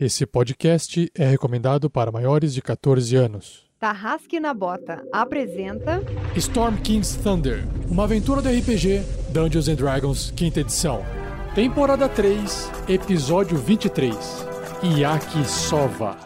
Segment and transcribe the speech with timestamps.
[0.00, 3.66] Esse podcast é recomendado para maiores de 14 anos.
[3.80, 6.00] Tarrasque na Bota apresenta
[6.36, 11.04] Storm King's Thunder, uma aventura do RPG Dungeons and Dragons, quinta edição.
[11.52, 14.14] Temporada 3, episódio 23.
[14.84, 16.16] Iaki Sova.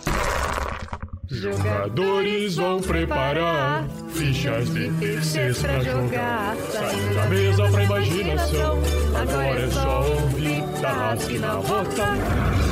[1.31, 6.57] Jogadores vão preparar fichas difíceis pra jogar.
[6.57, 8.79] Saindo da mesa pra imaginação.
[9.19, 12.72] Agora é só ouvir Tarrasque na Bota.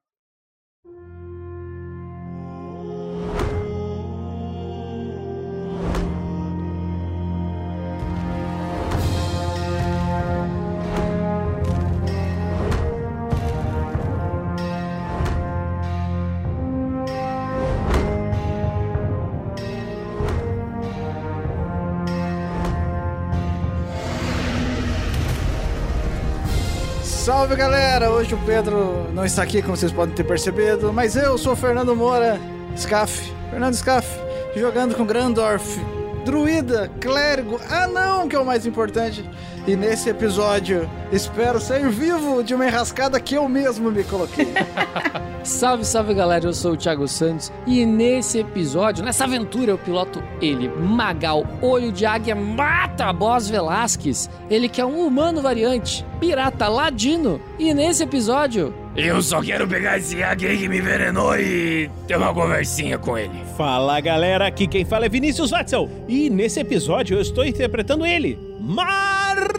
[27.91, 28.09] Galera!
[28.09, 31.55] Hoje o Pedro não está aqui, como vocês podem ter percebido, mas eu sou o
[31.57, 32.39] Fernando Moura,
[32.77, 34.07] Scaff, Fernando Scaff,
[34.55, 35.77] jogando com Grandorf,
[36.23, 39.27] druida, clérigo, anão, que é o mais importante.
[39.67, 44.47] E nesse episódio, espero sair vivo de uma enrascada que eu mesmo me coloquei.
[45.43, 50.21] Salve, salve galera, eu sou o Thiago Santos e nesse episódio, nessa aventura, eu piloto
[50.39, 56.67] ele, Magal, olho de águia, mata Boss Velasquez, ele que é um humano variante, pirata
[56.67, 62.17] ladino, e nesse episódio, Eu só quero pegar esse aí que me envenenou e ter
[62.17, 63.31] uma conversinha com ele.
[63.55, 68.37] Fala galera, aqui quem fala é Vinícius Watzel e nesse episódio eu estou interpretando ele,
[68.59, 69.51] Marvelous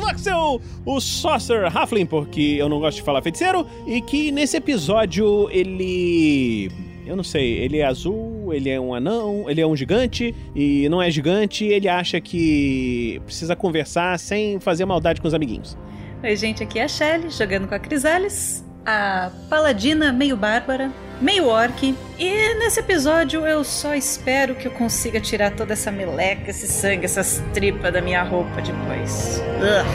[0.00, 5.48] Watzel, o Saucer Halfling, porque eu não gosto de falar feiticeiro, e que nesse episódio
[5.52, 6.70] ele.
[7.06, 10.88] Eu não sei, ele é azul, ele é um anão, ele é um gigante, e
[10.88, 15.78] não é gigante, ele acha que precisa conversar sem fazer maldade com os amiguinhos.
[16.26, 20.90] Oi, gente, aqui é a Shelly, jogando com a Crisales, a paladina meio bárbara,
[21.20, 21.94] meio orc.
[22.18, 27.04] E nesse episódio eu só espero que eu consiga tirar toda essa meleca, esse sangue,
[27.04, 29.40] essas tripas da minha roupa depois.
[29.60, 29.86] Ugh.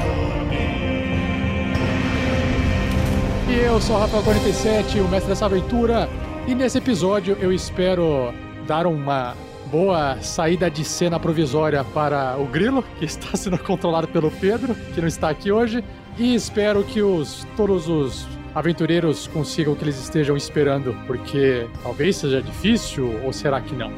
[3.49, 6.07] E eu sou o Rafael47, o mestre dessa aventura.
[6.47, 8.33] E nesse episódio eu espero
[8.65, 9.35] dar uma
[9.69, 15.01] boa saída de cena provisória para o Grilo, que está sendo controlado pelo Pedro, que
[15.01, 15.83] não está aqui hoje.
[16.17, 22.17] E espero que os todos os aventureiros consigam o que eles estejam esperando, porque talvez
[22.17, 23.91] seja difícil, ou será que não?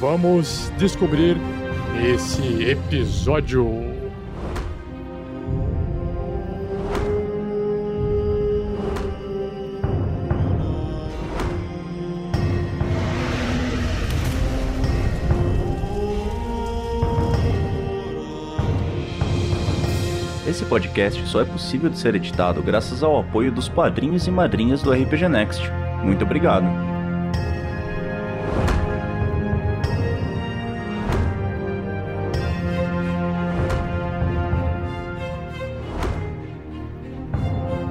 [0.00, 1.36] Vamos descobrir
[1.94, 3.99] nesse episódio.
[20.70, 24.92] Podcast só é possível de ser editado graças ao apoio dos padrinhos e madrinhas do
[24.92, 25.68] RPG Next.
[26.04, 26.64] Muito obrigado.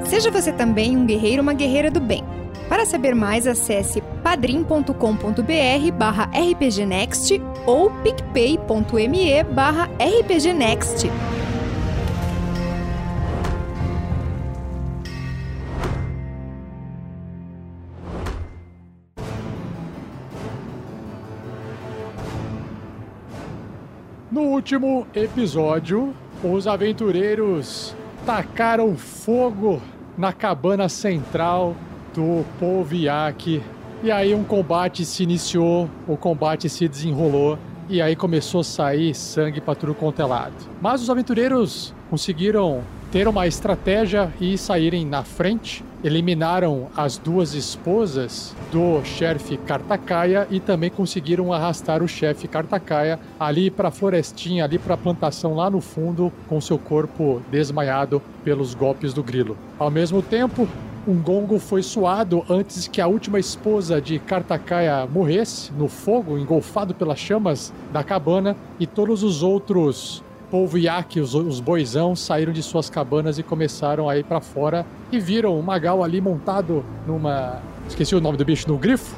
[0.05, 2.23] Seja você também um guerreiro ou uma guerreira do bem.
[2.69, 11.07] Para saber mais, acesse padrim.com.br barra rpgnext ou picpay.me barra rpgnext.
[24.69, 26.13] Último episódio,
[26.43, 29.81] os aventureiros tacaram fogo
[30.15, 31.75] na cabana central
[32.13, 33.63] do povo Yaki.
[34.03, 37.57] E aí um combate se iniciou, o combate se desenrolou
[37.89, 40.53] e aí começou a sair sangue para tudo quanto é lado.
[40.79, 45.83] Mas os aventureiros conseguiram ter uma estratégia e saírem na frente.
[46.03, 53.69] Eliminaram as duas esposas do chefe Cartacaia e também conseguiram arrastar o chefe Cartacaia ali
[53.69, 58.73] para a florestinha, ali para a plantação lá no fundo, com seu corpo desmaiado pelos
[58.73, 59.57] golpes do grilo.
[59.77, 60.67] Ao mesmo tempo,
[61.07, 66.93] um gongo foi suado antes que a última esposa de Cartacaia morresse no fogo, engolfado
[66.93, 72.63] pelas chamas da cabana, e todos os outros povo Yaki, os, os boizão, saíram de
[72.63, 77.61] suas cabanas e começaram a ir para fora e viram o Magal ali montado numa.
[77.87, 79.15] Esqueci o nome do bicho, no grifo.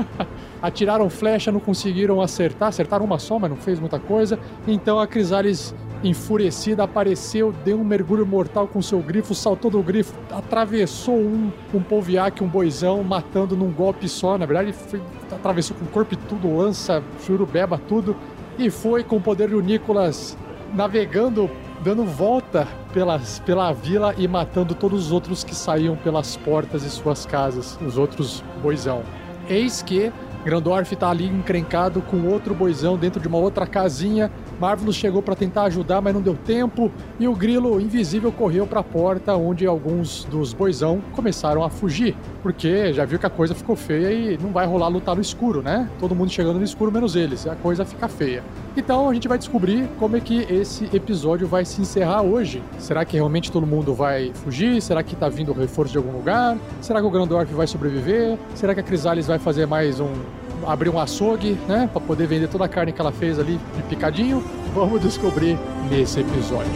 [0.60, 4.38] Atiraram flecha, não conseguiram acertar, acertaram uma só, mas não fez muita coisa.
[4.66, 10.14] Então a Crisales, enfurecida, apareceu, deu um mergulho mortal com seu grifo, saltou do grifo,
[10.30, 14.38] atravessou um, um polviaque, um boizão, matando num golpe só.
[14.38, 15.00] Na verdade, foi,
[15.30, 18.16] atravessou com o corpo e tudo, lança, churubeba, tudo.
[18.58, 20.36] e foi com o poder do Nicolas
[20.74, 21.50] navegando,
[21.82, 26.90] dando volta pelas, pela vila e matando todos os outros que saíam pelas portas de
[26.90, 29.02] suas casas, os outros boizão.
[29.48, 30.12] Eis que
[30.44, 34.30] Grandorf tá ali encrencado com outro boizão dentro de uma outra casinha.
[34.60, 36.90] Marvelous chegou para tentar ajudar, mas não deu tempo.
[37.18, 42.16] E o grilo invisível correu para a porta, onde alguns dos boizão começaram a fugir.
[42.42, 45.62] Porque já viu que a coisa ficou feia e não vai rolar lutar no escuro,
[45.62, 45.88] né?
[45.98, 47.46] Todo mundo chegando no escuro, menos eles.
[47.46, 48.42] A coisa fica feia.
[48.76, 52.62] Então a gente vai descobrir como é que esse episódio vai se encerrar hoje.
[52.78, 54.80] Será que realmente todo mundo vai fugir?
[54.80, 56.56] Será que tá vindo reforço de algum lugar?
[56.80, 58.38] Será que o Grandorf vai sobreviver?
[58.54, 60.45] Será que a Crisales vai fazer mais um.
[60.66, 61.88] Abrir um açougue, né?
[61.90, 64.42] Pra poder vender toda a carne que ela fez ali de picadinho?
[64.74, 65.58] Vamos descobrir
[65.90, 66.70] nesse episódio.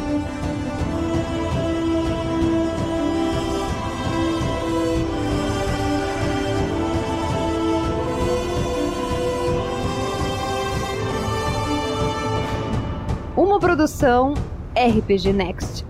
[13.37, 14.35] Uma produção
[14.77, 15.85] RPG Next.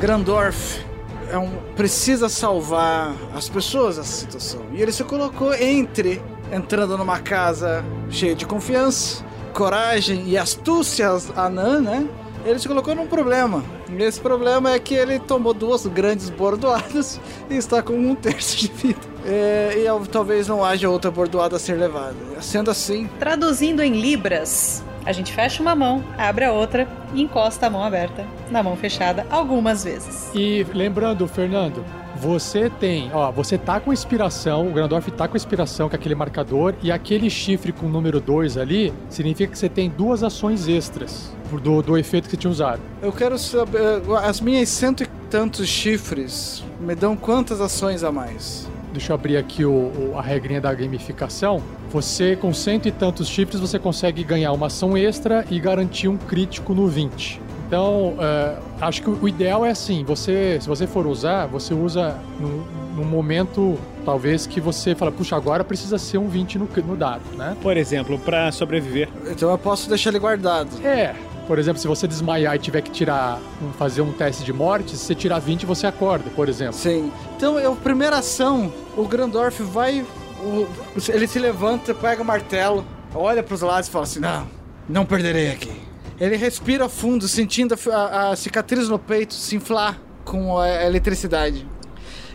[0.00, 0.89] Grandorf
[1.30, 4.60] é um, precisa salvar as pessoas dessa situação.
[4.72, 6.20] E ele se colocou entre
[6.52, 9.24] entrando numa casa cheia de confiança,
[9.54, 12.08] coragem e astúcia anã, né?
[12.44, 13.62] Ele se colocou num problema.
[13.90, 18.56] E esse problema é que ele tomou duas grandes bordoadas e está com um terço
[18.56, 19.00] de vida.
[19.26, 22.16] É, e talvez não haja outra bordoada a ser levada.
[22.40, 27.66] Sendo assim, Traduzindo em libras, a gente fecha uma mão, abre a outra e encosta
[27.66, 30.30] a mão aberta na mão fechada algumas vezes.
[30.34, 31.84] E lembrando, Fernando,
[32.16, 36.74] você tem, ó, você tá com inspiração, o Grandorf tá com inspiração com aquele marcador
[36.82, 41.34] e aquele chifre com o número 2 ali significa que você tem duas ações extras
[41.62, 42.80] do, do efeito que você tinha usado.
[43.02, 44.02] eu quero saber.
[44.22, 48.68] As minhas cento e tantos chifres me dão quantas ações a mais?
[48.92, 51.62] Deixa eu abrir aqui o, o- a regrinha da gamificação.
[51.90, 56.16] Você, com cento e tantos chifres, você consegue ganhar uma ação extra e garantir um
[56.16, 57.40] crítico no 20.
[57.68, 62.16] Então, é, acho que o ideal é assim, você, se você for usar, você usa
[62.40, 62.64] num,
[62.96, 67.22] num momento, talvez, que você fala, puxa, agora precisa ser um 20 no, no dado,
[67.36, 67.56] né?
[67.62, 69.08] Por exemplo, pra sobreviver.
[69.30, 70.68] Então eu posso deixar ele guardado.
[70.84, 71.14] É,
[71.50, 73.40] por exemplo, se você desmaiar e tiver que tirar,
[73.76, 76.74] fazer um teste de morte, se você tirar 20, você acorda, por exemplo.
[76.74, 77.10] Sim.
[77.36, 80.06] Então, eu, primeira ação, o Grandorf vai.
[80.44, 80.68] o-
[81.08, 84.46] ele se levanta, pega o martelo, olha pros lados e fala assim: Não,
[84.88, 85.72] não perderei aqui.
[86.20, 91.66] Ele respira fundo, sentindo a a, a cicatriz no peito se inflar com a eletricidade.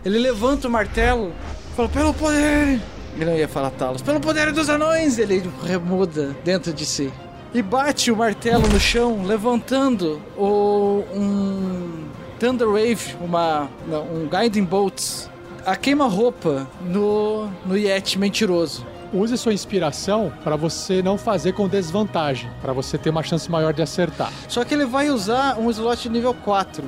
[0.04, 1.32] Ele levanta o martelo,
[1.74, 2.82] fala: Pelo poder.
[3.16, 4.02] Ele não ia falar talos.
[4.02, 5.18] Pelo poder dos anões!
[5.18, 7.10] Ele remuda dentro de si.
[7.56, 12.04] E bate o martelo no chão, levantando o, um
[12.38, 15.30] Thunder Wave, uma, não, um Guiding Bolts,
[15.66, 18.86] a queima-roupa no, no Yeti mentiroso.
[19.14, 23.72] Use sua inspiração para você não fazer com desvantagem, para você ter uma chance maior
[23.72, 24.34] de acertar.
[24.50, 26.84] Só que ele vai usar um slot de nível 4.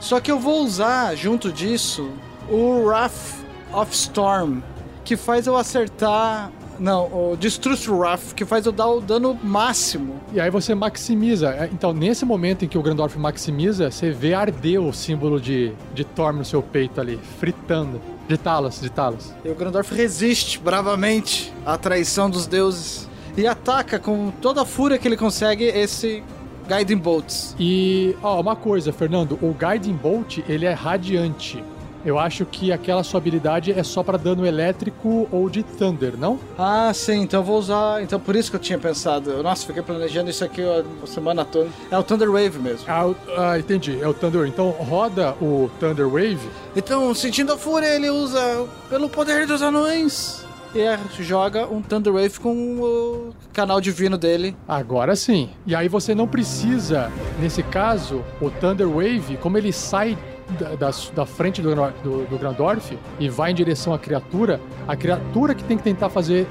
[0.00, 2.10] Só que eu vou usar, junto disso,
[2.48, 4.62] o Wrath of Storm,
[5.04, 6.50] que faz eu acertar.
[6.78, 10.20] Não, o Destruct Wrath, que faz eu dar o dano máximo.
[10.32, 11.50] E aí você maximiza.
[11.50, 15.72] É, Então, nesse momento em que o Grandorf maximiza, você vê arder o símbolo de,
[15.94, 18.00] de Thorm no seu peito ali, fritando.
[18.28, 19.32] De Talos, de Talos.
[19.44, 24.98] E o Grandorf resiste bravamente à traição dos deuses e ataca com toda a fúria
[24.98, 26.24] que ele consegue esse
[26.68, 27.54] Guiding Bolts.
[27.58, 31.62] E, ó, uma coisa, Fernando, o Guiding Bolt, ele é radiante.
[32.04, 36.38] Eu acho que aquela sua habilidade é só para dano elétrico ou de Thunder, não?
[36.58, 38.02] Ah, sim, então eu vou usar.
[38.02, 39.42] Então por isso que eu tinha pensado.
[39.42, 41.68] Nossa, fiquei planejando isso aqui a semana toda.
[41.90, 42.84] É o Thunder Wave mesmo.
[42.88, 43.98] Ah, o- ah, entendi.
[44.00, 44.46] É o Thunder.
[44.46, 46.48] Então roda o Thunder Wave.
[46.74, 50.44] Então, sentindo a fúria, ele usa pelo poder dos anões.
[50.74, 54.54] E é, joga um Thunder Wave com o canal divino dele.
[54.68, 55.48] Agora sim.
[55.66, 57.10] E aí você não precisa,
[57.40, 60.18] nesse caso, o Thunder Wave, como ele sai
[60.58, 64.94] da, da, da frente do, do, do Grandorf e vai em direção à criatura, a
[64.96, 66.46] criatura que tem que tentar fazer,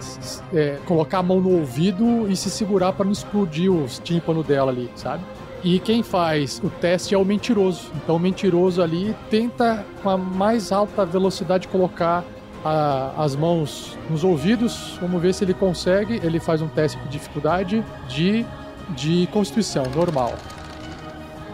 [0.53, 4.71] é, colocar a mão no ouvido e se segurar para não explodir os tímpanos dela
[4.71, 5.23] ali, sabe?
[5.63, 7.89] E quem faz o teste é o mentiroso.
[7.95, 12.23] Então o mentiroso ali tenta com a mais alta velocidade colocar
[12.63, 14.95] a- as mãos nos ouvidos.
[15.01, 16.19] Vamos ver se ele consegue.
[16.23, 18.45] Ele faz um teste de dificuldade de,
[18.89, 20.35] de constituição, normal.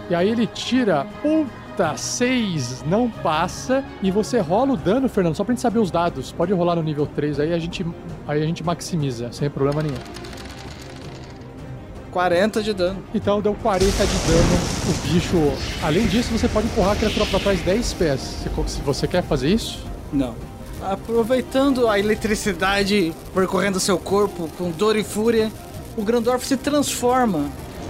[0.10, 1.08] E aí ele tira.
[1.72, 3.84] Puta, 6 não passa.
[4.02, 6.32] E você rola o dano, Fernando, só pra gente saber os dados.
[6.32, 7.86] Pode rolar no nível 3, aí a gente,
[8.28, 9.96] aí a gente maximiza, sem problema nenhum.
[12.12, 13.02] 40 de dano.
[13.16, 14.60] Então deu 40 de dano
[14.90, 15.38] o bicho.
[15.82, 18.20] Além disso, você pode empurrar a criatura pra trás 10 pés.
[18.20, 19.80] Se, se você quer fazer isso.
[20.12, 20.36] Não.
[20.82, 25.50] Aproveitando a eletricidade percorrendo seu corpo com dor e fúria,
[25.96, 27.46] o Grandorf se transforma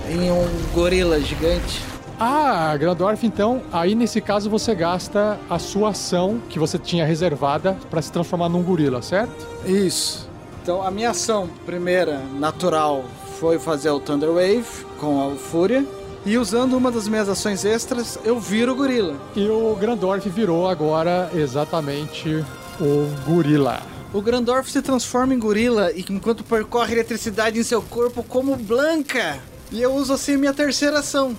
[0.07, 1.90] em um gorila gigante.
[2.23, 7.75] Ah, Grandorf, então, aí nesse caso você gasta a sua ação que você tinha reservada
[7.89, 9.47] pra se transformar num gorila, certo?
[9.65, 10.29] Isso.
[10.61, 13.05] Então a minha ação primeira, natural,
[13.39, 15.83] foi fazer o Thunder Wave com a Fúria.
[16.23, 19.15] E usando uma das minhas ações extras, eu viro o gorila.
[19.35, 22.45] E o Grandorf virou agora exatamente
[22.79, 23.79] o gorila.
[24.13, 29.39] O Grandorf se transforma em gorila e enquanto percorre eletricidade em seu corpo como Blanca.
[29.71, 31.35] E eu uso assim minha terceira ação.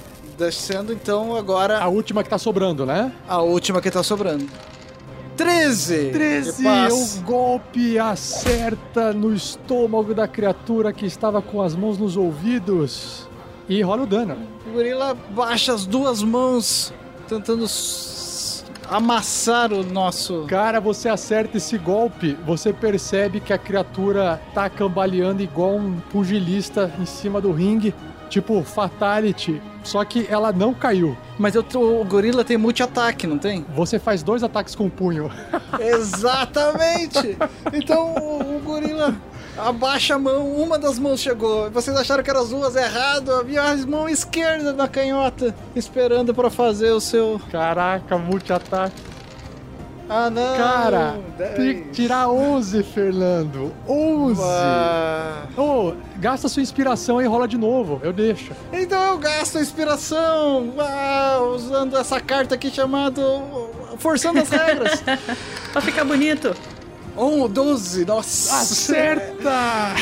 [0.46, 3.12] Descendo então agora A última que tá sobrando, né?
[3.28, 4.44] a última que tá sobrando.
[5.36, 6.10] 13!
[6.10, 6.92] 13, De paz.
[7.18, 13.28] o golpe acerta no estômago da criatura que estava com as mãos nos ouvidos.
[13.68, 14.36] E rola o dano.
[14.66, 16.92] O gorila baixa as duas mãos,
[17.28, 17.64] tentando
[18.90, 20.44] amassar o nosso.
[20.48, 26.92] Cara, você acerta esse golpe, você percebe que a criatura tá cambaleando igual um pugilista
[27.00, 27.94] em cima do ringue,
[28.32, 31.16] tipo fatality, só que ela não caiu.
[31.38, 33.64] Mas eu, o gorila tem multi-ataque, não tem?
[33.74, 35.30] Você faz dois ataques com o punho.
[35.78, 37.36] Exatamente!
[37.72, 39.14] Então o, o gorila
[39.58, 41.70] abaixa a mão, uma das mãos chegou.
[41.70, 43.32] Vocês acharam que eram as duas errado?
[43.34, 47.38] Havia a mão esquerda na canhota, esperando pra fazer o seu.
[47.50, 49.11] Caraca, multi-ataque.
[50.14, 50.56] Ah, não!
[50.58, 51.18] Cara,
[51.56, 53.72] tem que tirar 11, Fernando.
[53.88, 54.42] 11!
[54.44, 55.46] Ah.
[55.56, 57.98] Ô, gasta sua inspiração e rola de novo.
[58.04, 58.52] Eu deixo.
[58.70, 63.22] Então eu gasto a inspiração ah, usando essa carta aqui chamada
[63.96, 65.02] Forçando as Regras.
[65.72, 66.54] Pra ficar bonito.
[67.16, 68.56] Um, 12, nossa!
[68.56, 69.94] Acerta!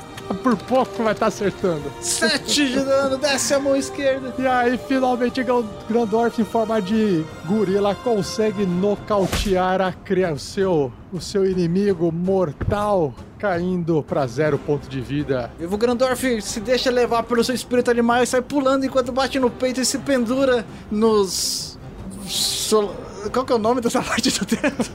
[0.42, 1.82] Por pouco vai estar acertando.
[2.00, 4.34] 7 de dano, desce a mão esquerda.
[4.38, 10.92] E aí, finalmente, Gran- Grandorf, em forma de gorila, consegue nocautear a cria- o, seu,
[11.12, 15.50] o seu inimigo mortal, caindo para zero ponto de vida.
[15.60, 19.38] E o Grandorf se deixa levar pelo seu espírito animal e sai pulando enquanto bate
[19.38, 21.78] no peito e se pendura nos.
[22.26, 22.94] sol-
[23.30, 24.90] Qual que é o nome dessa parte do teto?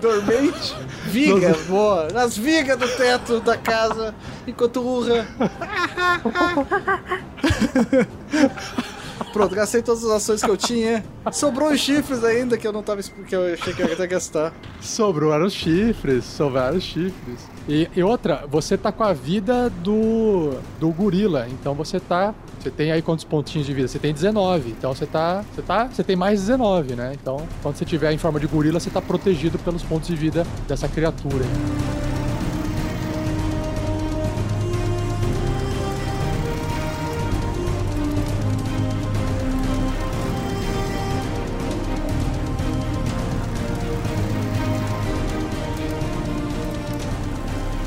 [0.00, 0.74] Dormente?
[1.06, 2.08] Viga, boa.
[2.12, 4.14] Nas vigas do teto da casa,
[4.46, 5.26] enquanto urra.
[9.32, 11.04] Pronto, gastei todas as ações que eu tinha.
[11.32, 13.02] Sobrou os chifres ainda que eu não tava.
[13.02, 14.52] que eu achei que eu ia até gastar.
[14.80, 17.48] Sobraram os chifres, sobraram os chifres.
[17.68, 22.34] E, e outra, você tá com a vida do, do gorila, então você tá.
[22.60, 23.88] Você tem aí quantos pontinhos de vida?
[23.88, 24.70] Você tem 19.
[24.70, 25.44] Então você tá.
[25.54, 25.86] Você tá.
[25.86, 27.12] Você tem mais 19, né?
[27.20, 30.46] Então, quando você tiver em forma de gorila, você tá protegido pelos pontos de vida
[30.66, 31.44] dessa criatura.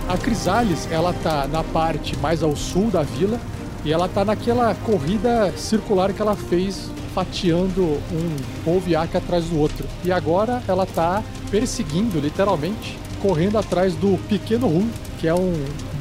[0.10, 3.40] A Crisales, ela tá na parte mais ao sul da vila
[3.86, 8.36] e ela tá naquela corrida circular que ela fez fatiando um
[8.66, 9.86] polviaque atrás do outro.
[10.04, 14.90] E agora ela tá perseguindo, literalmente, correndo atrás do pequeno Rum,
[15.20, 15.54] que é um,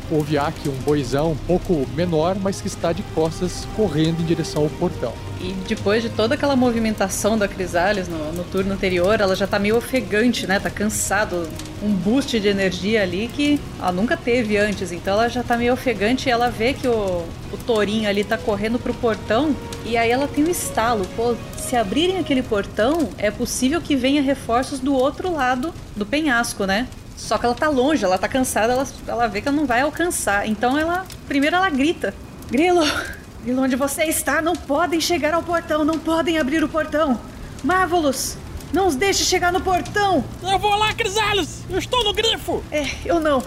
[0.09, 4.71] polviaque, um boizão um pouco menor, mas que está de costas correndo em direção ao
[4.71, 5.12] portão.
[5.40, 9.59] E depois de toda aquela movimentação da Crisales no, no turno anterior, ela já tá
[9.59, 10.59] meio ofegante, né?
[10.59, 11.49] Tá cansado.
[11.80, 14.90] Um boost de energia ali que ela nunca teve antes.
[14.90, 18.80] Então ela já tá meio ofegante e ela vê que o, o ali tá correndo
[18.80, 19.54] pro portão.
[19.85, 21.07] E aí ela tem um estalo.
[21.14, 26.64] Pô, se abrirem aquele portão, é possível que venha reforços do outro lado do penhasco,
[26.64, 26.88] né?
[27.16, 29.83] Só que ela tá longe, ela tá cansada, ela, ela vê que ela não vai
[29.83, 30.49] alcançar.
[30.49, 31.07] Então ela.
[31.28, 32.12] Primeiro ela grita:
[32.50, 32.85] Grilo!
[33.42, 34.42] Grilo, onde você está?
[34.42, 37.21] Não podem chegar ao portão, não podem abrir o portão!
[37.62, 38.37] Marvelous!
[38.73, 40.25] Não os deixe chegar no portão!
[40.42, 41.64] Eu vou lá, Crisales!
[41.71, 42.62] Eu estou no grifo!
[42.71, 43.42] É, eu não.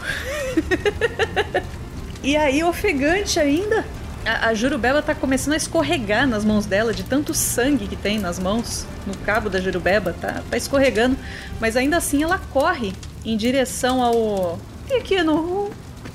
[2.24, 3.86] e aí, ofegante ainda,
[4.25, 8.17] a, a Jurubeba tá começando a escorregar nas mãos dela, de tanto sangue que tem
[8.17, 11.17] nas mãos, no cabo da Jurubeba, tá, tá escorregando.
[11.60, 12.93] Mas ainda assim ela corre
[13.25, 14.57] em direção ao
[14.88, 15.69] pequeno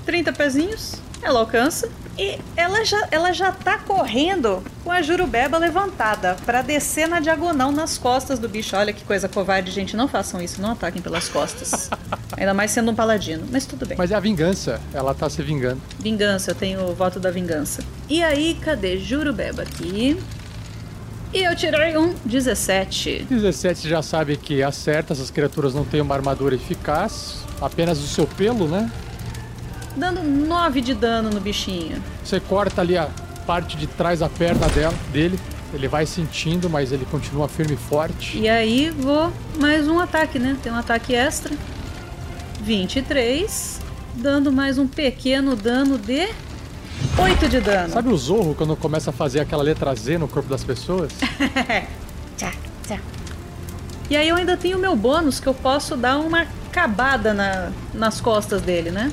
[0.04, 0.95] 30 pezinhos.
[1.23, 1.90] Ela alcança.
[2.18, 7.70] E ela já, ela já tá correndo com a Jurubeba levantada pra descer na diagonal
[7.70, 8.75] nas costas do bicho.
[8.76, 9.96] Olha que coisa covarde, gente.
[9.96, 11.90] Não façam isso, não ataquem pelas costas.
[12.37, 13.46] Ainda mais sendo um paladino.
[13.50, 13.99] Mas tudo bem.
[13.99, 15.80] Mas é a vingança, ela tá se vingando.
[15.99, 17.82] Vingança, eu tenho o voto da vingança.
[18.08, 20.18] E aí, cadê Jurubeba aqui?
[21.35, 23.26] E eu tirei um 17.
[23.28, 28.26] 17 já sabe que acerta, essas criaturas não têm uma armadura eficaz, apenas o seu
[28.26, 28.90] pelo, né?
[29.97, 32.03] Dando 9 de dano no bichinho.
[32.25, 33.09] Você corta ali a
[33.47, 35.38] parte de trás da perna dela, dele,
[35.73, 38.37] ele vai sentindo, mas ele continua firme e forte.
[38.38, 40.57] E aí, vou mais um ataque, né?
[40.62, 41.55] Tem um ataque extra.
[42.62, 43.81] 23.
[44.15, 46.29] dando mais um pequeno dano de
[47.19, 47.93] 8 de dano.
[47.93, 51.12] Sabe o Zorro quando começa a fazer aquela letra Z no corpo das pessoas?
[52.37, 52.53] Tchá,
[52.87, 52.99] tchá.
[54.11, 57.71] E aí eu ainda tenho o meu bônus que eu posso dar uma cabada na-
[57.93, 59.12] nas costas dele, né?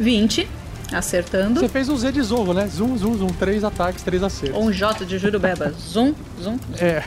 [0.00, 0.48] 20,
[0.92, 1.60] acertando.
[1.60, 2.66] Você fez um Z de Zorro, né?
[2.66, 3.28] Zoom, zoom, zoom.
[3.28, 4.56] Três ataques, três acertos.
[4.58, 5.72] Ou um J de Jurubeba.
[5.78, 7.04] Zoom, zoom, É.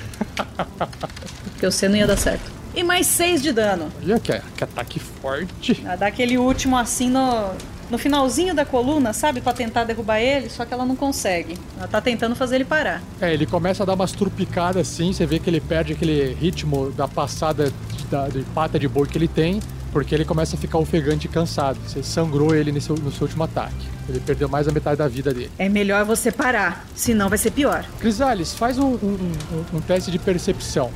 [1.44, 2.52] porque o C não ia dar certo.
[2.76, 3.90] E mais 6 de dano.
[4.02, 5.74] Olha que, que ataque forte.
[6.00, 7.52] Dá aquele último assim no,
[7.92, 9.42] no finalzinho da coluna, sabe?
[9.42, 11.56] Pra tentar derrubar ele, só que ela não consegue.
[11.78, 13.00] Ela tá tentando fazer ele parar.
[13.22, 16.90] É, ele começa a dar umas trupicadas assim, você vê que ele perde aquele ritmo
[16.92, 17.72] da passada
[18.10, 19.60] da, de pata de boi que ele tem,
[19.94, 21.78] porque ele começa a ficar ofegante e cansado.
[21.88, 23.88] Você sangrou ele nesse, no seu último ataque.
[24.10, 25.52] Ele perdeu mais da metade da vida dele.
[25.58, 27.86] É melhor você parar, senão vai ser pior.
[28.00, 29.32] Crisales, faz um, um-
[29.74, 30.92] um- um teste de percepção.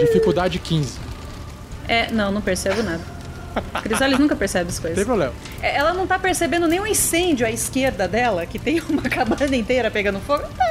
[0.00, 0.98] Dificuldade 15.
[1.88, 3.00] É, não, não percebo nada.
[3.82, 5.04] Crisales nunca percebe as Não tem coisas.
[5.04, 5.32] problema.
[5.62, 9.90] É, Ela não tá percebendo nenhum incêndio à esquerda dela, que tem uma cabana inteira
[9.90, 10.42] pegando fogo.
[10.56, 10.64] Tá.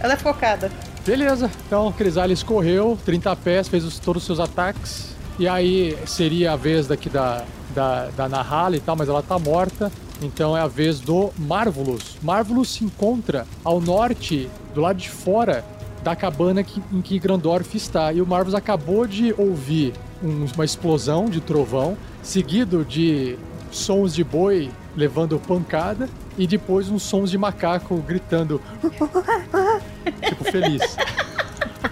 [0.00, 0.70] Ela é focada.
[1.06, 5.14] Beleza, então Crisales correu, 30 pés, fez os- todos os seus ataques.
[5.38, 9.38] E aí seria a vez daqui da, da, da Nahala e tal, mas ela tá
[9.38, 9.92] morta.
[10.22, 12.16] Então é a vez do Marvelous.
[12.22, 15.62] Marvelous se encontra ao norte, do lado de fora
[16.02, 18.12] da cabana que- em que Grandorf está.
[18.12, 23.36] E o Marvelous acabou de ouvir um- uma explosão de trovão, seguido de
[23.70, 28.58] sons de boi levando pancada e depois uns sons de macaco gritando.
[30.26, 30.96] tipo, feliz.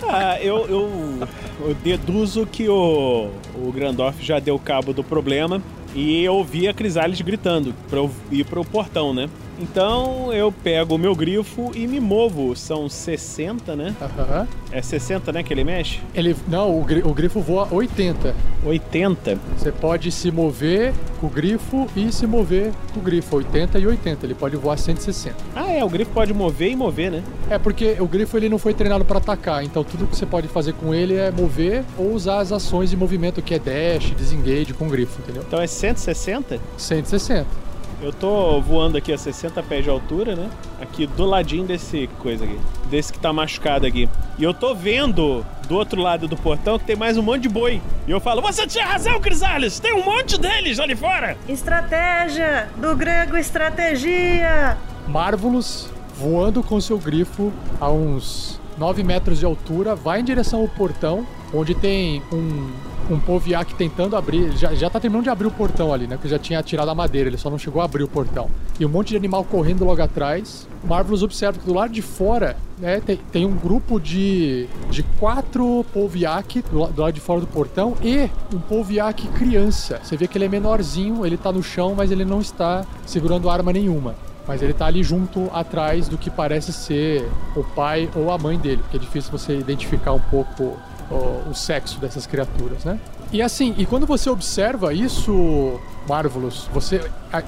[0.09, 1.29] Ah, eu, eu,
[1.61, 5.63] eu deduzo que o, o Grandorf já deu cabo do problema
[5.95, 9.29] e eu ouvi a Crisales gritando pra eu ir pro portão, né?
[9.59, 12.55] Então eu pego o meu grifo e me movo.
[12.57, 13.95] São 60, né?
[14.01, 14.49] Aham.
[14.71, 16.01] É 60, né, que ele mexe?
[16.15, 18.35] Ele, não, o, o grifo voa 80.
[18.65, 19.39] 80.
[19.57, 23.87] Você pode se mover com o grifo e se mover com o grifo 80 e
[23.87, 24.27] 80.
[24.27, 25.37] Ele pode voar 160.
[25.55, 27.23] Ah, é, o grifo pode mover e mover, né?
[27.49, 30.49] É porque o grifo ele não foi treinado para atacar, então tudo que você pode
[30.49, 34.73] fazer com ele é mover ou usar as ações de movimento que é dash, disengage
[34.75, 35.45] com o grifo, entendeu?
[35.47, 36.59] Então é 160?
[36.77, 37.74] 160.
[38.05, 40.51] Eu tô voando aqui a 60 pés de altura, né?
[40.79, 42.61] Aqui do ladinho desse coisa aqui.
[42.91, 44.11] Desse que tá machucado aqui.
[44.39, 47.49] E eu tô vendo do outro lado do portão que tem mais um monte de
[47.49, 47.81] boi.
[48.07, 49.81] E eu falo, você tinha razão, Crisales!
[49.81, 51.35] Tem um monte deles ali fora!
[51.49, 52.69] Estratégia!
[52.77, 54.77] Do grego estratégia!
[55.09, 60.69] Marvelous voando com seu grifo a uns 9 metros de altura, vai em direção ao
[60.69, 62.71] portão, onde tem um,
[63.11, 64.57] um Poviak tentando abrir.
[64.57, 66.19] Já, já tá terminando de abrir o portão ali, né?
[66.21, 68.49] Que já tinha tirado a madeira, ele só não chegou a abrir o portão.
[68.79, 70.67] E um monte de animal correndo logo atrás.
[70.85, 75.85] Marvelous observa que do lado de fora né, tem, tem um grupo de, de quatro
[75.93, 80.01] Poviak do, do lado de fora do portão e um Poviak criança.
[80.03, 83.49] Você vê que ele é menorzinho, ele tá no chão, mas ele não está segurando
[83.49, 84.15] arma nenhuma.
[84.47, 88.59] Mas ele tá ali junto atrás do que parece ser o pai ou a mãe
[88.59, 90.77] dele, porque é difícil você identificar um pouco
[91.11, 92.99] ó, o sexo dessas criaturas, né?
[93.33, 97.01] E assim, e quando você observa isso, Marvelous, você.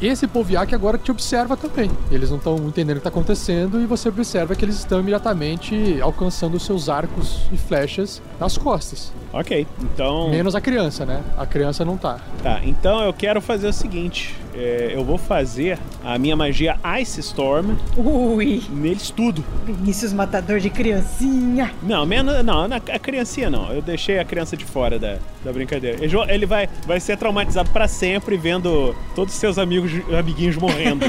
[0.02, 1.90] Esse Poviak agora te observa também.
[2.10, 5.98] Eles não estão entendendo o que está acontecendo e você observa que eles estão imediatamente
[6.00, 9.12] alcançando os seus arcos e flechas nas costas.
[9.32, 10.30] Ok, então.
[10.30, 11.22] Menos a criança, né?
[11.36, 12.18] A criança não tá.
[12.42, 17.20] Tá, então eu quero fazer o seguinte: é, eu vou fazer a minha magia Ice
[17.20, 18.62] Storm Ui!
[18.70, 19.44] neles tudo.
[19.64, 21.72] Vinícius matador de criancinha!
[21.82, 22.42] Não, menos.
[22.44, 23.70] Não, na- a criancinha não.
[23.72, 25.98] Eu deixei a criança de fora da, da brincadeira.
[26.32, 31.04] Ele, vai, vai ser traumatizado pra sempre vendo todos os seus amigos, amiguinhos morrendo.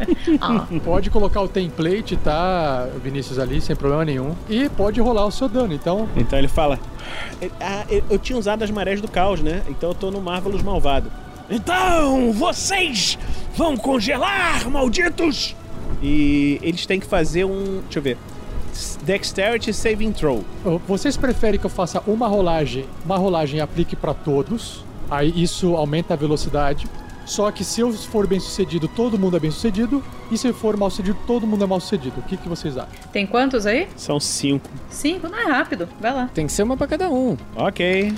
[0.82, 4.34] Pode colocar o template, tá, Vinícius, ali, sem problema nenhum.
[4.48, 5.74] E pode rolar o seu dano.
[5.74, 6.78] Então, então ele fala:
[7.60, 9.62] "Ah, eu- eu tinha usado as marés do caos, né?
[9.68, 11.12] Então eu tô no Marvelous malvado.
[11.50, 13.18] Então vocês
[13.54, 15.54] vão congelar, malditos!
[16.02, 17.82] E eles têm que fazer um.
[17.82, 18.16] Deixa eu ver.
[19.02, 20.42] Dexterity Saving Throw.
[20.88, 24.82] vocês preferem que eu faça uma rolagem, uma rolagem e aplique para todos?
[25.10, 26.86] Aí isso aumenta a velocidade.
[27.24, 30.02] Só que se eu for bem sucedido, todo mundo é bem sucedido.
[30.30, 32.20] E se eu for mal sucedido, todo mundo é mal sucedido.
[32.20, 32.92] O que, que vocês acham?
[33.12, 33.88] Tem quantos aí?
[33.96, 34.68] São cinco.
[34.90, 35.28] Cinco?
[35.28, 35.88] Não é rápido.
[36.00, 36.30] Vai lá.
[36.34, 37.36] Tem que ser uma pra cada um.
[37.56, 38.12] Ok.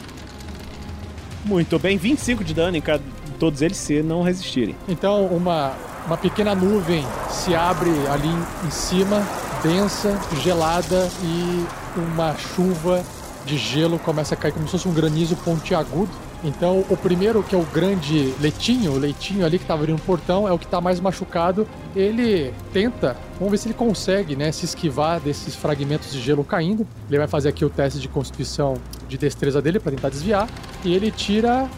[1.45, 3.05] Muito bem, 25 de dano em cada,
[3.39, 4.75] todos eles se não resistirem.
[4.89, 8.29] Então, uma, uma pequena nuvem se abre ali
[8.67, 9.25] em cima,
[9.63, 11.65] densa, gelada, e
[11.97, 13.05] uma chuva
[13.45, 16.11] de gelo começa a cair como se fosse um granizo pontiagudo.
[16.45, 20.03] Então, o primeiro, que é o grande Leitinho, o Leitinho ali que estava abrindo o
[20.03, 21.67] portão, é o que está mais machucado.
[21.95, 26.87] Ele tenta, vamos ver se ele consegue, né, se esquivar desses fragmentos de gelo caindo.
[27.09, 28.75] Ele vai fazer aqui o teste de constituição
[29.09, 30.49] de destreza dele para tentar desviar.
[30.85, 31.69] E ele tira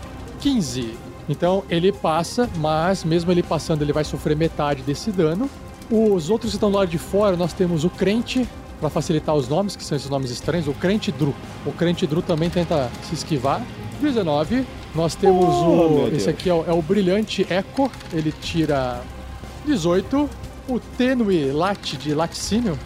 [0.40, 0.94] 15.
[1.28, 5.48] Então ele passa, mas mesmo ele passando, ele vai sofrer metade desse dano.
[5.90, 8.46] Os outros que estão do lado de fora, nós temos o Crente,
[8.80, 11.34] para facilitar os nomes, que são esses nomes estranhos, o Crente Dru.
[11.66, 13.62] O Crente Dru também tenta se esquivar.
[14.00, 14.64] 19.
[14.94, 16.08] Nós temos Oh, o.
[16.08, 16.28] Esse Deus.
[16.28, 17.90] aqui é o, é o Brilhante Echo.
[18.12, 19.00] Ele tira
[19.66, 20.28] 18.
[20.68, 22.78] O Tênue Late de Laticínio.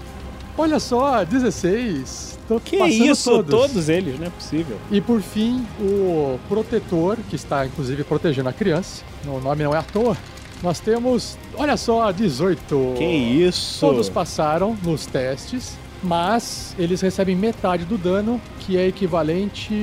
[0.56, 2.38] Olha só, 16.
[2.46, 3.30] Tô Que isso?
[3.30, 3.50] todos.
[3.50, 4.76] Todos eles, não é possível.
[4.90, 9.02] E por fim, o protetor, que está inclusive protegendo a criança.
[9.26, 10.16] O nome não é à toa.
[10.62, 12.94] Nós temos, olha só, 18.
[12.96, 13.80] Que isso?
[13.80, 19.74] Todos passaram nos testes, mas eles recebem metade do dano, que é equivalente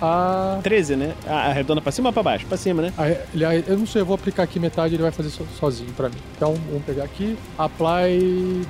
[0.00, 0.58] a.
[0.62, 1.14] 13, né?
[1.26, 2.46] Ah, arredonda pra cima ou pra baixo?
[2.46, 2.92] Pra cima, né?
[3.66, 6.16] eu não sei, eu vou aplicar aqui metade, ele vai fazer so- sozinho pra mim.
[6.36, 7.36] Então, vamos pegar aqui.
[7.58, 8.62] Apply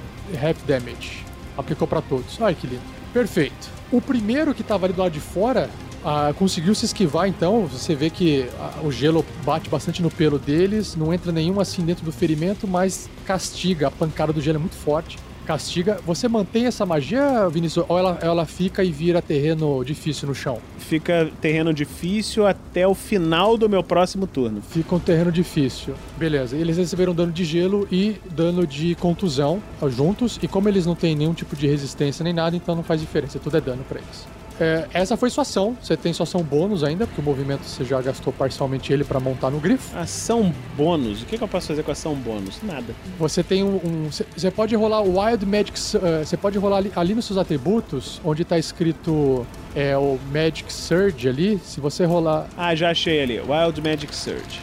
[0.42, 1.24] half damage.
[1.56, 2.40] Aplicou pra todos.
[2.40, 2.82] Ai, que lindo.
[3.12, 3.70] Perfeito.
[3.90, 5.68] O primeiro que tava ali do lado de fora
[6.04, 7.66] ah, conseguiu se esquivar, então.
[7.66, 10.96] Você vê que ah, o gelo bate bastante no pelo deles.
[10.96, 13.88] Não entra nenhum assim dentro do ferimento, mas castiga.
[13.88, 15.18] A pancada do gelo é muito forte.
[15.46, 15.98] Castiga.
[16.06, 17.84] Você mantém essa magia, Vinícius?
[17.88, 20.58] Ou ela, ela fica e vira terreno difícil no chão?
[20.78, 24.62] Fica terreno difícil até o final do meu próximo turno.
[24.62, 25.94] Fica um terreno difícil.
[26.16, 26.56] Beleza.
[26.56, 30.38] Eles receberam dano de gelo e dano de contusão juntos.
[30.42, 33.38] E como eles não têm nenhum tipo de resistência nem nada, então não faz diferença.
[33.38, 34.26] Tudo é dano pra eles.
[34.60, 35.76] É, essa foi sua ação.
[35.82, 39.18] Você tem sua ação bônus ainda, porque o movimento você já gastou parcialmente ele pra
[39.18, 39.96] montar no grifo.
[39.98, 41.22] Ação bônus.
[41.22, 42.58] O que, que eu posso fazer com ação bônus?
[42.62, 42.94] Nada.
[43.18, 43.76] Você tem um.
[43.76, 45.78] um- Você pode rolar o Wild Magic.
[45.78, 50.18] Su- eh, Você pode rolar ali, ali nos seus atributos, onde tá escrito é, o
[50.32, 51.58] Magic Surge ali.
[51.64, 52.46] Se você rolar.
[52.56, 53.40] Ah, já achei ali.
[53.40, 54.60] Wild Magic Surge.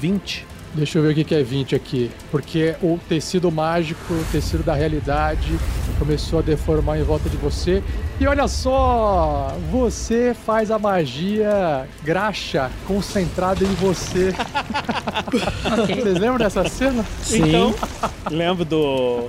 [0.00, 0.46] 20.
[0.74, 2.10] Deixa eu ver o que que é 20 aqui.
[2.30, 5.58] Porque o tecido mágico, o tecido da realidade,
[5.98, 7.82] começou a deformar em volta de você.
[8.20, 9.56] E olha só!
[9.72, 14.32] Você faz a magia graxa concentrada em você.
[15.86, 17.04] Vocês lembram dessa cena?
[17.22, 17.48] Sim.
[17.48, 17.74] Então,
[18.30, 19.28] lembro do.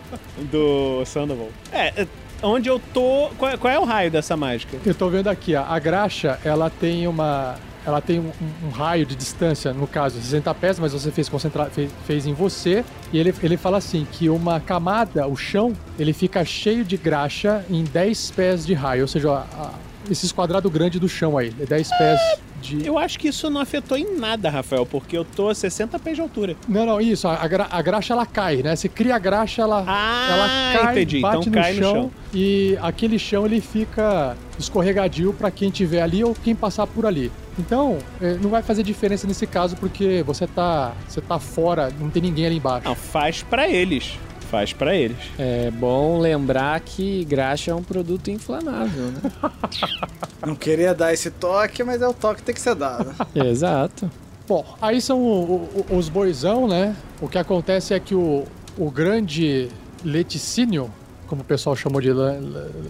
[0.51, 1.49] do Sandoval.
[1.71, 2.07] É, é,
[2.43, 3.29] onde eu tô.
[3.37, 4.77] Qual, qual é o raio dessa mágica?
[4.85, 7.55] Eu tô vendo aqui, ó, a graxa, ela tem uma.
[7.85, 8.31] Ela tem um,
[8.65, 12.33] um- raio de distância, no caso, 60 pés, mas você fez, concentrar, fez, fez em
[12.33, 12.83] você.
[13.11, 17.65] E ele, ele fala assim: que uma camada, o chão, ele fica cheio de graxa
[17.69, 19.01] em 10 pés de raio.
[19.03, 19.71] Ou seja, a- a-
[20.09, 22.19] esses quadrados grandes do chão aí, é 10 pés
[22.61, 22.85] de.
[22.85, 26.15] Eu acho que isso não afetou em nada, Rafael, porque eu tô a 60 pés
[26.15, 26.55] de altura.
[26.67, 28.75] Não, não, isso, a, gra- a graxa ela cai, né?
[28.75, 31.19] Você cria a graxa, ela, Ah, ela cai, entendi.
[31.19, 32.11] bate Então no, cai no chão, chão.
[32.33, 37.31] e aquele chão ele fica escorregadio pra quem tiver ali ou quem passar por ali.
[37.59, 42.09] Então, eh, não vai fazer diferença nesse caso porque você tá, você tá fora, não
[42.09, 42.87] tem ninguém ali embaixo.
[42.87, 44.17] Não, faz pra eles.
[44.49, 45.17] Faz pra eles.
[45.39, 49.21] É bom lembrar que graxa é um produto inflamável, né?
[50.45, 53.13] Não queria dar esse toque, mas é o toque que tem que ser dado.
[53.33, 54.11] Exato.
[54.47, 56.95] Bom, aí são o- o- os boizão, né?
[57.21, 58.43] O que acontece é que o,
[58.77, 59.69] o grande
[60.03, 60.91] leticínio,
[61.27, 62.09] como o pessoal chamou de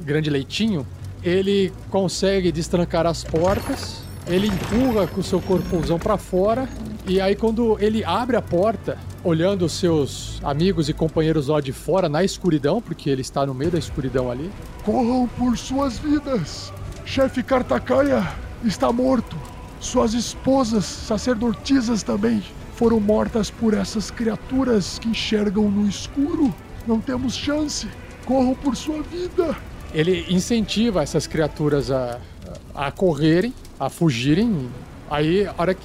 [0.04, 0.88] grande leitinho,
[1.24, 6.68] ele consegue destrancar as portas, ele empurra com o seu corpozão pra fora,
[7.08, 11.72] e aí quando ele abre a porta, olhando os seus amigos e companheiros lá de
[11.72, 14.50] fora na escuridão, porque ele está no meio da escuridão ali,
[14.84, 16.74] Corram por suas vidas.
[17.06, 18.28] Chefe Cartacaia
[18.64, 19.38] está morto.
[19.80, 22.44] Suas esposas, sacerdotisas também,
[22.76, 26.54] foram mortas por essas criaturas que enxergam no escuro.
[26.88, 27.88] Não temos chance.
[28.26, 29.56] Corram por sua vida.
[29.94, 32.20] ele incentiva essas criaturas a,
[32.76, 34.70] a correrem, a fugirem.
[35.10, 35.84] Aí, hora que,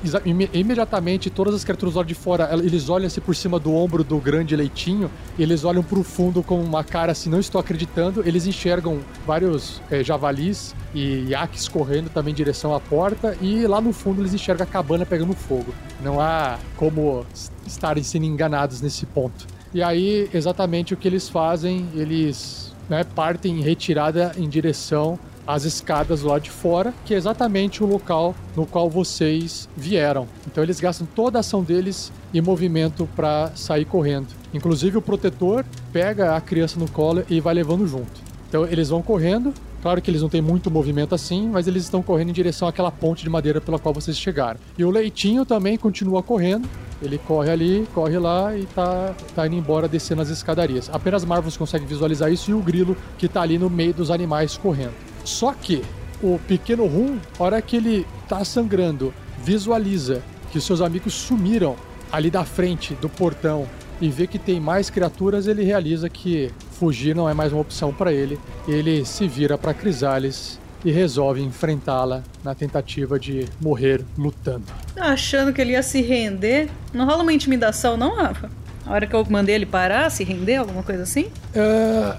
[0.54, 4.04] imediatamente, todas as criaturas lá de fora, el- eles olham assim por cima do ombro
[4.04, 8.22] do grande leitinho, eles olham pro fundo com uma cara assim, não estou acreditando.
[8.24, 13.80] Eles enxergam vários eh, javalis e iaques correndo também em direção à porta, e lá
[13.80, 15.74] no fundo eles enxergam a cabana pegando fogo.
[16.00, 17.26] Não há como
[17.66, 19.44] estarem sendo enganados nesse ponto.
[19.74, 25.64] E aí, exatamente o que eles fazem, eles né, partem em retirada em direção às
[25.64, 30.26] escadas lá de fora, que é exatamente o local no qual vocês vieram.
[30.46, 34.28] Então eles gastam toda a ação deles em movimento para sair correndo.
[34.52, 38.26] Inclusive o protetor pega a criança no colo e vai levando junto.
[38.48, 39.52] Então eles vão correndo.
[39.82, 42.90] Claro que eles não têm muito movimento assim, mas eles estão correndo em direção àquela
[42.90, 44.58] ponte de madeira pela qual vocês chegaram.
[44.76, 46.68] E o leitinho também continua correndo.
[47.00, 50.90] Ele corre ali, corre lá e tá, tá indo embora descendo as escadarias.
[50.92, 54.56] Apenas Marvels consegue visualizar isso e o grilo que tá ali no meio dos animais
[54.56, 54.94] correndo.
[55.26, 55.82] Só que
[56.22, 59.12] o pequeno Rum, hora que ele tá sangrando,
[59.42, 61.76] visualiza que seus amigos sumiram
[62.10, 63.66] ali da frente do portão
[64.00, 67.92] e vê que tem mais criaturas, ele realiza que fugir não é mais uma opção
[67.92, 68.38] para ele.
[68.68, 74.64] Ele se vira para Crisales e resolve enfrentá-la na tentativa de morrer lutando.
[74.94, 76.68] Tá achando que ele ia se render?
[76.92, 78.50] Não rola uma intimidação, não, Rafa?
[78.86, 81.26] A hora que eu mandei ele parar, se render, alguma coisa assim?
[81.52, 82.16] É...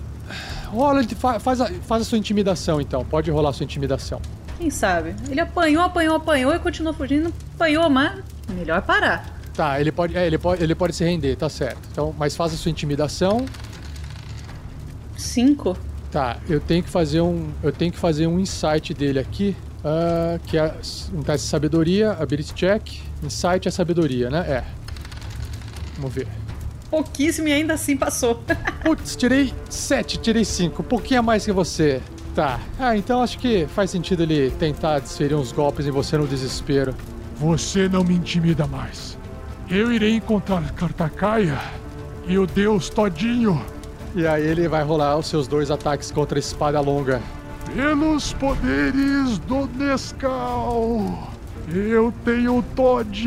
[0.70, 4.22] Rola, fa- faz a, faz a sua intimidação então, pode rolar a sua intimidação.
[4.58, 5.16] Quem sabe?
[5.30, 7.32] Ele apanhou, apanhou, apanhou e continuou fugindo.
[7.56, 9.38] Apanhou, mas melhor parar.
[9.54, 11.80] Tá, ele pode, é, ele pode, ele pode se render, tá certo.
[11.92, 13.46] Então, mas faça a sua intimidação.
[15.16, 15.78] Cinco.
[16.12, 20.40] Tá, eu tenho que fazer um, eu tenho que fazer um insight dele aqui, ah,
[20.48, 20.74] que é
[21.14, 23.02] um teste de sabedoria, ability check.
[23.24, 24.40] Insight é sabedoria, né?
[24.48, 24.64] É.
[25.98, 26.28] Vamos ver.
[26.90, 28.42] Pouquíssimo e ainda assim passou.
[28.84, 32.02] Putz, tirei 7, tirei 5, um pouquinho a mais que você.
[32.34, 32.60] Tá.
[32.80, 36.94] Ah, então acho que faz sentido ele tentar desferir uns golpes em você no desespero.
[37.38, 39.18] Você não me intimida mais.
[39.70, 41.60] Eu irei encontrar Kartakaia
[42.28, 43.62] e o deus todinho
[44.16, 47.22] E aí ele vai rolar os seus dois ataques contra a espada longa.
[47.76, 51.32] pelos poderes do Nescau.
[51.74, 53.26] Eu tenho Todd.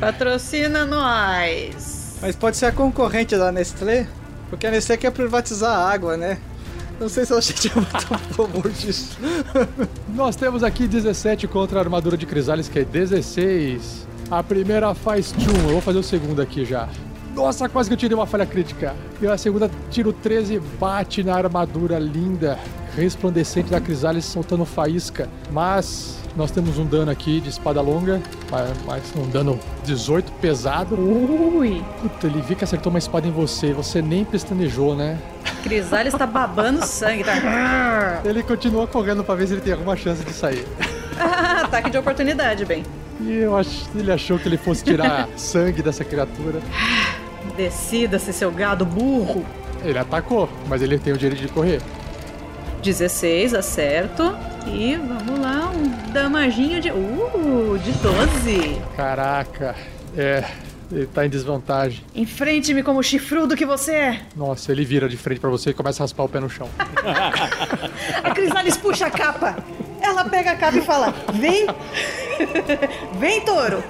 [0.00, 2.03] Patrocina nós.
[2.24, 4.06] Mas pode ser a concorrente da Nestlé,
[4.48, 6.38] porque a Nestlé quer privatizar a água, né?
[6.98, 9.18] Não sei se eu achei muito a favor disso.
[10.08, 14.08] Nós temos aqui 17 contra a armadura de Crisales, que é 16.
[14.30, 16.88] A primeira faz tchum, eu vou fazer o segundo aqui já.
[17.34, 18.94] Nossa, quase que eu tirei uma falha crítica.
[19.20, 22.58] E a segunda, tiro 13, bate na armadura linda,
[22.96, 25.28] resplandecente da Crisales, soltando faísca.
[25.52, 28.20] Mas nós temos um dano aqui de espada longa,
[28.50, 30.96] mas- mas um dano 18, pesado.
[30.98, 31.82] Ui.
[32.02, 35.18] Puta, ele vi que acertou uma espada em você, você nem pestanejou, né?
[35.62, 38.20] Crisales tá babando sangue, tá?
[38.24, 40.66] Ele continua correndo pra ver se ele tem alguma chance de sair.
[41.62, 42.82] Ataque de oportunidade, bem.
[43.20, 46.60] E eu acho ele achou que ele fosse tirar sangue dessa criatura.
[47.56, 49.44] Decida-se, seu gado burro.
[49.84, 51.80] Ele atacou, mas ele tem o direito de correr.
[52.82, 54.36] 16, acerto.
[54.66, 56.90] E vamos lá, um damaginho de.
[56.90, 58.80] Uh, de 12.
[58.96, 59.74] Caraca,
[60.16, 60.44] é.
[60.92, 62.04] Ele tá em desvantagem.
[62.14, 64.20] Enfrente-me como chifrudo que você é.
[64.36, 66.68] Nossa, ele vira de frente pra você e começa a raspar o pé no chão.
[68.22, 69.56] A Crisales puxa a capa.
[70.00, 71.66] Ela pega a capa e fala: Vem!
[73.18, 73.82] Vem, touro!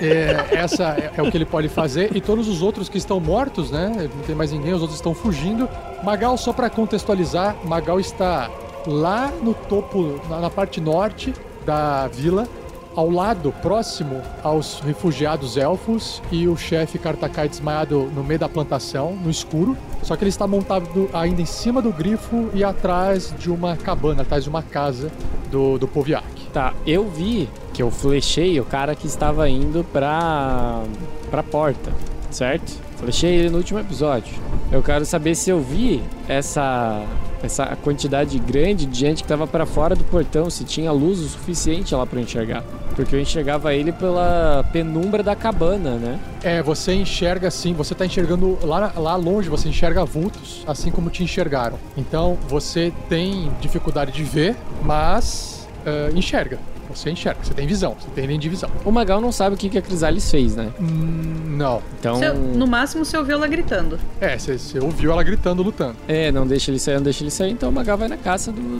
[0.00, 2.14] É, essa é, é o que ele pode fazer.
[2.14, 4.10] E todos os outros que estão mortos, né?
[4.14, 5.68] Não tem mais ninguém, os outros estão fugindo.
[6.02, 8.50] Magal, só pra contextualizar, Magal está
[8.86, 12.48] lá no topo, na, parte norte da vila,
[12.94, 19.16] ao lado, próximo aos refugiados elfos e o chefe Kartakai desmaiado no meio da plantação,
[19.16, 19.76] no escuro.
[20.02, 24.22] Só que ele está montado ainda em cima do grifo e atrás de uma cabana,
[24.22, 25.10] atrás de uma casa
[25.50, 26.42] do, do Poviak.
[26.52, 30.82] Tá, eu vi que eu flechei o cara que estava indo pra,
[31.30, 31.90] pra porta,
[32.30, 32.78] certo?
[33.02, 34.32] Flechei ele no último episódio.
[34.70, 37.04] Eu quero saber se eu vi essa,
[37.42, 41.28] essa quantidade grande de gente que tava pra fora do portão, se tinha luz o
[41.28, 42.62] suficiente lá eu enxergar.
[42.94, 46.20] Porque eu enxergava ele pela penumbra da cabana, né?
[46.44, 51.10] É, você enxerga assim, você tá enxergando lá, lá longe, você enxerga vultos, assim como
[51.10, 51.80] te enxergaram.
[51.96, 56.60] Então você tem dificuldade de ver, mas eh, enxerga.
[56.94, 58.70] Você enxerga, você tem visão, você tem nem de visão.
[58.84, 60.70] O Magal não sabe o que, que a Crisales fez, né?
[60.80, 61.82] Hum, não.
[61.98, 62.16] Então.
[62.16, 63.98] Você- no máximo você ouviu ela gritando.
[64.20, 65.96] É, você, você ouviu ela gritando, lutando.
[66.08, 68.50] É, não deixa ele sair, não deixa ele sair, então o Magal vai na caça
[68.52, 68.78] do, do,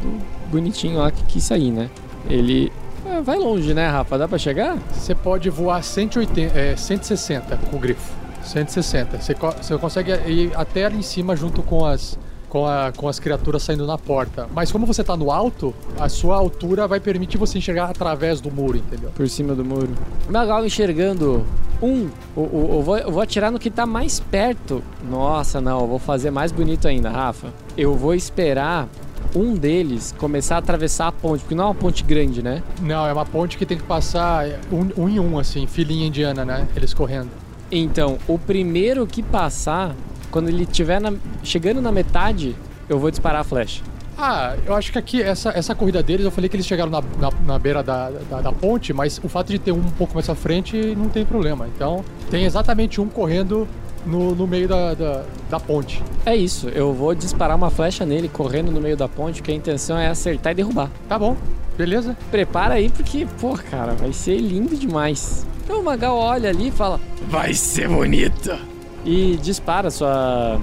[0.00, 1.88] do bonitinho lá que quis sair, né?
[2.28, 2.72] Ele.
[3.06, 4.16] ah, vai longe, né, Rafa?
[4.18, 4.76] Dá pra chegar?
[4.92, 8.12] Você pode voar 180, é, 160 com o grifo.
[8.42, 9.18] 160.
[9.20, 12.18] Você, co- você consegue ir até ali em cima junto com as,
[12.54, 14.46] com, a- com as criaturas saindo na porta.
[14.54, 18.48] Mas como você tá no alto, a sua altura vai permitir você enxergar através do
[18.48, 19.10] muro, entendeu?
[19.12, 19.88] Por cima do muro.
[20.30, 21.44] Magal enxergando
[21.82, 22.08] um.
[22.36, 24.84] O, o- eu, vou, eu vou atirar no que tá mais perto.
[25.10, 27.48] Nossa, não, eu vou fazer mais bonito ainda, Rafa.
[27.76, 28.86] Eu vou esperar
[29.34, 32.62] um deles começar a atravessar a ponte, porque não é uma ponte grande, né?
[32.80, 36.44] Não, é uma ponte que tem que passar um, um em um, assim, filinha indiana,
[36.44, 36.68] né?
[36.76, 37.30] Eles correndo.
[37.72, 39.92] Então, o primeiro que passar,
[40.34, 41.12] quando ele estiver na-
[41.44, 42.56] chegando na metade,
[42.88, 43.82] eu vou disparar a flecha.
[44.18, 47.00] Ah, eu acho que aqui, essa, essa corrida deles, eu falei que eles chegaram na,
[47.20, 50.12] na, na beira da, da, da ponte, mas o fato de ter um um pouco
[50.14, 51.68] mais à frente não tem problema.
[51.68, 53.68] Então, tem exatamente um correndo
[54.04, 56.02] no, no meio da, da, da ponte.
[56.26, 59.54] É isso, eu vou disparar uma flecha nele correndo no meio da ponte, porque a
[59.54, 60.90] intenção é acertar e derrubar.
[61.08, 61.36] Tá bom,
[61.78, 62.16] beleza?
[62.32, 65.46] Prepara aí, porque, pô, cara, vai ser lindo demais.
[65.64, 68.73] Então o Magal olha ali e fala: Vai ser bonito!
[69.04, 70.60] E dispara a sua,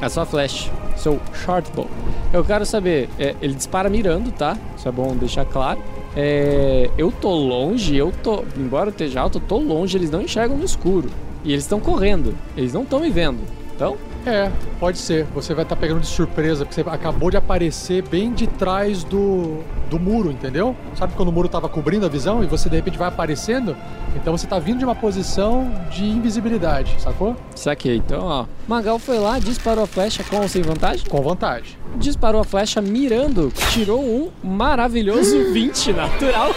[0.00, 1.88] a sua flecha, seu shortbow.
[2.32, 4.56] Eu quero saber, é, ele dispara mirando, tá?
[4.76, 5.80] Isso é bom deixar claro.
[6.16, 8.44] É, eu tô longe, eu tô.
[8.56, 11.08] Embora eu esteja alto, eu tô longe, eles não enxergam no escuro.
[11.44, 13.40] E eles estão correndo, eles não estão me vendo.
[13.74, 15.26] Então, É, pode ser.
[15.34, 19.58] Você vai estar pegando de surpresa, porque você acabou de aparecer bem de trás do,
[19.90, 20.74] do muro, entendeu?
[20.94, 23.76] Sabe quando o muro tava cobrindo a visão e você de repente vai aparecendo?
[24.16, 27.36] Então você tá vindo de uma posição de invisibilidade, sacou?
[27.54, 27.96] saquei.
[27.96, 28.46] Então, ó.
[28.66, 31.04] Magal foi lá, disparou a flecha com ou sem vantagem?
[31.06, 31.76] Com vantagem.
[31.96, 36.48] Disparou a flecha mirando, tirou um maravilhoso 20 natural.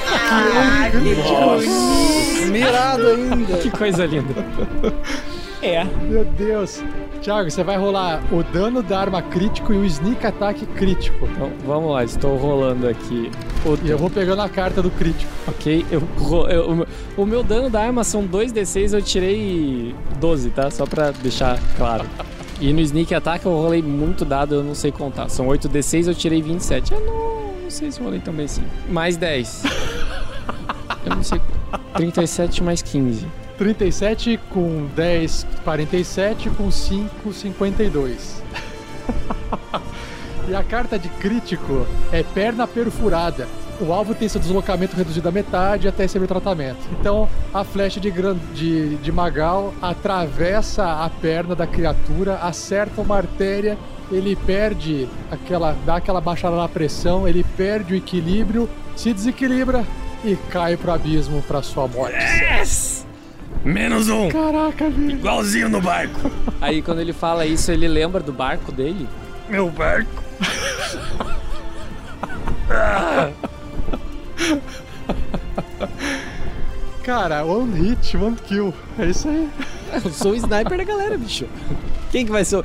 [2.51, 3.57] Mirado ainda.
[3.57, 4.33] que coisa linda.
[5.61, 5.83] É.
[5.83, 6.81] Meu Deus.
[7.21, 11.27] Thiago, você vai rolar o dano da arma crítico e o sneak attack crítico.
[11.31, 13.29] Então, vamos lá, estou rolando aqui.
[13.83, 15.29] E eu vou pegando a carta do crítico.
[15.47, 16.01] Ok, eu,
[16.49, 20.69] eu- o meu- dano da arma são 2d6, eu tirei 12, tá?
[20.71, 22.05] Só pra deixar claro.
[22.61, 25.27] E no Sneak Attack eu rolei muito dado, eu não sei contar.
[25.29, 26.93] São 8d6, eu tirei 27.
[26.93, 28.63] Eu não, não sei se rolei também assim.
[28.89, 29.63] Mais 10.
[31.05, 31.39] Eu não sei.
[31.93, 33.25] 37 mais 15.
[33.57, 38.43] 37 com 10, 47 com 5, 52.
[40.47, 43.47] e a carta de crítico é perna perfurada.
[43.79, 46.79] O alvo tem seu deslocamento reduzido à metade até receber tratamento.
[46.99, 53.17] Então, a flecha de, gran- de, de Magal atravessa a perna da criatura, acerta uma
[53.17, 53.77] artéria,
[54.11, 55.75] ele perde aquela.
[55.85, 59.85] dá aquela baixada na pressão, ele perde o equilíbrio, se desequilibra
[60.23, 62.15] e cai pro abismo pra sua morte.
[62.15, 63.06] Yes!
[63.67, 64.29] Menos um.
[64.29, 65.11] Caraca, velho.
[65.11, 66.31] Igualzinho no barco.
[66.61, 69.05] Aí quando ele fala isso, ele lembra do barco dele?
[69.49, 70.23] Meu barco.
[77.03, 78.73] Cara, one hit, one kill.
[78.97, 79.49] É isso aí.
[79.93, 81.45] Eu sou o sniper da galera, bicho.
[82.11, 82.63] Quem que vai ser o...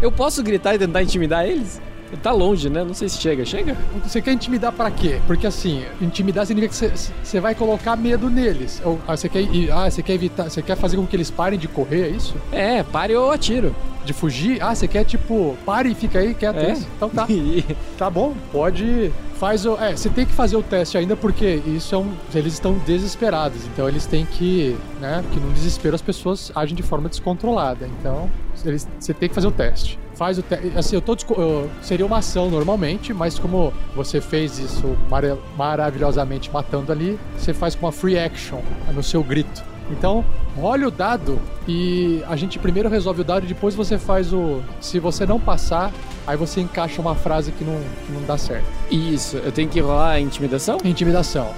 [0.00, 1.80] Eu posso gritar e tentar intimidar eles?
[2.22, 2.82] Tá longe, né?
[2.84, 3.44] Não sei se chega.
[3.44, 3.76] Chega?
[4.02, 5.20] Você quer intimidar pra quê?
[5.26, 8.80] Porque assim, intimidar significa que você- vai colocar medo neles.
[8.84, 11.58] Ou, ah, você quer, e- ah, quer evitar, você quer fazer com que eles parem
[11.58, 12.34] de correr, é isso?
[12.50, 13.74] É, pare ou atiro.
[14.04, 14.62] De fugir?
[14.62, 16.56] Ah, você quer tipo, pare e fica aí quieto.
[16.58, 16.66] É.
[16.66, 16.86] é isso?
[16.96, 17.26] Então tá.
[17.98, 19.12] Tá bom, pode.
[19.38, 19.76] Faz o.
[19.76, 22.12] É, você tem que fazer o teste ainda porque isso é um.
[22.34, 23.64] Eles estão desesperados.
[23.66, 24.76] Então eles têm que.
[25.00, 25.22] né?
[25.22, 27.86] Porque no desespero as pessoas agem de forma descontrolada.
[28.00, 28.30] Então,
[28.64, 29.98] eles, você tem que fazer o teste.
[30.16, 30.72] Faz o teste.
[30.76, 31.14] Assim, eu tô.
[31.34, 37.52] eu- seria uma ação normalmente, mas como você fez isso mara- maravilhosamente matando ali, você
[37.52, 38.60] faz com uma free action
[38.94, 39.62] no seu grito.
[39.90, 40.24] Então,
[40.56, 44.60] role o dado e a gente primeiro resolve o dado e depois você faz o.
[44.80, 45.92] Se você não passar,
[46.26, 48.64] aí você encaixa uma frase que não, que não dá certo.
[48.90, 50.78] Isso, eu tenho que rolar intimidação?
[50.82, 51.50] Intimidação.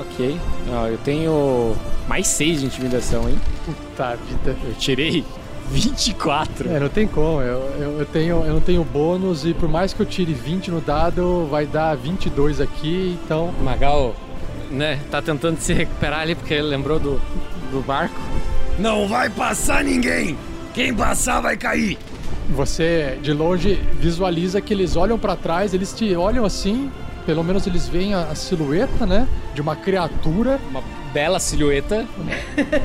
[0.00, 0.38] Ok.
[0.72, 1.76] Ó, eu tenho
[2.08, 3.38] mais 6 de intimidação, hein?
[3.64, 4.56] Puta vida.
[4.64, 5.24] Eu tirei
[5.70, 6.70] 24.
[6.70, 7.40] É, não tem como.
[7.40, 10.70] Eu, eu, eu tenho, eu não tenho bônus e por mais que eu tire 20
[10.70, 13.52] no dado, vai dar 22 aqui, então.
[13.62, 14.14] Magal,
[14.70, 17.20] né, tá tentando se recuperar ali porque ele lembrou do,
[17.70, 18.16] do barco.
[18.78, 20.36] Não vai passar ninguém.
[20.74, 21.98] Quem passar vai cair.
[22.50, 26.92] Você, de longe, visualiza que eles olham pra trás, eles te olham assim,
[27.24, 29.26] pelo menos eles veem a, a silhueta, né?
[29.54, 32.06] De uma criatura, Uma bela silhueta.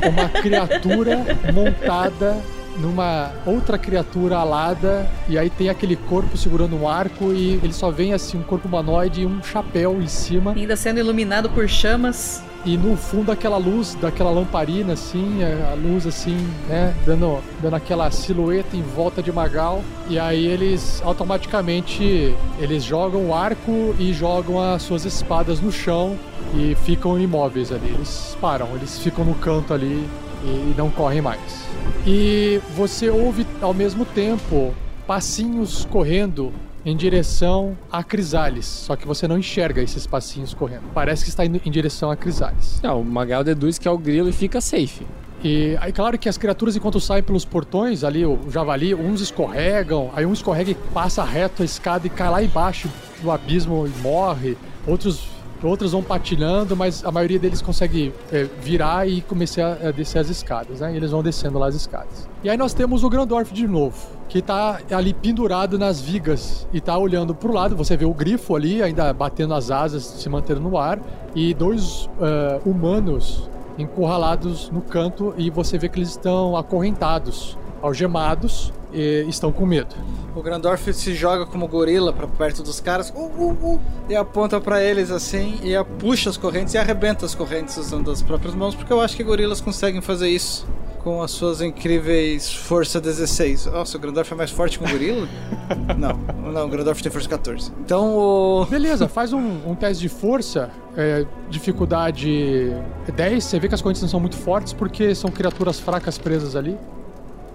[0.10, 2.38] uma criatura montada
[2.77, 7.91] numa outra criatura alada, e aí tem aquele corpo segurando um arco, e ele só
[7.91, 10.53] vem assim, um corpo humanoide e um chapéu em cima.
[10.53, 12.43] Ainda sendo iluminado por chamas.
[12.63, 17.75] E no fundo aquela luz daquela lamparina, assim, a a luz assim, né, dando, dando
[17.75, 19.81] aquela silhueta em volta de Magal.
[20.10, 26.17] E aí eles automaticamente eles jogam o arco e jogam as suas espadas no chão
[26.53, 27.88] e ficam imóveis ali.
[27.88, 30.07] Eles param, eles ficam no canto ali
[30.43, 31.65] e não correm mais.
[32.06, 34.73] E você ouve ao mesmo tempo
[35.06, 36.51] passinhos correndo
[36.86, 40.84] em direção a Crisales, só que você não enxerga esses passinhos correndo.
[40.93, 42.80] Parece que está indo em direção a Crisales.
[42.82, 45.06] Não, o Magal deduz que é o grilo e fica safe.
[45.43, 50.12] E aí, claro que as criaturas, enquanto saem pelos portões, ali, o javali, uns escorregam,
[50.15, 52.88] aí um escorrega e passa reto a escada e cai lá embaixo
[53.21, 54.56] do abismo e morre.
[54.86, 55.27] Outros,
[55.63, 60.30] outros vão patinando, mas a maioria deles consegue é, virar e começar a descer as
[60.30, 60.93] escadas, né?
[60.93, 62.28] E eles vão descendo lá as escadas.
[62.43, 63.95] E aí nós temos o Grandorf de novo,
[64.28, 67.76] que tá ali pendurado nas vigas e tá olhando pro lado.
[67.76, 71.00] Você vê o grifo ali, ainda batendo as asas, se mantendo no ar,
[71.36, 78.72] e dois ah, humanos encurralados no canto e você vê que eles estão acorrentados, algemados
[78.94, 79.96] estão com medo.
[80.36, 84.62] O Grandorf se joga como gorila pra perto dos caras uh, uh, uh, e aponta
[84.62, 88.74] pra eles assim e puxa as correntes e arrebenta as correntes usando as próprias mãos,
[88.74, 90.66] porque eu acho que gorilas conseguem fazer isso
[91.04, 93.66] com as suas incríveis força 16.
[93.66, 95.28] Nossa, o Grandorf é mais forte que um gorila?
[95.98, 97.72] não, não, o Grandorf tem força 14.
[97.80, 98.66] Então o.
[98.66, 102.72] Beleza, faz um, um teste de força, é, dificuldade
[103.14, 103.44] 10.
[103.44, 106.78] Você vê que as correntes não são muito fortes porque são criaturas fracas presas ali.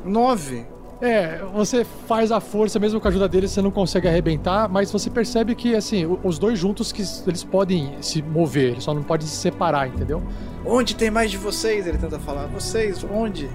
[0.05, 0.76] 9.
[1.01, 4.91] É, você faz a força, mesmo com a ajuda deles, você não consegue arrebentar, mas
[4.91, 9.03] você percebe que, assim, os dois juntos, que eles podem se mover, eles só não
[9.03, 10.23] podem se separar, entendeu?
[10.65, 11.87] Onde tem mais de vocês?
[11.87, 12.47] Ele tenta falar.
[12.47, 13.49] Vocês, onde?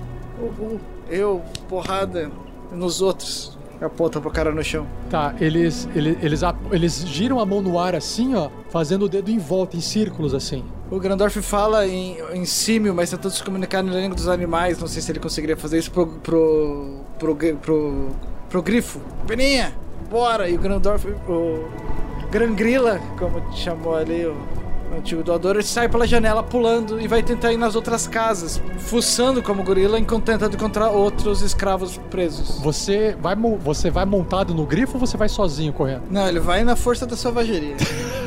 [1.10, 2.32] Eu, porrada
[2.72, 3.58] nos outros.
[3.82, 4.86] Aponta pro cara no chão.
[5.10, 9.32] Tá, eles, eles, eles, eles giram a mão no ar assim, ó, fazendo o dedo
[9.32, 10.64] em volta, em círculos, assim.
[10.92, 14.78] O Grandorf fala em, em símio, mas tentando se comunicar na língua dos animais.
[14.78, 16.06] Não sei se ele conseguiria fazer isso pro.
[16.06, 16.98] pro.
[17.18, 17.34] pro.
[17.34, 18.10] pro, pro,
[18.50, 19.00] pro grifo.
[19.26, 19.74] Beninha,
[20.10, 20.50] bora!
[20.50, 21.08] E o Grandorf.
[21.30, 21.70] o.
[22.30, 24.34] Grangrila, como chamou ali o,
[24.92, 28.62] o antigo doador, ele sai pela janela pulando e vai tentar ir nas outras casas,
[28.80, 32.58] fuçando como gorila, enquanto tentando encontrar outros escravos presos.
[32.62, 36.04] Você vai, você vai montado no grifo ou você vai sozinho correndo?
[36.10, 37.76] Não, ele vai na força da selvageria.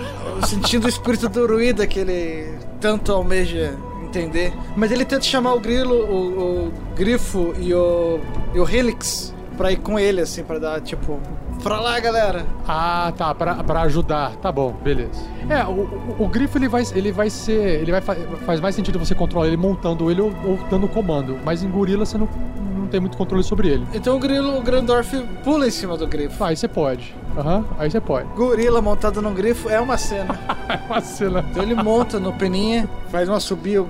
[0.47, 4.53] Sentindo o espírito do Ruida que ele tanto almeja entender.
[4.77, 8.21] Mas ele tenta chamar o Grilo, o, o Grifo e o,
[8.55, 11.19] e o Helix pra ir com ele, assim, pra dar, tipo,
[11.63, 12.45] pra lá, galera.
[12.67, 14.35] Ah, tá, pra, pra ajudar.
[14.37, 15.23] Tá bom, beleza.
[15.49, 15.83] É, o,
[16.19, 17.81] o, o grifo ele vai, ele vai ser.
[17.81, 21.39] Ele vai fa- faz mais sentido você controlar ele montando ele ou, ou dando comando.
[21.45, 22.29] Mas em gorila você não,
[22.77, 23.87] não tem muito controle sobre ele.
[23.95, 25.13] Então o Grilo, o Grandorf
[25.45, 26.43] pula em cima do Grifo.
[26.43, 27.15] Ah, aí você pode.
[27.37, 28.29] Aham, aí você pode.
[28.35, 30.39] Gorila montado num grifo é uma cena.
[30.67, 31.45] É uma cena.
[31.51, 33.87] Então ele monta no peninha, faz um assobio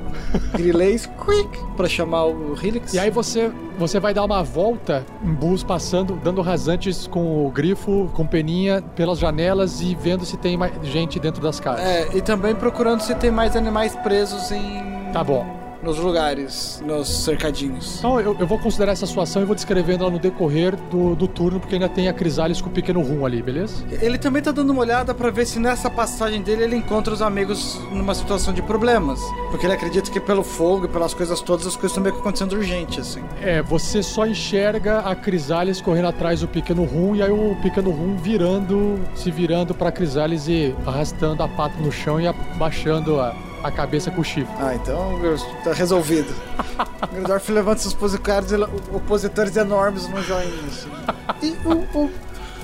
[0.54, 2.92] grilês, quick, pra chamar o Helix.
[2.92, 7.50] E aí você, você vai dar uma volta em bus passando, dando rasantes com o
[7.50, 11.84] grifo, com peninha, pelas janelas e vendo se tem mais gente dentro das casas.
[11.84, 14.82] É, e também procurando se tem mais animais presos em.
[15.12, 15.63] Tá bom.
[15.84, 17.98] Nos lugares, nos cercadinhos.
[17.98, 21.14] Então eu, eu vou considerar essa sua ação e vou descrevendo ela no decorrer do,
[21.14, 23.84] do turno, porque ainda tem a Crisales com o pequeno rum ali, beleza?
[24.00, 27.20] Ele também tá dando uma olhada pra ver se nessa passagem dele ele encontra os
[27.20, 29.20] amigos numa situação de problemas.
[29.50, 32.20] Porque ele acredita que pelo fogo e pelas coisas todas, as coisas estão meio que
[32.22, 33.22] acontecendo urgente, assim.
[33.42, 37.90] É, você só enxerga a Crisales correndo atrás do pequeno rum e aí o pequeno
[37.90, 43.34] rum virando, se virando pra Crisales e arrastando a pata no chão e abaixando a,
[43.64, 44.54] a cabeça com o chifre.
[44.60, 45.18] Ah, então
[45.64, 46.28] tá resolvido.
[47.02, 48.52] o Grandorf levanta seus opositores,
[48.92, 50.90] opositores enormes no joinha, assim.
[51.42, 52.10] E o, o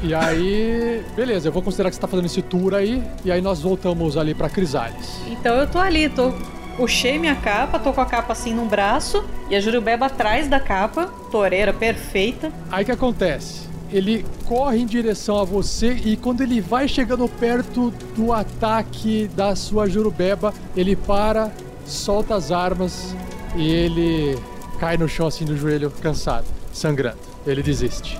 [0.02, 3.40] E aí, beleza, eu vou considerar que você tá fazendo esse tour aí, e aí
[3.40, 5.22] nós voltamos ali pra Crisales.
[5.26, 6.32] Então eu tô ali, tô.
[6.76, 10.60] Puxei minha capa, tô com a capa assim num braço e a Jurubeba atrás da
[10.60, 12.52] capa, toureira perfeita.
[12.70, 13.69] Aí que acontece?
[13.92, 19.56] Ele corre em direção a você e quando ele vai chegando perto do ataque da
[19.56, 21.52] sua Jurubeba, ele para,
[21.84, 23.14] solta as armas
[23.56, 24.38] e ele
[24.78, 27.18] cai no chão assim do joelho, cansado, sangrando.
[27.46, 28.18] Ele desiste.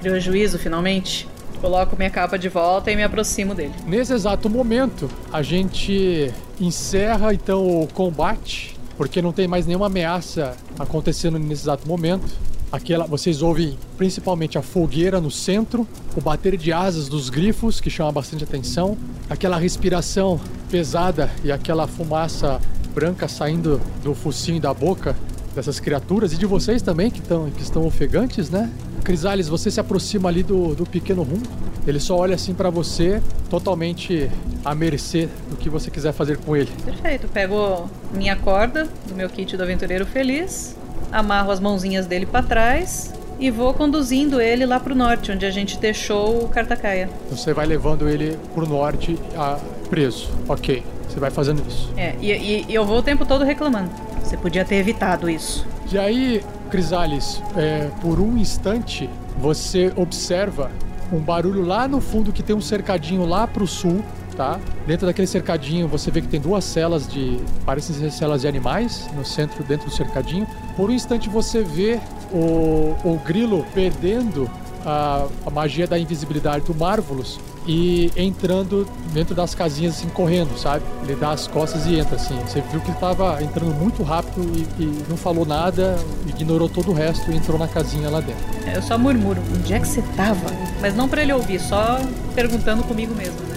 [0.00, 1.28] Criou juízo finalmente.
[1.60, 3.72] Coloco minha capa de volta e me aproximo dele.
[3.86, 10.56] Nesse exato momento, a gente encerra então o combate, porque não tem mais nenhuma ameaça
[10.78, 12.30] acontecendo nesse exato momento.
[12.74, 17.88] Aquela, vocês ouvem principalmente a fogueira no centro, o bater de asas dos grifos, que
[17.88, 18.98] chama bastante atenção,
[19.30, 22.60] aquela respiração pesada e aquela fumaça
[22.92, 25.14] branca saindo do focinho e da boca
[25.54, 28.68] dessas criaturas e de vocês também que, tão, que estão ofegantes, né?
[29.04, 31.40] Crisales, você se aproxima ali do, do pequeno rum.
[31.86, 34.28] Ele só olha assim pra você, totalmente
[34.64, 36.72] à mercê do que você quiser fazer com ele.
[36.84, 37.28] Perfeito.
[37.28, 40.74] Pego minha corda do meu kit do aventureiro feliz,
[41.12, 45.50] amarro as mãozinhas dele pra trás e vou conduzindo ele lá pro norte, onde a
[45.50, 47.08] gente deixou o Cartacaia.
[47.30, 49.58] Você vai levando ele pro norte ah,
[49.90, 50.30] preso.
[50.48, 51.90] Ok, você vai fazendo isso.
[51.96, 53.90] É, e, e- e eu vou o tempo todo reclamando.
[54.22, 55.66] Você podia ter evitado isso.
[55.92, 60.70] E aí, Crisales, é, por um instante, você observa
[61.12, 64.02] um barulho lá no fundo que tem um cercadinho lá pro sul,
[64.36, 64.60] tá?
[64.86, 67.38] Dentro daquele cercadinho você vê que tem duas celas de.
[67.64, 70.46] parecem ser celas de animais no centro, dentro do cercadinho.
[70.76, 71.98] Por um instante você vê
[72.32, 74.50] o, o grilo perdendo
[74.84, 80.84] a, a magia da invisibilidade do Marvelous e entrando dentro das casinhas assim, correndo, sabe?
[81.02, 82.38] Ele dá as costas e entra assim.
[82.40, 86.90] Você viu que ele tava entrando muito rápido e, e não falou nada, ignorou todo
[86.90, 88.44] o resto e entrou na casinha lá dentro.
[88.72, 90.46] Eu só murmuro, onde é que você tava?
[90.80, 91.98] Mas não pra ele ouvir, só
[92.34, 93.53] perguntando comigo mesmo, né?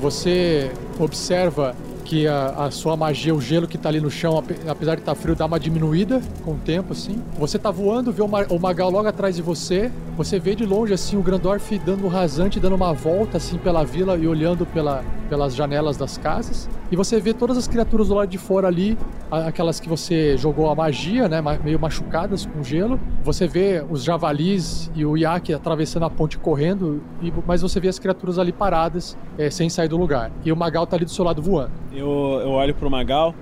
[0.00, 1.74] Você observa
[2.04, 5.02] que a, a sua magia, o gelo que tá ali no chão, ape- apesar de
[5.02, 7.22] estar frio, dá uma diminuída com o tempo, assim.
[7.38, 9.92] Você tá voando, vê o Magal logo atrás de você.
[10.20, 13.82] Você vê de longe, assim, o Grandorf dando um rasante, dando uma volta, assim, pela
[13.86, 16.68] vila e olhando pela, pelas janelas das casas.
[16.92, 18.98] E você vê todas as criaturas do lado de fora ali,
[19.30, 23.00] aquelas que você jogou a magia, né, meio machucadas com gelo.
[23.24, 27.88] Você vê os javalis e o Yak atravessando a ponte correndo, e- mas você vê
[27.88, 30.30] as criaturas ali paradas, eh, sem sair do lugar.
[30.44, 31.72] E o Magal tá ali do seu lado voando.
[31.94, 32.06] Eu,
[32.42, 33.34] eu olho pro Magal.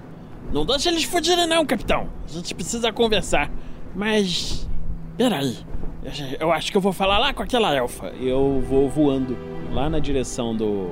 [0.52, 2.06] Não deixa eles fugirem não, capitão.
[2.24, 3.50] A gente precisa conversar.
[3.96, 4.68] Mas...
[5.16, 5.56] Peraí.
[6.38, 8.12] Eu acho que eu vou falar lá com aquela elfa.
[8.18, 9.36] E eu vou voando
[9.72, 10.90] lá na direção do,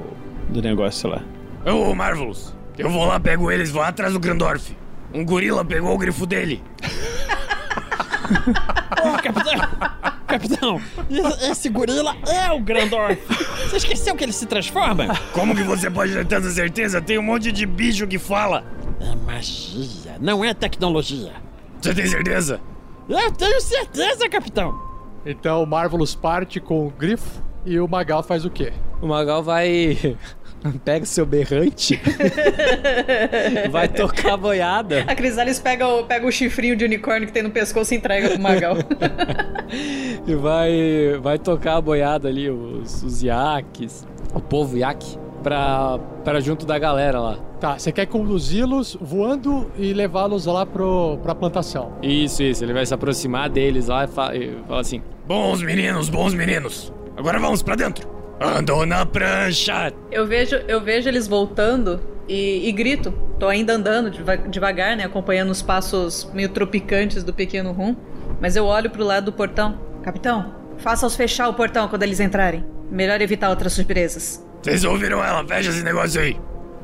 [0.48, 1.22] do negócio lá.
[1.64, 4.76] Ô, Marvelous, eu vou lá, pego eles, vou atrás do Grandorf.
[5.12, 6.62] Um gorila pegou o grifo dele.
[9.02, 10.06] Ô, capitão!
[10.26, 13.20] Capitão, esse, esse gorila é o Grandorf.
[13.64, 15.06] Você esqueceu que ele se transforma?
[15.32, 17.00] Como que você pode ter tanta certeza?
[17.00, 18.64] Tem um monte de bicho que fala.
[19.00, 21.32] É magia, não é tecnologia.
[21.80, 22.60] Você tem certeza?
[23.08, 24.85] Eu tenho certeza, capitão.
[25.26, 28.72] Então o Marvelous parte com o grifo e o Magal faz o quê?
[29.02, 29.98] O Magal vai.
[30.84, 32.00] Pega o seu berrante.
[33.70, 35.04] vai tocar a boiada.
[35.06, 38.30] A Crisales pega o, pega o chifrinho de unicórnio que tem no pescoço e entrega
[38.30, 38.76] pro Magal.
[40.26, 46.40] E vai, vai tocar a boiada ali, os, os iaques, o povo iaque, pra, pra
[46.40, 47.38] junto da galera lá.
[47.60, 51.92] Tá, você quer conduzi-los voando e levá-los lá pro, pra plantação.
[52.02, 52.64] Isso, isso.
[52.64, 56.92] Ele vai se aproximar deles lá e fala, e fala assim: Bons meninos, bons meninos.
[57.16, 58.08] Agora vamos pra dentro.
[58.40, 59.92] Andou na prancha.
[60.10, 63.12] Eu vejo, eu vejo eles voltando e, e grito.
[63.38, 65.04] Tô ainda andando deva- devagar, né?
[65.04, 67.96] Acompanhando os passos meio tropicantes do pequeno Rum.
[68.40, 69.78] Mas eu olho pro lado do portão.
[70.02, 72.64] Capitão, faça-os fechar o portão quando eles entrarem.
[72.90, 74.44] Melhor evitar outras surpresas.
[74.62, 75.44] Vocês ouviram ela?
[75.46, 76.36] Fecha esse negócio aí.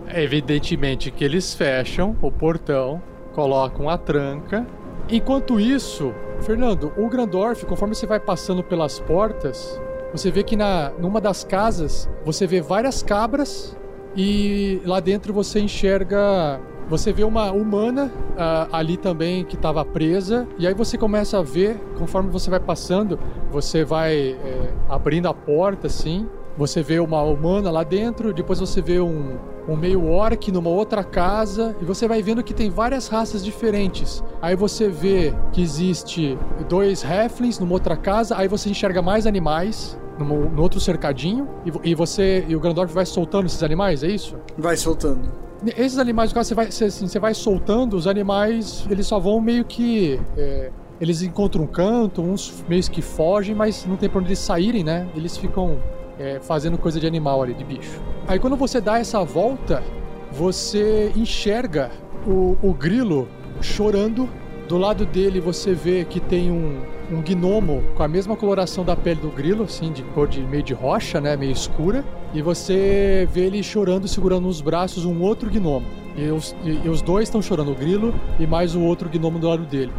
[0.08, 3.00] É evidentemente que eles fecham o portão,
[3.34, 4.66] colocam a tranca.
[5.12, 9.78] Enquanto isso, Fernando, o Grandorf, conforme você vai passando pelas portas,
[10.10, 13.76] você vê que na, numa das casas você vê várias cabras
[14.16, 16.58] e lá dentro você enxerga.
[16.88, 21.42] Você vê uma humana ah, ali também que estava presa, e aí você começa a
[21.42, 23.18] ver, conforme você vai passando,
[23.50, 28.82] você vai eh, abrindo a porta assim, você vê uma humana lá dentro, depois você
[28.82, 29.38] vê um,
[29.68, 34.22] um meio orc numa outra casa, e você vai vendo que tem várias raças diferentes.
[34.40, 36.38] Aí você vê que existe
[36.68, 41.94] dois halflings numa outra casa, aí você enxerga mais animais no, outro cercadinho, e, e
[41.94, 44.36] você e o Grandorf vai soltando esses animais, é isso?
[44.58, 45.42] Vai soltando.
[45.76, 49.18] Esses animais, no caso, você vai, você, assim, você vai soltando, os animais, eles só
[49.20, 50.20] vão meio que.
[50.36, 54.38] é, eles encontram um canto, uns meio que fogem, mas não tem pra onde eles
[54.38, 55.08] saírem, né?
[55.16, 55.78] Eles ficam
[56.22, 58.00] é, fazendo coisa de animal ali, de bicho.
[58.28, 59.82] Aí quando você dá essa volta,
[60.30, 61.90] você enxerga
[62.26, 63.28] o, o grilo
[63.60, 64.28] chorando.
[64.68, 68.96] Do lado dele você vê que tem um, um gnomo com a mesma coloração da
[68.96, 71.36] pele do grilo, assim, de cor de meio de rocha, né?
[71.36, 72.04] Meio escura.
[72.32, 75.86] E você vê ele chorando, segurando nos braços um outro gnomo.
[76.16, 79.38] E os, e- e os dois estão chorando, o grilo e mais o outro gnomo
[79.38, 79.92] do lado dele.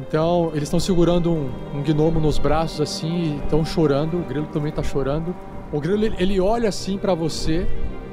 [0.00, 4.18] Então, eles estão segurando um, um gnomo nos braços assim e estão chorando.
[4.18, 5.34] O grilo também tá chorando.
[5.72, 7.66] O grilo ele, ele olha assim pra você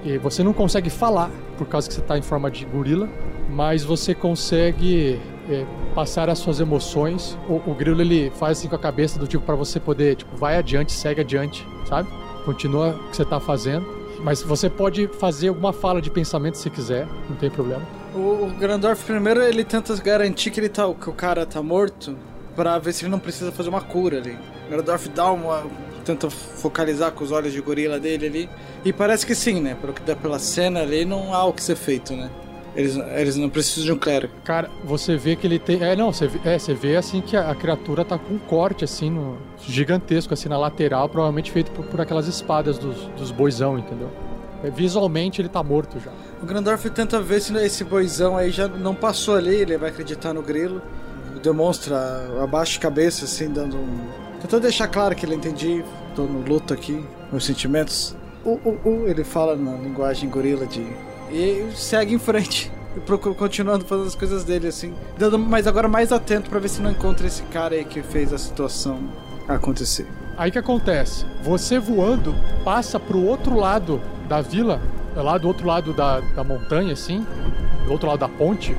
[0.03, 3.10] e você não consegue falar por causa que você tá em forma de gorila,
[3.49, 7.38] mas você consegue é, passar as suas emoções.
[7.47, 10.36] O, o grilo ele faz assim com a cabeça do tipo pra você poder, tipo,
[10.36, 12.10] vai adiante, segue adiante, sabe?
[12.43, 13.95] Continua o que você tá fazendo.
[14.20, 17.84] Mas você pode fazer alguma fala de pensamento se quiser, não tem problema.
[18.14, 22.18] O, o Grandorf primeiro ele tenta garantir que ele tá, que o cara tá morto
[22.56, 24.38] pra ver se ele não precisa fazer uma cura ali.
[24.68, 25.64] O Grandorf dá uma
[26.06, 28.49] tenta focalizar com os olhos de gorila dele ali
[28.84, 29.76] e parece que sim, né?
[29.80, 32.30] Pelo que dá pela cena ali não há o que ser feito, né?
[32.76, 34.34] Eles, eles não precisam de um clérigo.
[34.43, 35.82] Cara, você vê que ele tem.
[35.82, 38.38] É, não, você vê, é, você vê assim que a, a criatura tá com um
[38.38, 43.32] corte assim, no, gigantesco, assim, na lateral, provavelmente feito por, por aquelas espadas dos, dos
[43.32, 44.12] boizão, entendeu?
[44.62, 46.12] É, visualmente ele tá morto já.
[46.41, 50.34] O Grandorf tenta ver se esse boizão aí já não passou ali, ele vai acreditar
[50.34, 50.82] no grilo.
[51.41, 51.97] Demonstra
[52.43, 54.26] abaixo de cabeça, assim, dando um.
[54.46, 55.84] Tentou deixar claro que ele entendi,
[56.16, 58.16] tô no luto aqui, meus sentimentos.
[58.43, 60.86] O, o, o, ele fala na linguagem gorila de.
[61.32, 62.72] E segue em frente.
[63.08, 64.93] Procura, continuando fazendo as coisas dele, assim.
[65.18, 68.32] Dando, mas agora mais atento pra ver se não encontra esse cara aí que fez
[68.32, 69.00] a situação
[69.48, 70.06] acontecer.
[70.38, 71.26] Aí que acontece?
[71.41, 74.80] Você voando passa pro outro lado da vila,
[75.16, 77.26] lá do outro lado da, da montanha, assim,
[77.88, 78.78] do outro lado da ponte.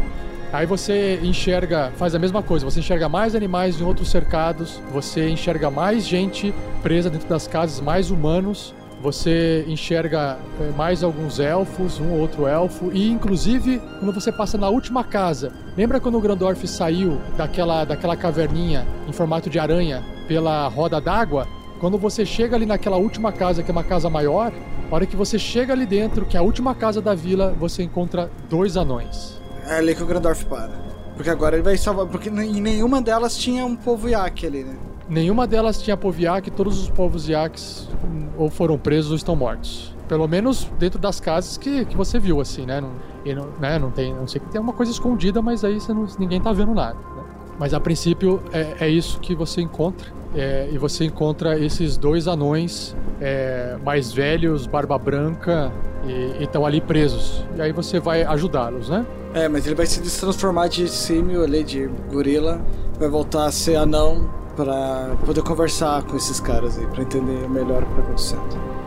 [0.52, 5.28] Aí você enxerga, faz a mesma coisa, você enxerga mais animais em outros cercados, você
[5.28, 8.74] enxerga mais gente presa dentro das casas, mais humanos.
[9.06, 14.56] você enxerga é, mais alguns elfos, um ou outro elfo, e inclusive quando você passa
[14.56, 20.02] na última casa, lembra quando o Grandorf saiu daquela, daquela caverninha em formato de aranha
[20.26, 21.46] pela roda d'água?
[21.78, 24.50] Quando você chega ali naquela última casa, que é uma casa maior,
[24.90, 27.82] a hora que você chega ali dentro, que é a última casa da vila, você
[27.82, 29.38] encontra dois anões.
[29.66, 30.70] É ali que o Grandorf para.
[31.14, 32.06] Porque agora ele vai salvar.
[32.06, 34.76] Porque em nenhuma delas tinha um povo iaque ali, né?
[35.08, 37.88] Nenhuma delas tinha poviac, todos os povos iaques
[38.36, 39.94] ou foram presos ou estão mortos.
[40.08, 42.80] Pelo menos dentro das casas que, que você viu, assim, né?
[42.80, 42.90] Não,
[43.24, 43.78] não, né?
[43.78, 44.12] não tem.
[44.14, 46.94] Não sei que tem uma coisa escondida, mas aí não, ninguém tá vendo nada.
[46.94, 47.24] Né?
[47.58, 50.12] Mas a princípio é, é isso que você encontra.
[50.36, 55.72] É, e você encontra esses dois anões é, mais velhos, barba branca,
[56.06, 57.44] e estão ali presos.
[57.56, 59.06] E aí você vai ajudá-los, né?
[59.34, 62.60] É, mas ele vai se transformar de símio ali, de gorila,
[62.98, 67.82] vai voltar a ser anão para poder conversar com esses caras aí, para entender melhor
[67.82, 68.85] o que está acontecendo.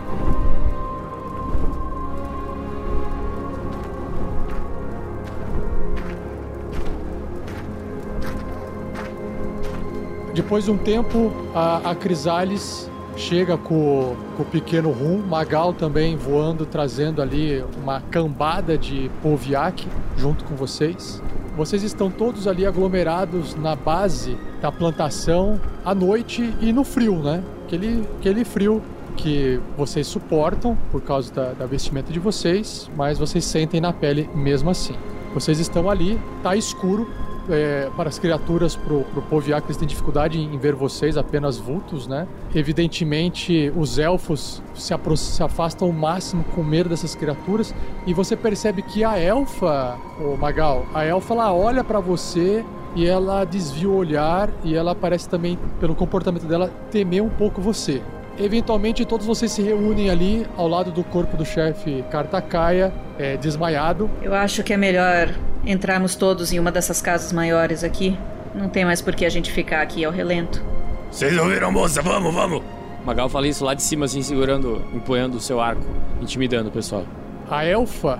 [10.39, 16.15] Depois de um tempo, a, a Crisales chega com, com, o pequeno Rum, Magal também
[16.15, 19.85] voando, trazendo ali uma cambada de Poviak
[20.15, 21.21] junto com vocês.
[21.57, 27.43] Vocês estão todos ali aglomerados na base da plantação à noite e no frio, né?
[27.65, 28.81] Aquele, aquele frio
[29.17, 34.29] que vocês suportam por causa da, da vestimenta de vocês, mas vocês sentem na pele
[34.33, 34.95] mesmo assim.
[35.33, 37.09] Vocês estão ali, tá escuro,
[37.49, 41.57] é, para as criaturas, pro, pro Poviar, que eles têm dificuldade em ver vocês, apenas
[41.57, 42.27] vultos, né?
[42.53, 47.73] Evidentemente, os elfos se, se afastam ao máximo com medo dessas criaturas,
[48.05, 52.63] e você percebe que a elfa, o Magal, a elfa, ela olha para você
[52.95, 57.61] e ela desvia o olhar e ela parece também, pelo comportamento dela, temer um pouco
[57.61, 58.01] você.
[58.39, 64.09] Eventualmente, todos vocês se reúnem ali ao lado do corpo do chefe Kartakaia, é, desmaiado.
[64.21, 65.35] Eu acho que é melhor
[65.65, 68.17] entrarmos todos em uma dessas casas maiores aqui.
[68.55, 70.63] Não tem mais por que a gente ficar aqui ao relento.
[71.11, 72.01] Vocês ouviram, moça?
[72.01, 72.63] Vamos, vamos!
[73.05, 75.83] Magal fala isso lá de cima, assim, segurando, empunhando o seu arco,
[76.21, 77.03] intimidando o pessoal.
[77.49, 78.19] A elfa,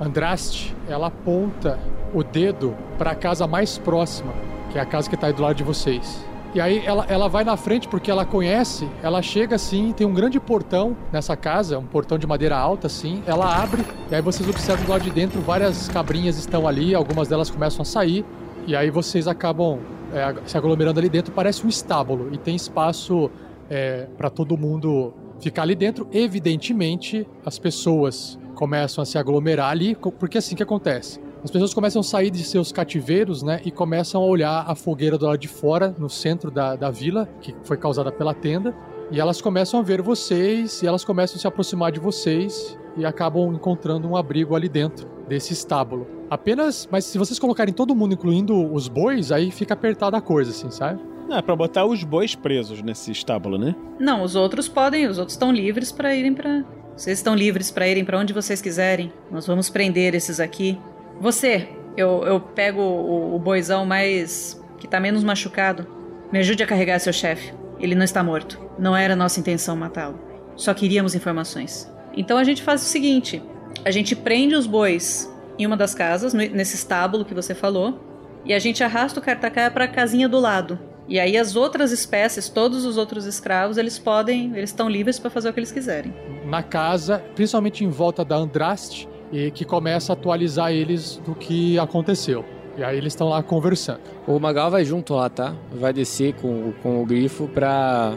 [0.00, 1.78] Andraste, ela aponta
[2.12, 4.32] o dedo para a casa mais próxima,
[4.70, 6.24] que é a casa que está aí do lado de vocês.
[6.54, 10.14] E aí ela, ela vai na frente porque ela conhece, ela chega assim, tem um
[10.14, 14.48] grande portão nessa casa, um portão de madeira alta assim, ela abre e aí vocês
[14.48, 18.24] observam lado de dentro várias cabrinhas estão ali, algumas delas começam a sair
[18.68, 19.80] e aí vocês acabam
[20.12, 23.28] é, se aglomerando ali dentro, parece um estábulo e tem espaço
[23.68, 26.06] é, para todo mundo ficar ali dentro.
[26.12, 31.20] Evidentemente, as pessoas começam a se aglomerar ali, porque é assim que acontece.
[31.44, 33.60] As pessoas começam a sair de seus cativeiros, né?
[33.66, 37.28] E começam a olhar a fogueira do lado de fora, no centro da, da vila,
[37.42, 38.74] que foi causada pela tenda.
[39.10, 43.04] E elas começam a ver vocês, e elas começam a se aproximar de vocês, e
[43.04, 46.06] acabam encontrando um abrigo ali dentro desse estábulo.
[46.30, 50.50] Apenas, mas se vocês colocarem todo mundo, incluindo os bois, aí fica apertada a coisa,
[50.50, 51.02] assim, sabe?
[51.28, 53.76] Não, é pra botar os bois presos nesse estábulo, né?
[54.00, 56.64] Não, os outros podem, os outros estão livres para irem para.
[56.96, 59.12] Vocês estão livres para irem para onde vocês quiserem.
[59.30, 60.78] Nós vamos prender esses aqui
[61.20, 64.60] você, eu, eu pego o, o boizão mais.
[64.78, 65.86] que tá menos machucado.
[66.32, 67.52] Me ajude a carregar seu chefe.
[67.78, 68.60] Ele não está morto.
[68.78, 70.18] Não era nossa intenção matá-lo.
[70.56, 71.90] Só queríamos informações.
[72.16, 73.42] Então a gente faz o seguinte:
[73.84, 78.00] a gente prende os bois em uma das casas, nesse estábulo que você falou,
[78.44, 80.78] e a gente arrasta o cartacaia para a casinha do lado.
[81.06, 85.30] E aí as outras espécies, todos os outros escravos, eles podem, eles estão livres para
[85.30, 86.14] fazer o que eles quiserem.
[86.46, 91.76] Na casa, principalmente em volta da Andraste, e que começa a atualizar eles do que
[91.76, 92.44] aconteceu.
[92.78, 94.00] E aí eles estão lá conversando.
[94.26, 95.54] O Magal vai junto lá, tá?
[95.72, 98.14] Vai descer com, com o grifo pra.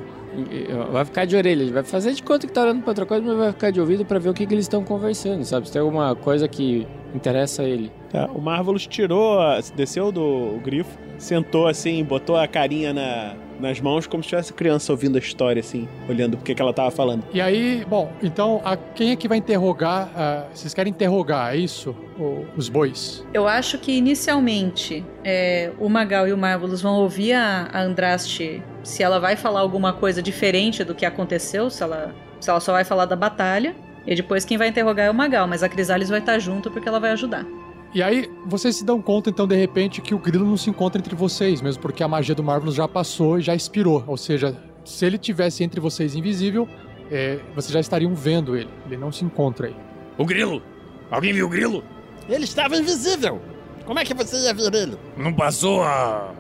[0.91, 3.26] Vai ficar de orelha, ele vai fazer de conta que tá olhando pra outra coisa,
[3.26, 5.65] mas vai ficar de ouvido para ver o que, que eles estão conversando, sabe?
[5.65, 7.91] Se tem alguma coisa que interessa a ele.
[8.11, 9.39] Tá, o Marvelous tirou,
[9.76, 14.91] desceu do grifo, sentou assim, botou a carinha na, nas mãos, como se tivesse criança
[14.91, 17.23] ouvindo a história, assim, olhando o que, que ela tava falando.
[17.33, 20.07] E aí, bom, então, a, quem é que vai interrogar?
[20.07, 21.95] Uh, vocês querem interrogar, é isso?
[22.17, 23.25] O, os bois?
[23.33, 28.63] Eu acho que inicialmente é, o Magal e o Marvelous vão ouvir a, a Andraste
[28.83, 32.71] se ela vai falar alguma coisa diferente do que aconteceu, se ela, se ela só
[32.71, 33.75] vai falar da batalha.
[34.05, 36.87] E depois quem vai interrogar é o Magal, mas a Crisales vai estar junto porque
[36.87, 37.45] ela vai ajudar.
[37.93, 40.99] E aí, vocês se dão conta, então, de repente, que o grilo não se encontra
[40.99, 44.03] entre vocês, mesmo porque a magia do Marvelous já passou e já expirou.
[44.05, 46.67] Ou seja, se ele tivesse entre vocês invisível,
[47.09, 48.69] é, vocês já estariam vendo ele.
[48.85, 49.75] Ele não se encontra aí.
[50.17, 50.61] O grilo!
[51.09, 51.83] Alguém viu o grilo?
[52.27, 53.41] Ele estava invisível.
[53.85, 54.97] Como é que você ia ver ele?
[55.15, 56.33] Não passou a.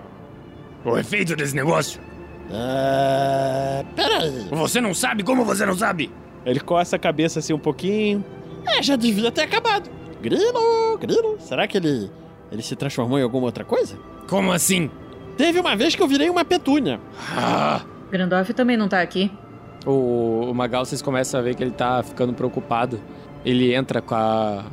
[0.83, 2.01] o efeito desse negócio?
[2.51, 3.85] É.
[3.95, 4.47] Peraí.
[4.51, 5.23] Você não sabe?
[5.23, 6.11] Como você não sabe?
[6.45, 8.23] Ele coça a cabeça assim um pouquinho.
[8.65, 9.89] É, já devia ter acabado.
[10.21, 11.37] Grilo, grilo.
[11.39, 12.09] Será que ele.
[12.51, 13.97] ele se transformou em alguma outra coisa?
[14.27, 14.89] Como assim?
[15.37, 16.99] Teve uma vez que eu virei uma petúnia.
[17.35, 19.31] Ah, Grandorf também não tá aqui.
[19.85, 22.99] O, o Magal, vocês começam a ver que ele tá ficando preocupado.
[23.45, 24.65] Ele entra com a,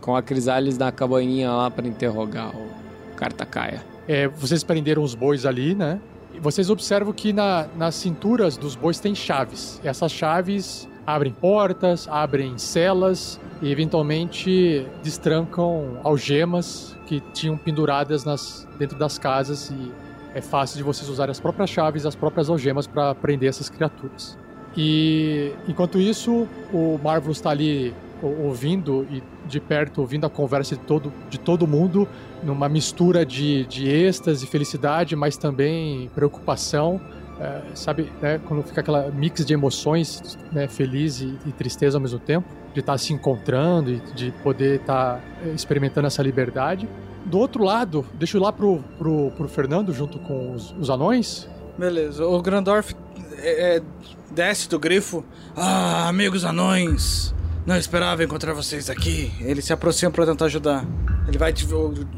[0.00, 2.68] com a Crisales na cabaninha lá pra interrogar o
[3.16, 3.82] Cartacaia.
[4.06, 5.98] É, vocês prenderam os bois ali, né?
[6.34, 9.80] E vocês observam que na- nas cinturas dos bois tem chaves.
[9.82, 18.98] Essas chaves abrem portas, abrem celas e eventualmente destrancam algemas que tinham penduradas nas, dentro
[18.98, 19.92] das casas e
[20.34, 24.38] é fácil de vocês usarem as próprias chaves, as próprias algemas para prender essas criaturas.
[24.76, 27.92] E enquanto isso, o Marvelous está ali
[28.22, 32.06] ouvindo e de perto ouvindo a conversa de todo, de todo mundo
[32.42, 37.00] numa mistura de, de êxtase, felicidade, mas também preocupação.
[37.40, 42.00] É, sabe, né, quando fica aquela mix de emoções, né, feliz e, e tristeza ao
[42.02, 46.86] mesmo tempo, de estar se encontrando e de poder estar é, experimentando essa liberdade.
[47.24, 50.90] Do outro lado, deixa eu ir lá pro, pro, pro Fernando junto com os, os
[50.90, 51.48] anões.
[51.78, 52.94] Beleza, o Grandorf
[53.38, 53.82] é, é,
[54.34, 55.24] desce do grifo.
[55.56, 57.34] Ah, amigos anões,
[57.64, 59.32] não esperava encontrar vocês aqui.
[59.40, 60.84] Ele se aproxima pra tentar ajudar.
[61.26, 61.66] Ele vai di-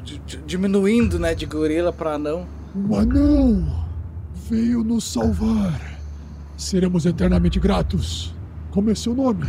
[0.02, 2.44] di- di- diminuindo, né, de gorila pra anão.
[2.88, 3.82] O anão
[4.48, 5.98] veio nos salvar.
[6.56, 8.34] Seremos eternamente gratos.
[8.70, 9.46] Como é seu nome?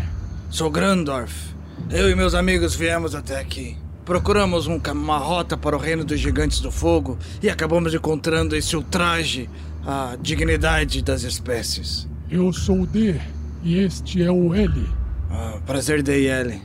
[0.49, 1.53] Sou Grandorf.
[1.89, 3.77] Eu e meus amigos viemos até aqui.
[4.05, 8.75] Procuramos um uma rota para o reino dos gigantes do fogo e acabamos encontrando esse
[8.75, 9.49] ultraje
[9.85, 12.07] à dignidade das espécies.
[12.29, 13.19] Eu sou o D
[13.63, 14.87] e este é o L.
[15.29, 16.61] Ah, prazer, D.I.L.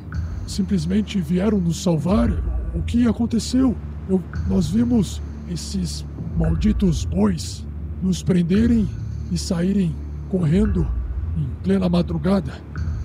[0.47, 2.31] Simplesmente vieram nos salvar.
[2.75, 3.77] O que aconteceu?
[4.09, 6.05] Eu- nós vimos esses
[6.37, 7.65] malditos bois
[8.03, 8.89] nos prenderem
[9.31, 9.95] e saírem
[10.29, 10.87] correndo
[11.37, 12.53] em plena madrugada.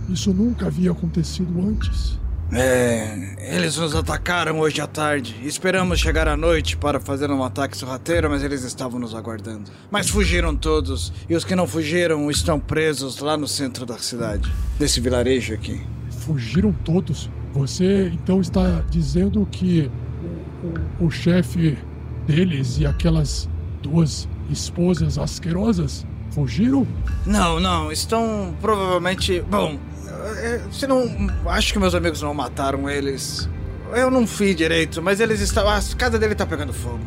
[0.10, 2.20] Isso nunca havia acontecido antes.
[2.52, 5.36] É, eles nos atacaram hoje à tarde.
[5.44, 9.72] Esperamos chegar à noite para fazer um ataque sorrateiro, mas eles estavam nos aguardando.
[9.90, 14.52] Mas fugiram todos, e os que não fugiram estão presos lá no centro da cidade,
[14.78, 15.82] desse vilarejo aqui.
[16.20, 17.28] Fugiram todos.
[17.54, 19.90] Você então está dizendo que
[21.00, 21.78] o, o- o chefe
[22.28, 23.50] deles e aquelas
[23.82, 26.88] duas esposas asquerosas fugiram?
[27.26, 29.42] Não, não, estão provavelmente.
[29.42, 29.78] Bom,
[30.38, 31.08] é, se não.
[31.46, 33.50] Acho que meus amigos não mataram eles.
[33.94, 35.68] Eu não fui direito, mas eles estão.
[35.70, 37.00] A casa dele tá pegando fogo.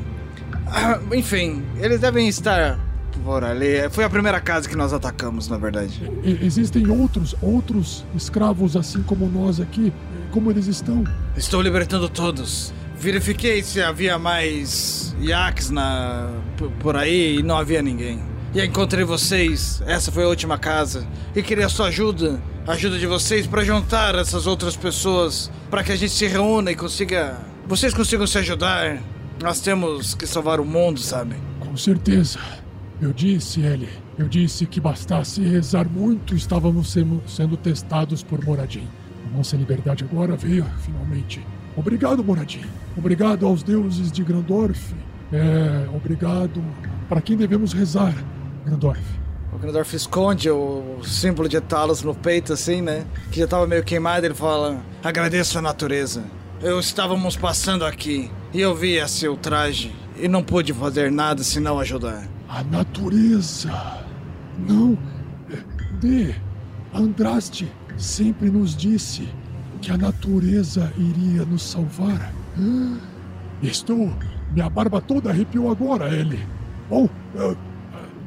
[0.69, 2.79] Ah, enfim, eles devem estar
[3.25, 3.89] por ali.
[3.91, 6.11] Foi a primeira casa que nós atacamos, na verdade.
[6.43, 9.93] Existem outros, outros escravos assim como nós aqui.
[10.31, 11.05] Como eles estão?
[11.37, 12.73] Estou libertando todos.
[12.99, 16.31] Verifiquei se havia mais iaques na
[16.81, 18.21] por- aí e não havia ninguém.
[18.55, 19.83] E encontrei vocês.
[19.87, 21.07] Essa foi a última casa.
[21.35, 25.93] E queria sua ajuda, a ajuda de vocês para juntar essas outras pessoas, para que
[25.93, 28.99] a gente se reúna e consiga, vocês consigam se ajudar.
[29.43, 31.37] Nós temos que salvar o mundo, sabe?
[31.61, 32.39] Com certeza.
[33.01, 38.89] Eu disse, Ellie, eu disse que bastasse rezar muito, estávamos sendo, sendo testados por Moradin.
[39.31, 41.47] A nossa liberdade agora veio, finalmente.
[41.77, 42.65] Obrigado, Moradin.
[42.97, 44.95] Obrigado aos deuses de Grandorf.
[45.33, 46.63] É, obrigado.
[47.09, 48.15] Para quem devemos rezar,
[48.65, 49.03] Grandorf?
[49.53, 53.07] O Grandorf esconde o símbolo de Talos no peito, assim, né?
[53.31, 54.27] Que já tava meio queimado.
[54.27, 56.25] Ele fala: Agradeço a natureza.
[56.63, 61.79] Eu estávamos passando aqui e eu vi esse ultraje e não pude fazer nada senão
[61.79, 62.27] ajudar.
[62.49, 63.71] A natureza.
[64.59, 64.97] Não.
[65.51, 65.57] é,
[66.01, 66.35] D.
[66.95, 69.29] Andraste sempre nos disse
[69.83, 72.33] que a natureza iria nos salvar.
[73.63, 74.13] Estou.
[74.53, 76.47] Minha barba toda arrepiou agora, Ellie.
[76.89, 77.57] Bom, eh,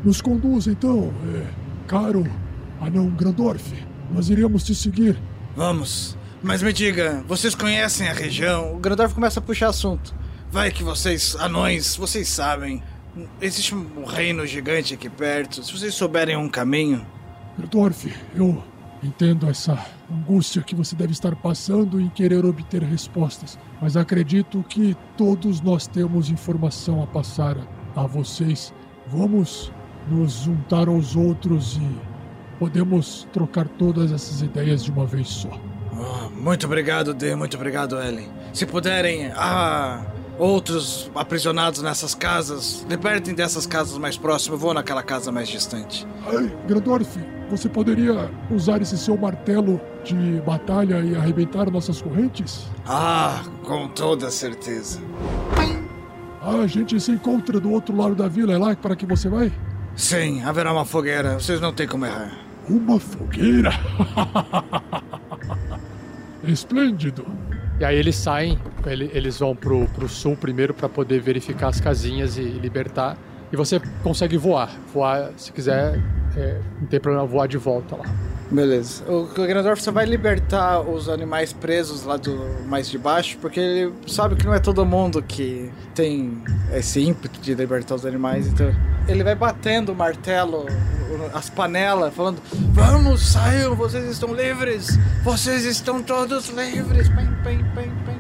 [0.04, 1.48] nos conduz então, eh,
[1.88, 2.26] caro
[2.82, 3.74] anão Grandorf.
[4.12, 5.18] Nós iremos te seguir.
[5.56, 6.18] Vamos.
[6.42, 8.76] Mas me diga, vocês conhecem a região?
[8.76, 10.14] O Grandorf começa a puxar assunto.
[10.52, 12.82] Vai que vocês, anões, vocês sabem.
[13.42, 15.64] Existe um reino gigante aqui perto.
[15.64, 17.06] Se vocês souberem um caminho.
[17.58, 18.64] Grandorf, eu
[19.04, 19.78] entendo essa
[20.12, 25.88] angústia que você deve estar passando em querer obter respostas, mas acredito que todos nós
[25.88, 27.58] temos informação a passar
[27.96, 28.74] a vocês.
[29.08, 29.72] Vamos
[30.08, 31.98] nos juntar aos outros e
[32.58, 35.50] podemos trocar todas essas ideias de uma vez só.
[35.94, 37.36] Ah, muito obrigado, D.
[37.36, 38.30] Muito obrigado, Ellen.
[38.54, 40.06] Se puderem, ah,
[40.40, 44.60] outros aprisionados nessas casas, libertem dessas casas mais próximas.
[44.60, 46.08] Eu vou naquela casa mais distante.
[46.26, 47.20] Ai, Grandorf,
[47.50, 52.68] você poderia usar esse seu martelo de batalha e arrebentar nossas correntes?
[52.86, 55.00] Ah, com toda certeza.
[56.42, 59.28] Ah, a gente se encontra do outro lado da vila, é lá para que você
[59.30, 59.52] vai?
[59.96, 61.34] Sim, haverá uma fogueira.
[61.40, 62.32] Vocês não têm como errar.
[62.70, 63.72] Uma fogueira?
[66.44, 67.26] Esplêndido.
[67.80, 71.80] E aí eles saem, ele- eles vão pro, pro sul primeiro pra poder verificar as
[71.80, 73.18] casinhas e, libertar.
[73.52, 74.72] E você consegue voar.
[74.94, 76.00] Voar, se quiser,
[76.36, 78.06] é, não tem problema voar de volta lá.
[78.52, 79.04] Beleza.
[79.12, 82.36] O Grandorf só vai libertar os animais presos lá do
[82.66, 86.42] mais de baixo, porque ele sabe que não é todo mundo que tem
[86.74, 88.74] esse ímpeto de libertar os animais, então
[89.08, 90.66] ele vai batendo o martelo,
[91.34, 92.42] as panelas, falando:
[92.74, 94.98] Vamos, saiam, vocês estão livres!
[95.24, 97.08] Vocês estão todos livres!
[97.10, 98.19] Pem, pem, pem, pem.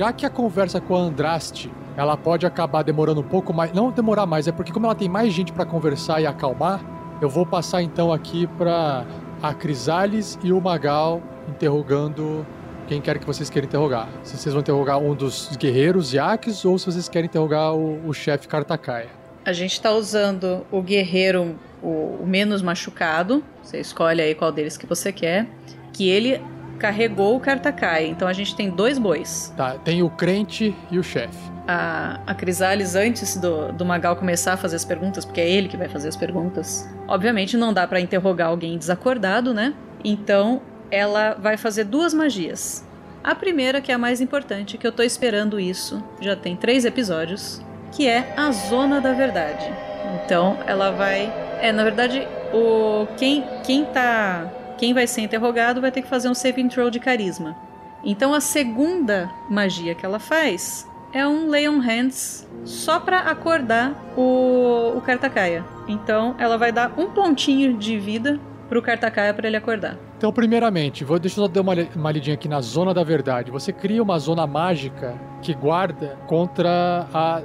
[0.00, 3.90] Já que a conversa com a Andraste, ela pode acabar demorando um pouco mais, não
[3.90, 6.80] demorar mais, é porque como ela tem mais gente pra conversar e acalmar,
[7.20, 9.04] eu vou passar então aqui pra
[9.42, 12.46] a Crisales e o Magal interrogando
[12.88, 14.08] quem quer que vocês queiram interrogar.
[14.22, 18.14] Se vocês vão interrogar um dos guerreiros Yaques ou se vocês querem interrogar o, o
[18.14, 19.10] chefe Kartakaia.
[19.44, 23.44] A gente tá usando o guerreiro, o, o menos machucado.
[23.62, 25.46] Você escolhe aí qual deles que você quer.
[25.92, 26.40] Que ele
[26.80, 28.06] carregou o Kartakai.
[28.06, 29.52] Então a gente tem dois bois.
[29.56, 31.38] Tá, tem o crente e o chefe.
[31.68, 35.68] A, a Crisales, antes do, do Magal começar a fazer as perguntas, porque é ele
[35.68, 39.74] que vai fazer as perguntas, obviamente não dá pra interrogar alguém desacordado, né?
[40.02, 42.84] Então ela vai fazer duas magias.
[43.22, 46.86] A primeira, que é a mais importante, que eu tô esperando isso, já tem três
[46.86, 47.60] episódios,
[47.92, 49.70] que é a Zona da Verdade.
[50.24, 51.30] Então ela vai.
[51.60, 54.50] É, na verdade, o quem, quem tá.
[54.80, 57.54] Quem vai ser interrogado vai ter que fazer um saving throw de carisma.
[58.02, 63.94] Então a segunda magia que ela faz é um Lay on Hands só pra acordar
[64.16, 65.62] o, o Kartakaia.
[65.86, 68.40] Então ela vai dar um pontinho de vida
[68.70, 69.98] pro Kartakaia pra ele acordar.
[70.16, 73.50] Então, primeiramente, vou, deixa eu só dar uma, uma lidinha aqui na Zona da Verdade.
[73.50, 77.42] Você cria uma zona mágica que guarda contra a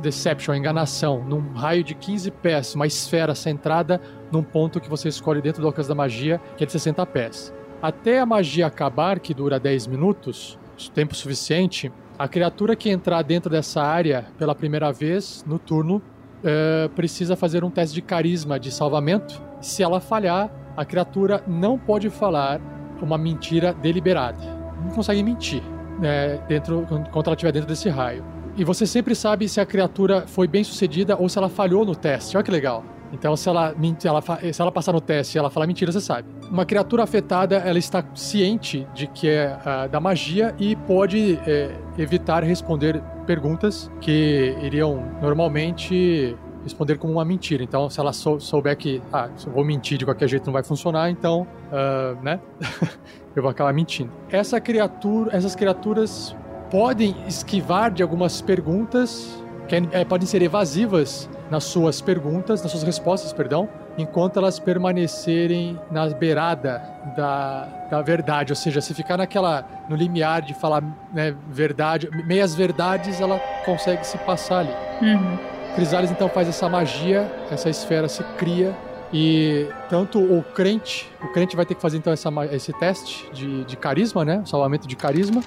[0.00, 4.00] Deception, a enganação, num raio de 15 pés, uma esfera centrada
[4.32, 7.52] num ponto que você escolhe dentro do alcance da magia, que é de 60 pés.
[7.82, 10.58] Até a magia acabar, que dura 10 minutos,
[10.94, 16.00] tempo suficiente, a criatura que entrar dentro dessa área pela primeira vez no turno
[16.44, 19.40] eh, precisa fazer um teste de carisma de salvamento.
[19.60, 22.60] Se ela falhar, a criatura não pode falar
[23.00, 24.38] uma mentira deliberada.
[24.82, 25.62] Não consegue mentir
[25.98, 28.24] né, dentro, enquanto ela estiver dentro desse raio.
[28.56, 31.94] E você sempre sabe se a criatura foi bem sucedida ou se ela falhou no
[31.94, 32.36] teste.
[32.36, 32.84] Olha que legal.
[33.12, 33.74] Então, se ela,
[34.04, 34.22] ela
[34.52, 36.28] se ela passar no teste e ela falar mentira, você sabe.
[36.50, 41.70] Uma criatura afetada, ela está ciente de que é ah, da magia e pode eh,
[41.96, 47.62] evitar responder perguntas que iriam normalmente responder como uma mentira.
[47.62, 50.52] Então, se ela sou- souber que, ah, se eu vou mentir de qualquer jeito não
[50.52, 52.40] vai funcionar, então, ah, né?
[53.36, 54.10] eu vou acabar mentindo.
[54.30, 56.34] Essa criatura, essas criaturas
[56.70, 62.82] podem esquivar de algumas perguntas, que eh, podem ser evasivas nas suas perguntas, nas suas
[62.82, 66.82] respostas, perdão, enquanto elas permanecerem na beirada
[67.16, 70.82] da, da verdade, ou seja, se ficar naquela no limiar de falar
[71.12, 74.74] né, verdade, meias verdades, ela consegue se passar ali.
[75.02, 75.38] Uhum.
[75.74, 78.74] Crisales então faz essa magia, essa esfera se cria
[79.12, 83.64] e tanto o crente, o crente vai ter que fazer então essa, esse teste de,
[83.64, 84.42] de carisma, né?
[84.44, 85.40] Salvamento de carisma.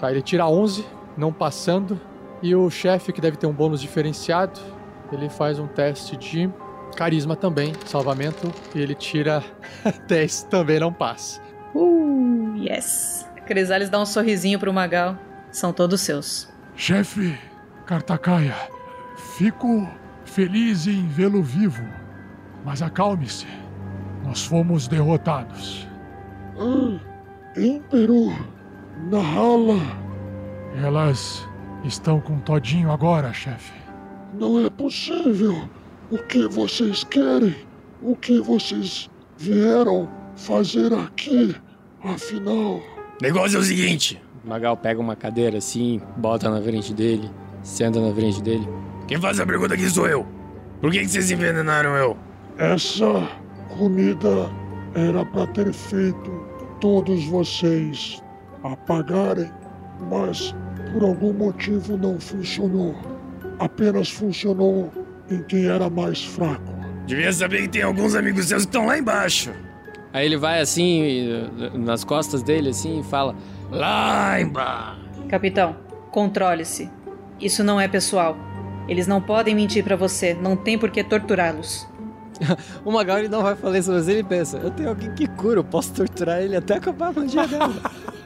[0.00, 2.00] Tá, ele tira 11, não passando.
[2.42, 4.58] E o chefe, que deve ter um bônus diferenciado,
[5.12, 6.50] ele faz um teste de
[6.96, 9.42] carisma também, salvamento, e ele tira
[10.08, 11.40] 10, também não passa.
[11.74, 13.28] Uh, yes.
[13.36, 15.16] A Crisales dá um sorrisinho pro Magal.
[15.50, 16.48] São todos seus.
[16.76, 17.36] Chefe
[17.86, 18.54] Kartakaia,
[19.36, 19.88] fico
[20.24, 21.82] feliz em vê-lo vivo,
[22.64, 23.46] mas acalme-se.
[24.24, 25.88] Nós fomos derrotados.
[26.56, 27.00] Ah,
[27.58, 28.28] Ímpero,
[29.10, 29.80] Nahala,
[30.84, 31.46] Elas
[31.84, 33.72] estão com Todinho agora, chefe.
[34.34, 35.68] não é possível.
[36.10, 37.54] O que vocês querem?
[38.02, 39.08] O que vocês
[39.38, 41.54] vieram fazer aqui?
[42.02, 42.80] Afinal,
[43.20, 47.30] Negócio é o seguinte: Magal pega uma cadeira assim, bota na frente dele,
[47.62, 48.66] senta na frente dele.
[49.06, 50.26] quem faz a pergunta aqui sou eu.
[50.80, 52.16] Por que, que vocês envenenaram eu?
[52.58, 53.28] essa
[53.78, 54.50] comida
[54.94, 56.30] era para ter feito
[56.80, 58.22] todos vocês
[58.62, 59.50] apagarem,
[60.10, 60.54] mas
[60.92, 62.94] por algum motivo não funcionou.
[63.58, 64.90] Apenas funcionou
[65.30, 66.72] em quem era mais fraco.
[67.06, 69.50] Devia saber que tem alguns amigos seus que estão lá embaixo.
[70.12, 73.34] Aí ele vai assim, nas costas dele assim, e fala:
[73.70, 75.00] Lá embaixo.
[75.28, 75.76] Capitão,
[76.10, 76.90] controle-se.
[77.40, 78.36] Isso não é pessoal.
[78.88, 81.88] Eles não podem mentir pra você, não tem por que torturá-los.
[82.84, 85.60] O Magal ele não vai falar isso, mas ele pensa: eu tenho alguém que cura,
[85.60, 87.74] eu posso torturar ele até acabar a magia dela.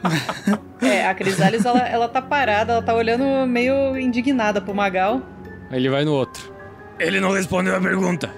[0.81, 5.19] É, a Crisales, ela, ela tá parada, ela tá olhando meio indignada pro Magal.
[5.71, 6.54] Aí ele vai no outro.
[6.99, 8.29] Ele não respondeu a pergunta.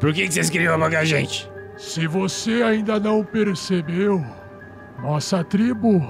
[0.00, 1.50] Por que, que vocês queriam apagar a gente?
[1.76, 4.24] Se você ainda não percebeu,
[5.00, 6.08] nossa tribo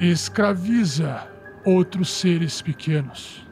[0.00, 1.28] escraviza
[1.64, 3.46] outros seres pequenos.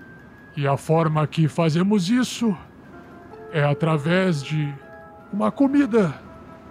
[0.56, 2.56] E a forma que fazemos isso
[3.52, 4.72] é através de
[5.32, 6.14] uma comida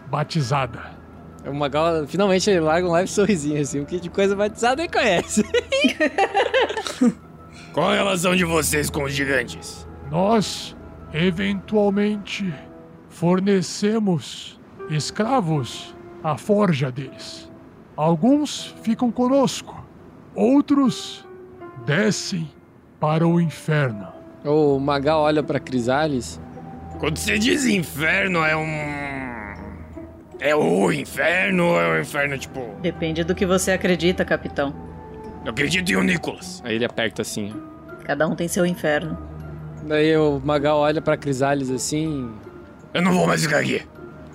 [0.07, 0.97] batizada.
[1.45, 4.91] O Magal finalmente ele larga um leve sorrisinho assim, o que de coisa batizada ele
[4.91, 5.43] conhece.
[7.71, 9.87] Qual a relação de vocês com os gigantes?
[10.09, 10.75] Nós,
[11.13, 12.53] eventualmente,
[13.09, 17.51] fornecemos escravos à forja deles.
[17.95, 19.83] Alguns ficam conosco,
[20.35, 21.27] outros
[21.85, 22.47] descem
[22.99, 24.07] para o inferno.
[24.43, 26.39] O Magal olha pra Crisales.
[26.99, 28.97] Quando você diz inferno, é um.
[30.39, 32.61] É o inferno ou é o inferno, tipo.
[32.81, 34.73] Depende do que você acredita, capitão.
[35.43, 36.61] Eu acredito em o Nicolas.
[36.63, 37.53] Aí ele aperta assim.
[38.03, 39.17] Cada um tem seu inferno.
[39.83, 42.31] Daí o Magal olha pra Crisales assim.
[42.93, 43.81] Eu não vou mais ficar aqui.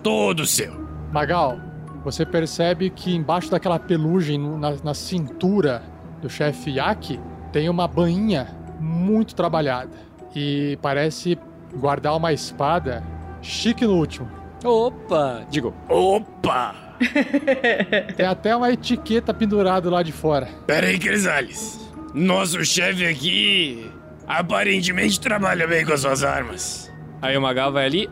[0.03, 0.72] Todo seu.
[1.12, 1.59] Magal,
[2.05, 5.82] você percebe que embaixo daquela pelugem na, na cintura
[6.20, 7.20] do chefe Yaki
[7.53, 8.49] tem uma bainha
[8.80, 9.97] muito trabalhada
[10.34, 11.38] e parece
[11.74, 13.03] guardar uma espada
[13.40, 14.28] chique no último.
[14.64, 15.45] Opa!
[15.51, 16.74] Digo, Opa!
[18.16, 20.49] Tem até uma etiqueta pendurada lá de fora.
[20.66, 21.80] Pera aí, Crisales.
[22.14, 23.90] Nosso chefe aqui
[24.27, 26.93] aparentemente trabalha bem com as suas armas.
[27.20, 28.11] Aí o Magal vai ali,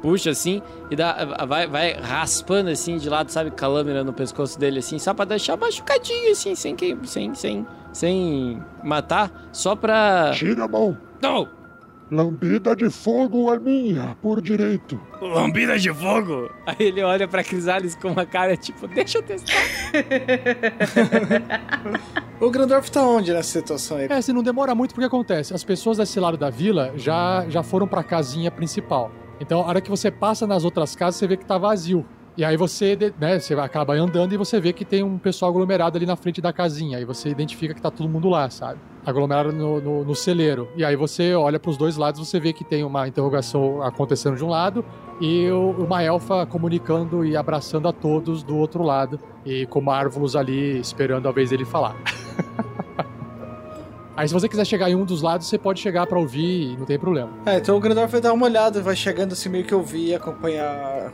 [0.00, 4.12] puxa assim e dá, vai, vai raspando assim de lado, sabe, com a lâmina no
[4.12, 9.74] pescoço dele assim, só pra deixar machucadinho assim, sem que, sem, sem, sem matar, só
[9.74, 10.30] pra.
[10.34, 10.96] Tira a mão.
[11.20, 11.55] Não!
[12.10, 15.00] Lambida de fogo é minha, por direito.
[15.20, 16.48] Lambida de fogo?
[16.64, 19.52] Aí ele olha pra Crisales com uma cara tipo, deixa eu testar.
[22.38, 24.08] O Grandorf tá onde nessa situação aí?
[24.10, 25.54] É, se não demora muito, porque acontece?
[25.54, 29.10] As pessoas desse lado da vila já, já foram pra casinha principal.
[29.40, 32.04] Então, a hora que você passa nas outras casas, você vê que tá vazio.
[32.36, 35.96] E aí você, né, você acaba andando e você vê que tem um pessoal aglomerado
[35.96, 36.98] ali na frente da casinha.
[36.98, 38.78] Aí você identifica que tá todo mundo lá, sabe?
[39.06, 40.68] Aglomerado no, no, no celeiro.
[40.76, 44.44] E aí você olha pros dois lados, você vê que tem uma interrogação acontecendo de
[44.44, 44.84] um lado
[45.18, 49.18] e uma elfa comunicando e abraçando a todos do outro lado.
[49.44, 51.96] E com Marvelous ali esperando a vez dele falar.
[54.14, 56.76] Aí se você quiser chegar em um dos lados, você pode chegar pra ouvir e
[56.76, 57.30] não tem problema.
[57.46, 60.08] É, então o Grandorf vai dar uma olhada, vai chegando assim meio que eu vi
[60.08, 61.12] e acompanhar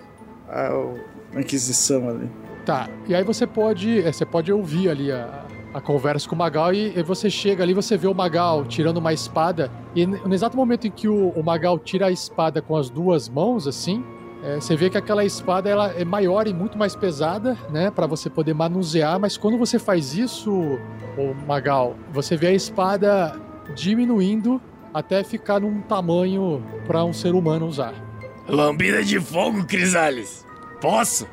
[0.53, 2.31] a, Inquisição ali.
[2.67, 6.39] Tá, e aí você pode, é, você pode ouvir ali a, a conversa com o
[6.39, 10.33] Magal e, e você chega ali, você vê o Magal tirando uma espada e no
[10.33, 14.05] exato momento em que o, o Magal tira a espada com as duas mãos, assim,
[14.43, 18.07] é, você vê que aquela espada ela é maior e muito mais pesada, né, Pra
[18.07, 23.41] você poder manusear, mas quando você faz isso, o Magal, você vê a espada
[23.75, 24.61] diminuindo
[24.93, 28.12] até ficar num tamanho pra um ser humano usar.
[28.49, 30.47] Lambida de fogo, Crisales.
[30.81, 31.29] Posso?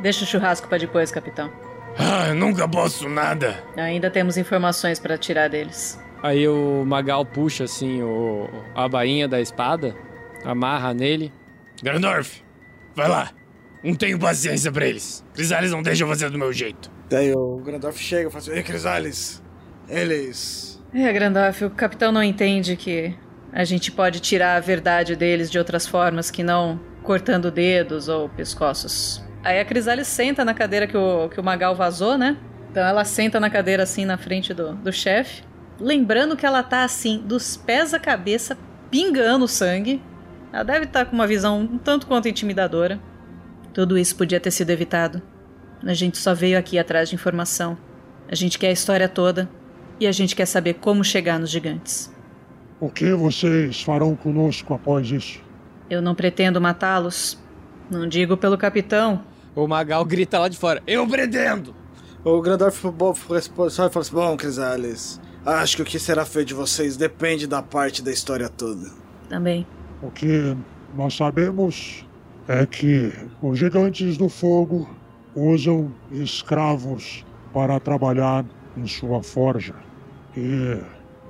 [0.00, 1.50] Deixa o churrasco pra depois, capitão.
[1.98, 3.62] Ah, eu nunca posso nada.
[3.76, 5.98] Ainda temos informações pra tirar deles.
[6.22, 9.94] Aí o Magal puxa assim o, a bainha da espada,
[10.44, 11.32] amarra nele.
[11.82, 12.42] Grandorf,
[12.94, 13.30] vai lá.
[13.82, 15.24] Não tenho paciência pra eles.
[15.34, 16.90] Crisales não deixa eu fazer do meu jeito.
[17.10, 19.42] Daí o Grandorf chega e fala assim: Ei, Crisales,
[19.88, 20.82] eles.
[20.94, 23.14] É, Grandorf, o capitão não entende que
[23.54, 28.28] a gente pode tirar a verdade deles de outras formas que não cortando dedos ou
[28.28, 29.22] pescoços.
[29.44, 32.36] Aí a Crisales senta na cadeira que o, que o Magal vazou, né?
[32.72, 35.44] Então ela senta na cadeira assim na frente do, do chefe.
[35.78, 38.58] Lembrando que ela tá assim, dos pés à cabeça,
[38.90, 40.02] pingando sangue.
[40.52, 42.98] Ela deve estar com uma visão um tanto quanto intimidadora.
[43.72, 45.22] Tudo isso podia ter sido evitado.
[45.84, 47.78] A gente só veio aqui atrás de informação.
[48.28, 49.48] A gente quer a história toda
[50.00, 52.13] e a gente quer saber como chegar nos gigantes.
[52.84, 55.40] O que vocês farão conosco após isso?
[55.88, 57.42] Eu não pretendo matá-los.
[57.90, 59.24] Não digo pelo capitão.
[59.56, 61.74] O Magal grita lá de fora: Eu pretendo!
[62.22, 62.84] O Grandorf
[63.30, 66.94] responde só e fala assim: Bom, Crisales, acho que o que será feito de vocês
[66.94, 68.90] depende da parte da história toda.
[69.30, 69.66] Também.
[70.02, 70.54] O que
[70.94, 72.06] nós sabemos
[72.46, 73.10] é que
[73.40, 74.86] os gigantes do fogo
[75.34, 78.44] usam escravos para trabalhar
[78.76, 79.74] em sua forja.
[80.36, 80.78] E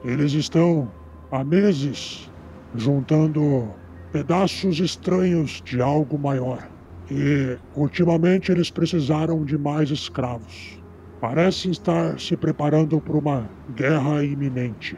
[0.05, 0.91] eles estão
[1.31, 2.31] há meses
[2.75, 3.69] juntando
[4.13, 6.69] pedaços estranhos de algo maior.
[7.11, 10.81] E ultimamente eles precisaram de mais escravos.
[11.21, 14.97] Parecem estar se preparando para uma guerra iminente.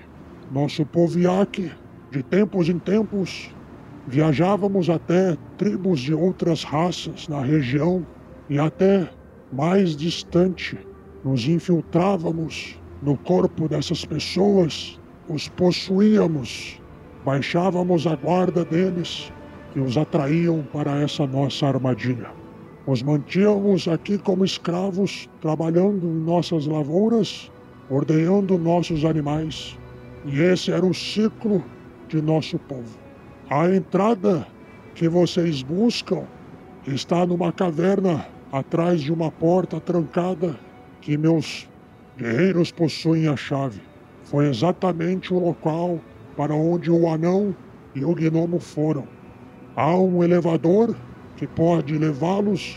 [0.51, 1.19] Nosso povo
[2.11, 3.51] de tempos em tempos,
[4.07, 8.07] viajávamos até tribos de outras raças na região
[8.49, 9.09] e até
[9.53, 10.79] mais distante.
[11.25, 16.81] Nos infiltrávamos no corpo dessas pessoas, os possuíamos,
[17.25, 19.33] baixávamos a guarda deles
[19.75, 22.31] e os atraíam para essa nossa armadilha.
[22.87, 27.51] Os mantínhamos aqui como escravos, trabalhando em nossas lavouras,
[27.91, 29.77] ordenhando nossos animais.
[30.25, 31.65] E esse era o ciclo
[32.09, 32.97] de nosso povo.
[33.51, 34.47] A entrada
[34.95, 36.25] que vocês buscam
[36.87, 40.59] está numa caverna atrás de uma porta trancada
[41.01, 41.69] que meus
[42.17, 43.81] guerreiros possuem a chave.
[44.27, 46.01] Foi exatamente o local
[46.37, 47.55] para onde o anão
[47.95, 49.07] e o gnomo foram.
[49.77, 50.97] Há um elevador
[51.37, 52.77] que pode levá-los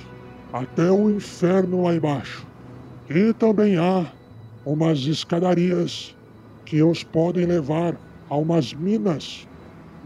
[0.53, 2.45] até o inferno lá embaixo.
[3.09, 4.05] E também há
[4.63, 6.15] umas escadarias
[6.65, 7.95] que os podem levar
[8.29, 9.47] a umas minas,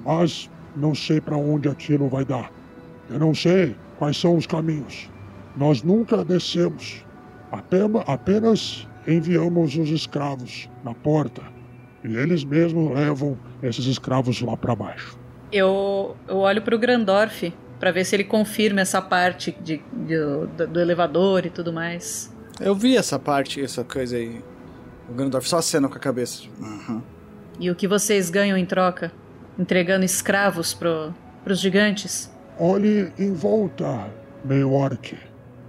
[0.05, 2.49] mas não sei para onde aquilo vai dar.
[3.09, 5.09] Eu não sei quais são os caminhos.
[5.57, 7.05] Nós nunca descemos,
[7.51, 11.41] apenas, apenas enviamos os escravos na porta
[12.03, 15.17] e eles mesmos levam esses escravos lá para baixo.
[15.51, 20.67] Eu, eu olho pro Grandorf para ver se ele confirma essa parte de, de do,
[20.67, 22.33] do, elevador e tudo mais.
[22.59, 24.41] Eu vi essa parte, essa coisa aí.
[25.09, 26.43] O Grandorf só acena com a cabeça.
[26.59, 27.01] Uhum.
[27.59, 29.11] E o que vocês ganham em troca?
[29.57, 32.31] Entregando escravos pro, pros gigantes?
[32.57, 34.09] Olhe em volta,
[34.43, 35.17] meio orc.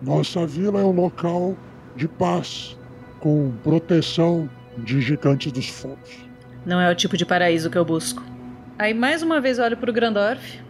[0.01, 1.57] Nossa vila é um local
[1.97, 2.77] de paz,
[3.25, 6.29] com proteção de gigantes dos fogos.
[6.67, 8.23] Não é o tipo de paraíso que eu busco.
[8.79, 10.61] Aí mais uma vez olho pro Grandorf.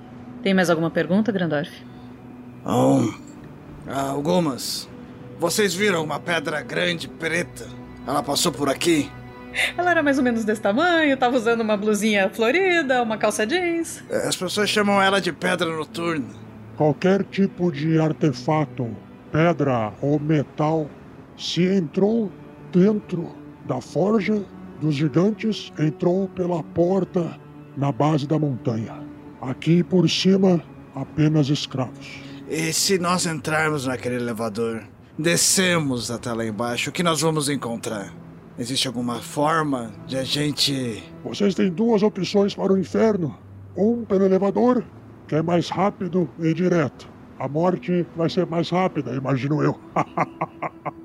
[0.41, 1.69] Tem mais alguma pergunta, Grandorf?
[2.65, 3.11] Oh,
[3.91, 4.89] algumas.
[5.41, 7.67] Vocês viram uma pedra grande preta?
[8.07, 9.11] Ela passou por aqui?
[9.77, 14.05] Ela era mais ou menos desse tamanho, tava usando uma blusinha florida, uma calça jeans.
[14.29, 16.29] As pessoas chamam ela de pedra noturna.
[16.77, 18.97] Qualquer tipo de artefato,
[19.33, 20.89] pedra ou metal,
[21.37, 22.31] se entrou
[22.75, 23.31] dentro
[23.67, 24.45] da forja
[24.81, 27.39] dos gigantes, entrou pela porta
[27.77, 29.03] na base da montanha.
[29.41, 30.61] Aqui por cima,
[30.95, 32.21] apenas escravos.
[32.49, 34.83] E se nós entrarmos naquele elevador,
[35.19, 38.13] descemos até lá embaixo, o que nós vamos encontrar?
[38.59, 41.03] Existe alguma forma de a gente.
[41.25, 43.37] Vocês têm duas opções para o inferno:
[43.77, 44.85] um pelo elevador,
[45.27, 47.09] que é mais rápido e direto.
[47.39, 49.79] A morte vai ser mais rápida, imagino eu.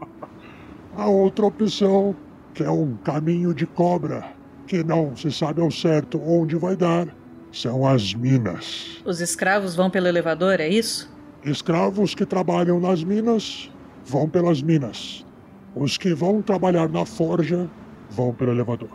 [1.00, 2.16] a outra opção,
[2.54, 4.26] que é um caminho de cobra,
[4.68, 7.08] que não se sabe ao certo onde vai dar,
[7.52, 9.02] são as minas.
[9.06, 11.10] Os escravos vão pelo elevador, é isso?
[11.44, 13.72] Escravos que trabalham nas minas
[14.06, 15.26] vão pelas minas.
[15.76, 17.70] Os que vão trabalhar na forja
[18.10, 18.90] vão pelo elevador.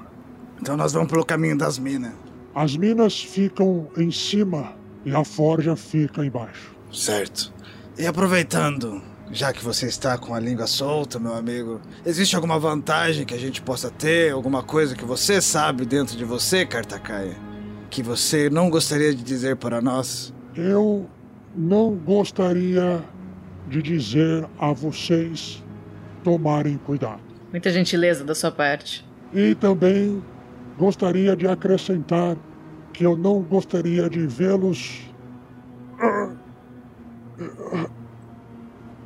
[0.61, 2.13] Então nós vamos pelo caminho das minas.
[2.55, 4.73] As minas ficam em cima
[5.05, 6.77] e a forja fica embaixo.
[6.93, 7.53] Certo.
[7.99, 9.03] E aproveitando,
[9.35, 13.39] já que você está com a língua solta, meu amigo, existe alguma vantagem que a
[13.39, 14.33] gente possa ter?
[14.33, 17.37] Alguma coisa que você sabe dentro de você, Cartacaia?
[17.91, 20.33] Que você não gostaria de dizer para nós?
[20.55, 21.11] Eu
[21.55, 23.03] não gostaria
[23.69, 25.63] de dizer a vocês
[26.23, 27.21] tomarem cuidado.
[27.51, 29.05] Muita gentileza da sua parte.
[29.33, 30.23] E também
[30.79, 32.37] gostaria de acrescentar
[32.93, 35.13] que eu não gostaria de vê-los.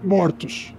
[0.03, 0.75] Mortos.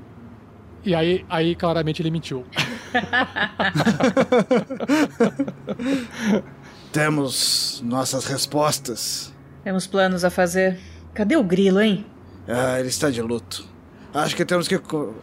[0.85, 2.45] E aí, aí claramente ele mentiu.
[6.91, 9.33] Temos nossas respostas.
[9.63, 10.79] Temos planos a fazer.
[11.13, 12.05] Cadê o grilo, hein?
[12.47, 13.67] Ah, ele está de luto.
[14.13, 14.75] Acho que temos que.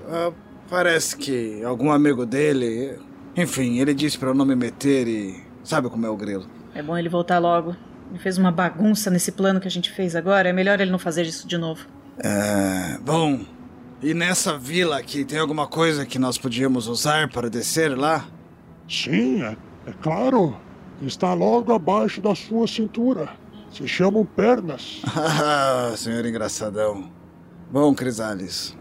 [0.09, 0.33] Ah,
[0.71, 2.99] parece que algum amigo dele.
[3.37, 5.45] Enfim, ele disse para eu não me meter e.
[5.65, 6.47] Sabe como é o grilo?
[6.75, 7.75] É bom ele voltar logo.
[8.11, 10.49] Ele fez uma bagunça nesse plano que a gente fez agora.
[10.49, 11.85] É melhor ele não fazer isso de novo.
[12.19, 12.99] É.
[13.05, 13.41] Bom,
[14.03, 18.27] e nessa vila aqui, tem alguma coisa que nós podíamos usar para descer lá?
[18.89, 19.57] Sim, é,
[19.87, 20.57] é claro.
[21.03, 23.31] Está logo abaixo da sua cintura.
[23.71, 25.03] Se chamam pernas.
[25.15, 27.11] Ah, senhor engraçadão.
[27.71, 28.77] Bom, Crisales.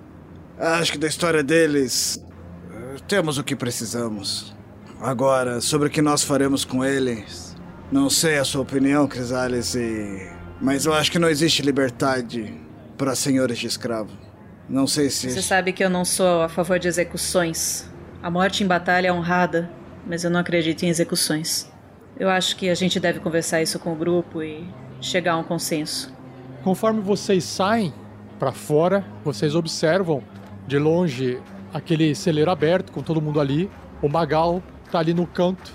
[0.58, 2.24] Acho que da história deles
[2.72, 4.56] eh, temos o que precisamos.
[5.02, 7.56] Agora, sobre o que nós faremos com eles,
[7.92, 10.30] não sei a sua opinião, Crisales, e...
[10.62, 12.54] mas eu acho que não existe liberdade
[12.98, 14.25] para senhores de escravo.
[14.68, 15.30] Não sei se.
[15.30, 17.90] Você sabe que eu não sou a favor de execuções.
[18.22, 19.70] A morte em batalha é honrada,
[20.06, 21.72] mas eu não acredito em execuções.
[22.18, 24.68] Eu acho que a gente deve conversar isso com o grupo e
[25.00, 26.14] chegar a um consenso.
[26.64, 27.94] Conforme vocês saem
[28.40, 30.24] para fora, vocês observam
[30.68, 31.40] de longe
[31.74, 33.70] aquele celeiro aberto com todo mundo ali.
[34.02, 35.74] O Magal tá ali no canto,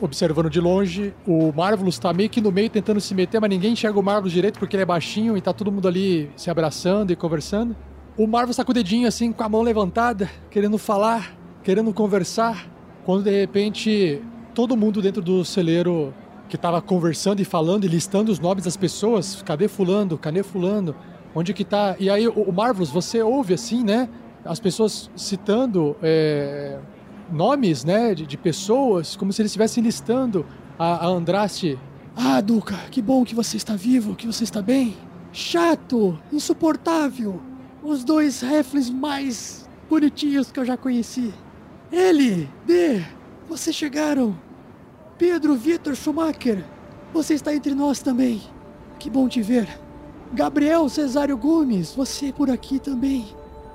[0.00, 1.12] observando de longe.
[1.26, 4.32] O Marvelous tá meio que no meio tentando se meter, mas ninguém enxerga o Marvelous
[4.32, 7.76] direito porque ele é baixinho e tá todo mundo ali se abraçando e conversando.
[8.14, 11.34] O Marvelous tá com o dedinho assim, com a mão levantada, querendo falar,
[11.64, 12.68] querendo conversar,
[13.06, 14.22] quando de repente
[14.54, 16.12] todo mundo dentro do celeiro
[16.46, 20.94] que tava conversando e falando e listando os nomes das pessoas, cadê fulano, cadê fulano,
[21.34, 21.96] onde que tá?
[21.98, 24.10] E aí o, Marvelous, você ouve assim, né?
[24.44, 26.78] As pessoas citando é,
[27.32, 30.44] nomes, né, de, de pessoas, como se eles estivessem listando
[30.78, 31.78] a, a Andraste.
[32.14, 34.94] Ah, Duca, que bom que você está vivo, que você está bem.
[35.32, 37.40] Chato, insuportável.
[37.82, 41.34] Os dois rifles mais bonitinhos que eu já conheci.
[41.90, 43.04] Ele, D,
[43.48, 44.38] vocês chegaram.
[45.18, 46.64] Pedro Vitor Schumacher,
[47.12, 48.40] você está entre nós também.
[48.98, 49.68] Que bom te ver.
[50.32, 53.26] Gabriel Cesário Gomes, você por aqui também.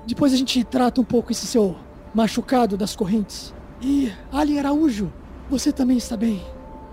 [0.08, 1.76] Depois a gente trata um pouco esse seu
[2.16, 3.54] machucado das correntes.
[3.82, 5.12] E Ali Araújo,
[5.50, 6.42] você também está bem.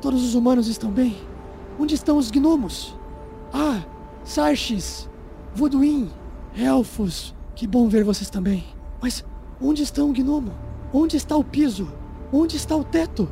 [0.03, 1.16] Todos os humanos estão bem.
[1.78, 2.95] Onde estão os gnomos?
[3.53, 3.82] Ah,
[4.24, 5.09] Sarches,
[5.55, 6.11] Voduin,
[6.56, 7.35] Elfos.
[7.55, 8.64] Que bom ver vocês também.
[9.01, 9.24] Mas
[9.60, 10.52] onde está o gnomo?
[10.93, 11.89] Onde está o piso?
[12.32, 13.28] Onde está o teto?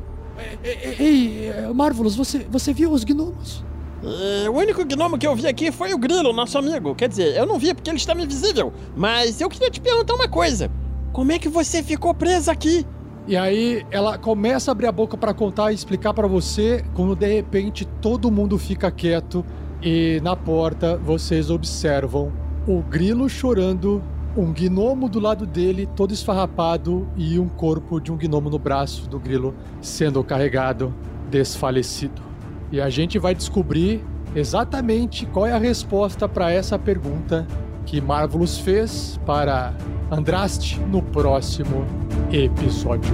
[0.98, 3.64] Ei, Marvelous, você, você viu os gnomos?
[4.04, 6.94] É, o único gnomo que eu vi aqui foi o Grilo, nosso amigo.
[6.94, 8.72] Quer dizer, eu não vi porque ele estava invisível.
[8.96, 10.70] Mas eu queria te perguntar uma coisa.
[11.12, 12.86] Como é que você ficou presa aqui?
[13.26, 17.14] E aí ela começa a abrir a boca para contar e explicar para você, quando
[17.14, 19.44] de repente todo mundo fica quieto
[19.80, 22.32] e na porta vocês observam
[22.66, 24.02] o grilo chorando,
[24.36, 29.08] um gnomo do lado dele todo esfarrapado e um corpo de um gnomo no braço
[29.08, 30.94] do grilo sendo carregado,
[31.30, 32.22] desfalecido.
[32.70, 37.46] E a gente vai descobrir exatamente qual é a resposta para essa pergunta
[37.84, 39.74] que Marvelous fez para
[40.10, 41.84] Andraste no próximo
[42.30, 43.12] episódio.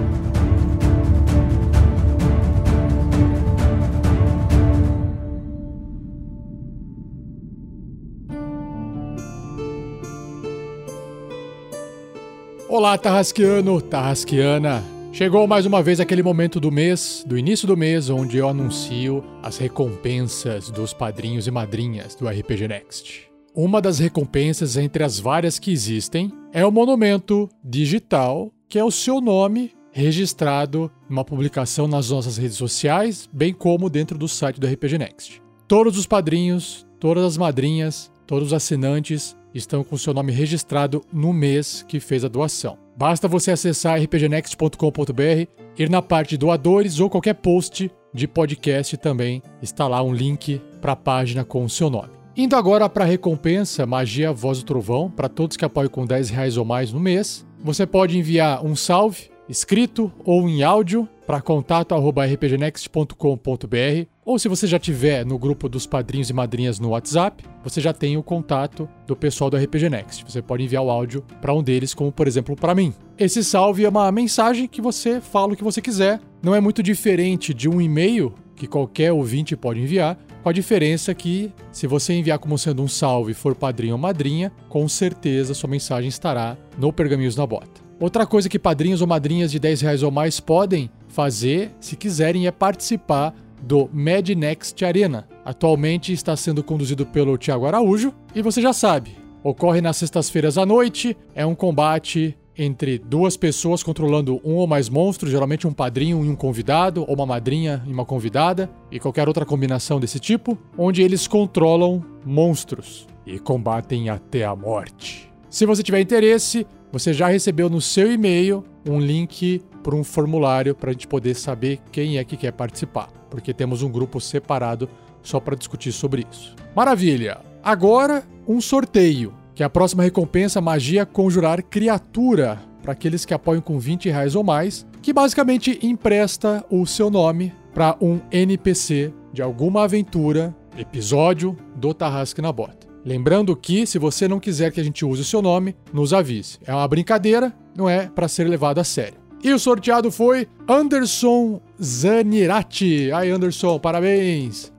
[12.78, 14.84] Olá, Tarrasquiano, Tarrasquiana.
[15.12, 19.24] Chegou mais uma vez aquele momento do mês, do início do mês, onde eu anuncio
[19.42, 23.28] as recompensas dos padrinhos e madrinhas do RPG Next.
[23.52, 28.92] Uma das recompensas entre as várias que existem é o monumento digital, que é o
[28.92, 34.68] seu nome registrado numa publicação nas nossas redes sociais, bem como dentro do site do
[34.68, 35.42] RPG Next.
[35.66, 41.32] Todos os padrinhos, todas as madrinhas, todos os assinantes estão com seu nome registrado no
[41.32, 42.78] mês que fez a doação.
[42.96, 45.48] Basta você acessar rpgnext.com.br,
[45.78, 50.60] ir na parte de doadores ou qualquer post de podcast também está lá um link
[50.80, 52.08] para a página com o seu nome.
[52.36, 56.30] Indo agora para a recompensa Magia Voz do Trovão, para todos que apoiam com 10
[56.30, 57.44] reais ou mais no mês.
[57.62, 64.78] Você pode enviar um salve, escrito ou em áudio, para contato.rpgnext.com.br ou se você já
[64.78, 69.16] tiver no grupo dos padrinhos e madrinhas no WhatsApp, você já tem o contato do
[69.16, 70.22] pessoal do RPG Next.
[70.28, 72.92] Você pode enviar o áudio para um deles, como por exemplo para mim.
[73.16, 76.20] Esse salve é uma mensagem que você fala o que você quiser.
[76.42, 81.14] Não é muito diferente de um e-mail que qualquer ouvinte pode enviar, com a diferença
[81.14, 85.70] que, se você enviar como sendo um salve for padrinho ou madrinha, com certeza sua
[85.70, 87.80] mensagem estará no Pergaminhos na Bota.
[87.98, 92.46] Outra coisa que padrinhos ou madrinhas de 10 reais ou mais podem fazer, se quiserem,
[92.46, 95.28] é participar do Mad Next Arena.
[95.44, 100.66] Atualmente está sendo conduzido pelo Thiago Araújo e você já sabe, ocorre nas sextas-feiras à
[100.66, 106.24] noite, é um combate entre duas pessoas controlando um ou mais monstros, geralmente um padrinho
[106.24, 110.58] e um convidado, ou uma madrinha e uma convidada, e qualquer outra combinação desse tipo,
[110.76, 115.30] onde eles controlam monstros e combatem até a morte.
[115.48, 120.74] Se você tiver interesse, você já recebeu no seu e-mail um link para um formulário
[120.74, 124.86] para a gente poder saber quem é que quer participar, porque temos um grupo separado
[125.22, 126.54] só para discutir sobre isso.
[126.76, 127.38] Maravilha!
[127.64, 133.62] Agora, um sorteio que é a próxima recompensa Magia Conjurar Criatura, para aqueles que apoiam
[133.62, 139.40] com 20 reais ou mais, que basicamente empresta o seu nome para um NPC de
[139.40, 142.86] alguma aventura, episódio do Tarrasque na Bota.
[143.06, 146.58] Lembrando que, se você não quiser que a gente use o seu nome, nos avise.
[146.66, 149.27] É uma brincadeira, não é para ser levado a sério.
[149.42, 153.12] E o sorteado foi Anderson Zanirati.
[153.12, 154.72] Aí, Anderson, parabéns!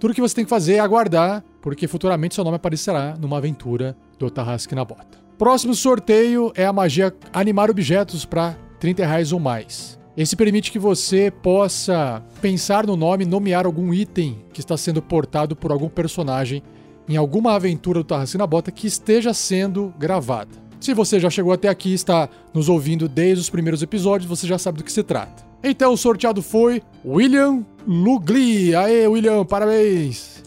[0.00, 3.96] Tudo que você tem que fazer é aguardar, porque futuramente seu nome aparecerá numa aventura
[4.18, 5.22] do Tarrasque na Bota.
[5.38, 9.98] Próximo sorteio é a magia Animar Objetos para 30 reais ou mais.
[10.16, 15.54] Esse permite que você possa pensar no nome, nomear algum item que está sendo portado
[15.54, 16.62] por algum personagem
[17.08, 20.61] em alguma aventura do Tarrasque na Bota que esteja sendo gravada.
[20.82, 24.48] Se você já chegou até aqui e está nos ouvindo desde os primeiros episódios, você
[24.48, 25.44] já sabe do que se trata.
[25.62, 28.74] Então o sorteado foi William Lugli.
[28.74, 30.42] Aê, William, parabéns!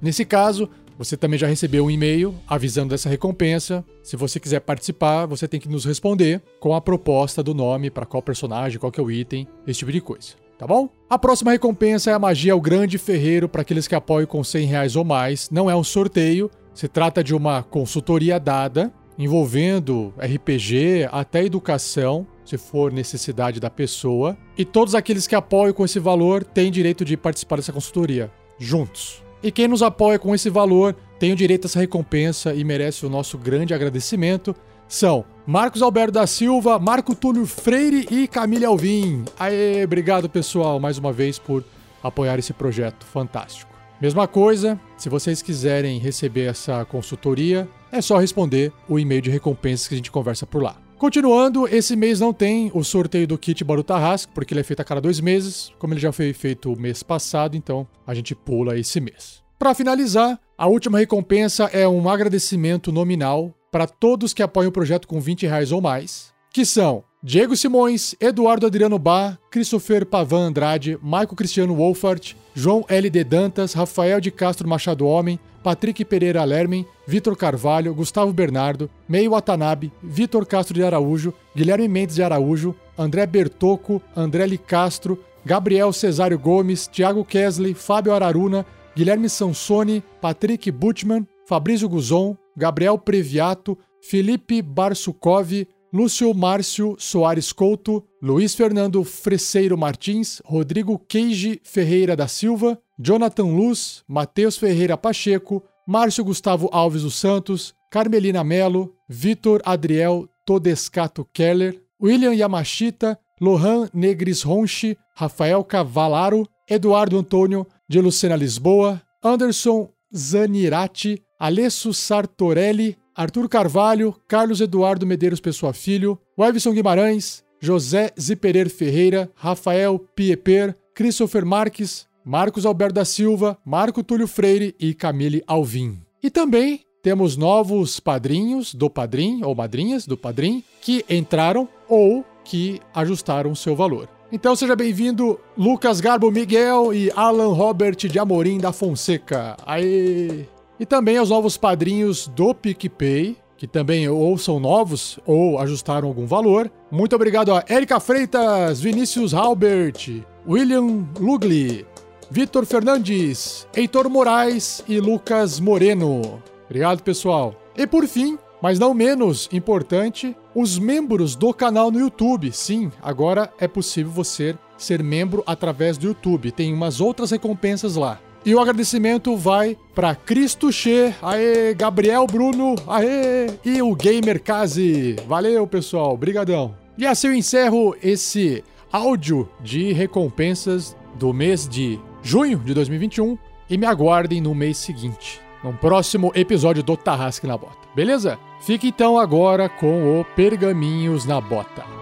[0.00, 0.68] Nesse caso,
[0.98, 3.84] você também já recebeu um e-mail avisando dessa recompensa.
[4.02, 8.04] Se você quiser participar, você tem que nos responder com a proposta do nome, para
[8.04, 10.30] qual personagem, qual que é o item, esse tipo de coisa.
[10.58, 10.88] Tá bom?
[11.08, 14.66] A próxima recompensa é a magia ao grande ferreiro para aqueles que apoiam com 100
[14.66, 15.50] reais ou mais.
[15.50, 22.58] Não é um sorteio, se trata de uma consultoria dada envolvendo RPG até educação, se
[22.58, 24.36] for necessidade da pessoa.
[24.56, 29.22] E todos aqueles que apoiam com esse valor têm direito de participar dessa consultoria juntos.
[29.42, 33.04] E quem nos apoia com esse valor tem o direito a essa recompensa e merece
[33.04, 34.54] o nosso grande agradecimento.
[34.88, 39.24] São Marcos Alberto da Silva, Marco Túlio Freire e Camille Alvim.
[39.38, 41.64] Aê, obrigado pessoal mais uma vez por
[42.02, 43.72] apoiar esse projeto fantástico.
[44.00, 49.86] Mesma coisa, se vocês quiserem receber essa consultoria, é só responder o e-mail de recompensas
[49.86, 50.76] que a gente conversa por lá.
[50.98, 54.80] Continuando, esse mês não tem o sorteio do kit Baru Tarrasco, porque ele é feito
[54.80, 58.34] a cada dois meses, como ele já foi feito o mês passado, então a gente
[58.34, 59.42] pula esse mês.
[59.58, 65.08] Para finalizar, a última recompensa é um agradecimento nominal para todos que apoiam o projeto
[65.08, 70.98] com 20 reais ou mais, que são Diego Simões, Eduardo Adriano Bar, Christopher Pavan Andrade,
[71.00, 77.36] Maico Cristiano Wolfart, João LD Dantas, Rafael de Castro Machado Homem, Patrick Pereira Lermen, Vitor
[77.36, 84.02] Carvalho, Gustavo Bernardo, Meio Watanabe, Vitor Castro de Araújo, Guilherme Mendes de Araújo, André Bertoco,
[84.16, 88.66] André Li Castro, Gabriel Cesário Gomes, Thiago Kesley, Fábio Araruna,
[88.96, 95.52] Guilherme Sansoni, Patrick Butman, Fabrício Guzon, Gabriel Previato, Felipe Barsukov,
[95.92, 104.02] Lúcio Márcio Soares Couto, Luiz Fernando Freseiro Martins, Rodrigo Queige Ferreira da Silva, Jonathan Luz,
[104.08, 112.32] Matheus Ferreira Pacheco, Márcio Gustavo Alves dos Santos, Carmelina Melo, Vitor Adriel Todescato Keller, William
[112.32, 122.96] Yamashita, Lohan Negris Ronchi, Rafael Cavalaro, Eduardo Antônio de Lucena Lisboa, Anderson Zanirati, Alesso Sartorelli,
[123.14, 131.44] Arthur Carvalho, Carlos Eduardo Medeiros Pessoa Filho, Webson Guimarães, José Ziperer Ferreira, Rafael Pieper, Christopher
[131.44, 136.00] Marques, Marcos Alberto da Silva, Marco Túlio Freire e Camille Alvim.
[136.22, 142.80] E também temos novos padrinhos do padrinho ou madrinhas do padrinho que entraram ou que
[142.94, 144.08] ajustaram seu valor.
[144.30, 149.56] Então seja bem-vindo Lucas Garbo Miguel e Alan Robert de Amorim da Fonseca.
[149.66, 150.46] Aê!
[150.82, 156.26] E também aos novos padrinhos do PicPay, que também ou são novos ou ajustaram algum
[156.26, 156.68] valor.
[156.90, 161.86] Muito obrigado a Erika Freitas, Vinícius Halbert, William Lugli,
[162.28, 166.42] Vitor Fernandes, Heitor Moraes e Lucas Moreno.
[166.64, 167.54] Obrigado, pessoal.
[167.76, 172.50] E por fim, mas não menos importante, os membros do canal no YouTube.
[172.50, 176.50] Sim, agora é possível você ser membro através do YouTube.
[176.50, 178.18] Tem umas outras recompensas lá.
[178.44, 185.14] E o agradecimento vai para Cristo Che, aê, Gabriel Bruno, aê, e o Gamer Kazi.
[185.28, 186.74] Valeu, pessoal, brigadão.
[186.98, 193.38] E assim eu encerro esse áudio de recompensas do mês de junho de 2021
[193.70, 198.38] e me aguardem no mês seguinte, no próximo episódio do Tarrasque na Bota, beleza?
[198.60, 202.01] Fique então agora com o Pergaminhos na Bota.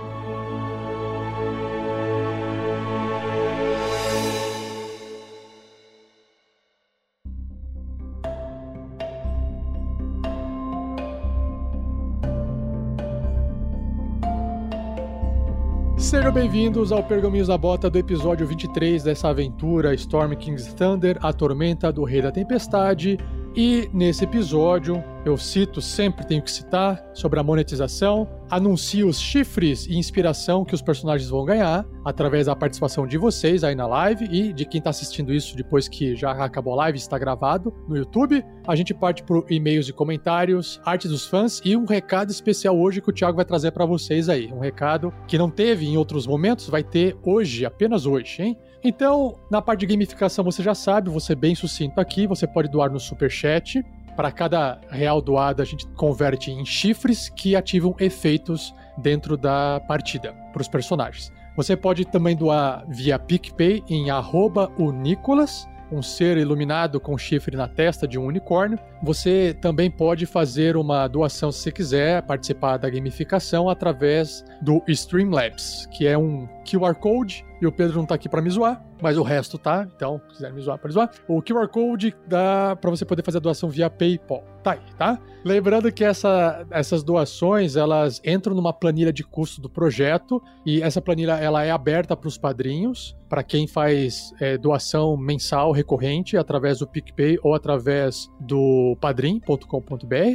[16.11, 21.33] Sejam bem-vindos ao Pergaminhos da Bota do episódio 23 dessa aventura Storm King's Thunder, a
[21.33, 23.17] tormenta do Rei da Tempestade.
[23.55, 29.87] E nesse episódio, eu cito, sempre tenho que citar, sobre a monetização, anuncio os chifres
[29.87, 34.25] e inspiração que os personagens vão ganhar através da participação de vocês aí na live
[34.27, 37.97] e de quem está assistindo isso depois que já acabou a live está gravado no
[37.97, 38.45] YouTube.
[38.67, 43.01] A gente parte por e-mails e comentários, arte dos fãs e um recado especial hoje
[43.01, 44.51] que o Thiago vai trazer para vocês aí.
[44.53, 48.59] Um recado que não teve em outros momentos, vai ter hoje, apenas hoje, hein?
[48.83, 52.91] Então, na parte de gamificação você já sabe, você bem sucinto aqui, você pode doar
[52.91, 53.85] no super chat.
[54.17, 60.33] Para cada real doado, a gente converte em chifres que ativam efeitos dentro da partida
[60.53, 61.31] para os personagens.
[61.57, 67.57] Você pode também doar via PicPay em arroba o Nicolas, um ser iluminado com chifre
[67.57, 68.79] na testa de um unicórnio.
[69.03, 76.07] Você também pode fazer uma doação se quiser participar da gamificação através do Streamlabs, que
[76.07, 79.23] é um QR Code, e o Pedro não está aqui para me zoar, mas o
[79.23, 79.87] resto tá.
[79.95, 81.11] Então, se quiser me zoar, pode zoar.
[81.29, 84.45] O QR Code dá pra você poder fazer a doação via PayPal.
[84.63, 85.19] Tá aí, tá?
[85.43, 91.01] Lembrando que essa, essas doações, elas entram numa planilha de custo do projeto e essa
[91.01, 96.81] planilha ela é aberta para os padrinhos, para quem faz é, doação mensal recorrente através
[96.81, 99.65] do PicPay ou através do padrim.com.br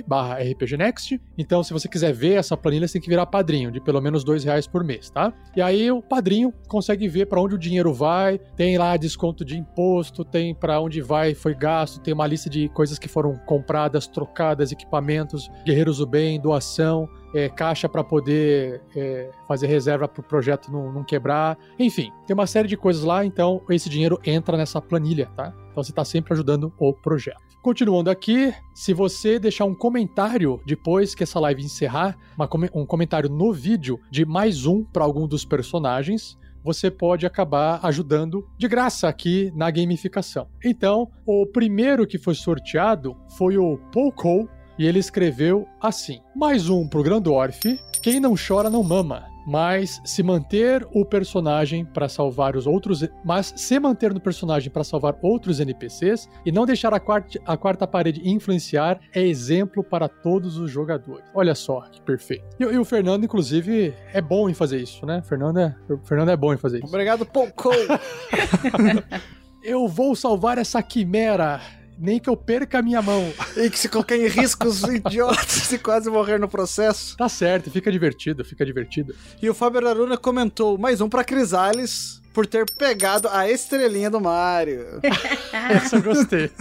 [0.08, 1.20] barra rpgnext.
[1.38, 4.24] Então, se você quiser ver essa planilha, você tem que virar padrinho, de pelo menos
[4.24, 5.32] dois reais por mês, tá?
[5.56, 9.58] E aí o padrinho consegue ver para onde o dinheiro vai, tem lá desconto de
[9.58, 14.08] imposto, tem para onde vai, foi gasto, tem uma lista de coisas que foram compradas,
[14.08, 20.24] trocadas, equipamentos, guerreiros do bem, doação, é, caixa para poder é, fazer reserva para o
[20.24, 21.58] projeto não, não, quebrar.
[21.78, 25.54] Enfim, tem uma série de coisas lá, então esse dinheiro entra nessa planilha, tá?
[25.72, 27.44] Então você está sempre ajudando o projeto.
[27.62, 33.30] Continuando aqui, se você deixar um comentário depois que essa live encerrar, uma, um comentário
[33.30, 39.08] no vídeo de mais um para algum dos personagens, você pode acabar ajudando de graça
[39.08, 40.48] aqui na gamificação.
[40.64, 46.88] Então, o primeiro que foi sorteado foi o Paul e ele escreveu assim: Mais um
[46.88, 49.35] pro Grandorf, quem não chora não mama.
[49.46, 54.84] Mas se manter o personagem para salvar os outros, mas se manter no personagem para
[54.84, 60.08] salvar outros NPCs e não deixar a quarta, a quarta parede influenciar é exemplo para
[60.08, 61.26] todos os jogadores.
[61.34, 62.46] Olha só que perfeito.
[62.60, 65.22] E, e o Fernando, inclusive, é bom em fazer isso, né?
[65.22, 66.88] Fernando é, o Fernando é bom em fazer isso.
[66.88, 67.70] Obrigado, Pouco.
[69.64, 71.60] Eu vou salvar essa quimera
[71.98, 73.34] nem que eu perca a minha mão.
[73.56, 77.16] E que se colocar em riscos idiotas e quase morrer no processo.
[77.16, 79.16] Tá certo, fica divertido, fica divertido.
[79.42, 84.20] E o Fábio Aruna comentou mais um pra Crisales por ter pegado a estrelinha do
[84.20, 85.00] Mario.
[85.72, 86.52] Essa eu gostei.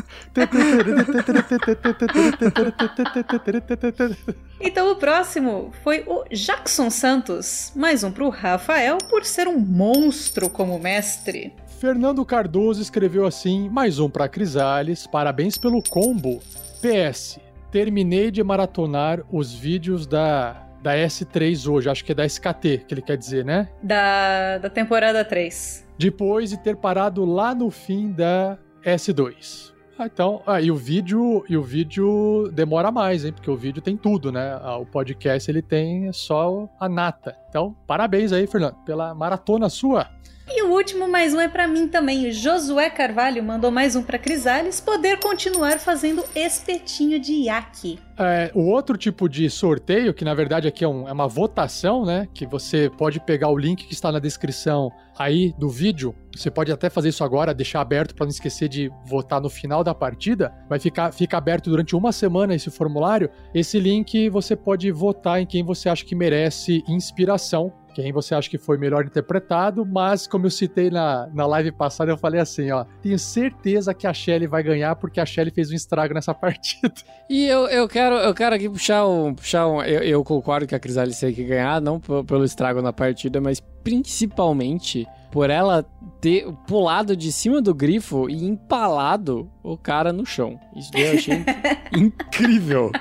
[4.61, 7.73] então o próximo foi o Jackson Santos.
[7.75, 11.53] Mais um pro Rafael por ser um monstro como mestre.
[11.79, 16.41] Fernando Cardoso escreveu assim: mais um para Crisales, parabéns pelo combo.
[16.81, 17.39] PS,
[17.71, 22.95] terminei de maratonar os vídeos da, da S3 hoje, acho que é da SKT, que
[22.95, 23.69] ele quer dizer, né?
[23.83, 25.87] Da, da temporada 3.
[25.99, 29.73] Depois de ter parado lá no fim da S2.
[29.97, 33.33] Ah, então, ah, e o vídeo, e o vídeo demora mais, hein?
[33.33, 34.59] Porque o vídeo tem tudo, né?
[34.61, 37.37] Ah, o podcast ele tem só a nata.
[37.49, 40.09] Então, parabéns aí, Fernando, pela maratona sua.
[40.47, 42.29] E o último, mais um, é para mim também.
[42.29, 47.99] O Josué Carvalho mandou mais um para Crisales poder continuar fazendo espetinho de iaque.
[48.19, 52.05] É, o outro tipo de sorteio, que na verdade aqui é, um, é, uma votação,
[52.05, 52.29] né?
[52.35, 56.15] Que você pode pegar o link que está na descrição aí do vídeo.
[56.37, 59.83] Você pode até fazer isso agora, deixar aberto para não esquecer de votar no final
[59.83, 60.53] da partida.
[60.69, 63.31] Vai ficar fica aberto durante uma semana esse formulário.
[63.55, 68.51] Esse link você pode votar em quem você acha que merece inspiração quem você acha
[68.51, 72.71] que foi melhor interpretado, mas como eu citei na, na live passada, eu falei assim,
[72.71, 76.35] ó, tenho certeza que a Shelly vai ganhar porque a Shelly fez um estrago nessa
[76.35, 76.93] partida.
[77.31, 80.75] E eu, eu quero eu quero aqui puxar um, puxar um eu, eu concordo que
[80.75, 85.85] a Crisalice tem que ganhar, não pelo estrago na partida, mas principalmente por ela
[86.21, 90.61] ter pulado de cima do grifo e empalado o cara no chão.
[90.77, 91.45] Isso eu achei
[91.93, 92.93] incrível.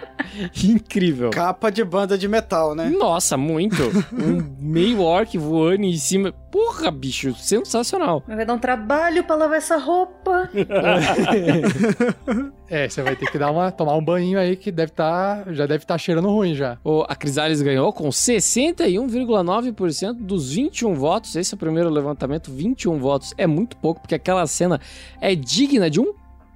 [0.64, 1.30] Incrível.
[1.30, 2.90] Capa de banda de metal, né?
[2.90, 3.84] Nossa, muito.
[4.12, 6.34] Um meio orc voando em cima.
[6.54, 8.24] Porra, bicho, sensacional.
[8.28, 10.48] Vai dar um trabalho pra lavar essa roupa.
[12.70, 15.52] é, você vai ter que dar uma, tomar um banho aí que deve estar, tá,
[15.52, 16.78] já deve estar tá cheirando ruim já.
[16.84, 21.36] O, a Crisales ganhou com 61,9% dos 21 votos.
[21.36, 23.34] Esse é o primeiro levantamento, 21 votos.
[23.36, 24.80] É muito pouco, porque aquela cena
[25.20, 26.14] é digna de um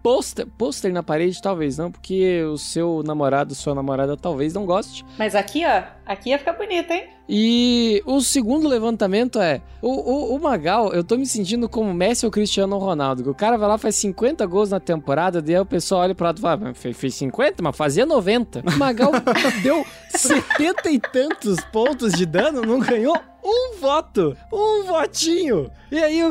[0.07, 5.03] pôster, pôster na parede, talvez não, porque o seu namorado, sua namorada, talvez não goste.
[5.19, 7.09] Mas aqui, ó, aqui ia ficar bonito, hein?
[7.27, 12.25] E o segundo levantamento é: o, o, o, Magal, eu tô me sentindo como Messi
[12.25, 13.21] ou Cristiano Ronaldo.
[13.21, 16.25] Que o cara vai lá, faz 50 gols na temporada, daí o pessoal olha pro
[16.25, 18.63] lado e fala: fez 50, mas fazia 90.
[18.65, 19.11] O Magal
[19.61, 25.69] deu 70 e tantos pontos de dano, não ganhou um voto, um votinho.
[25.91, 26.21] E aí,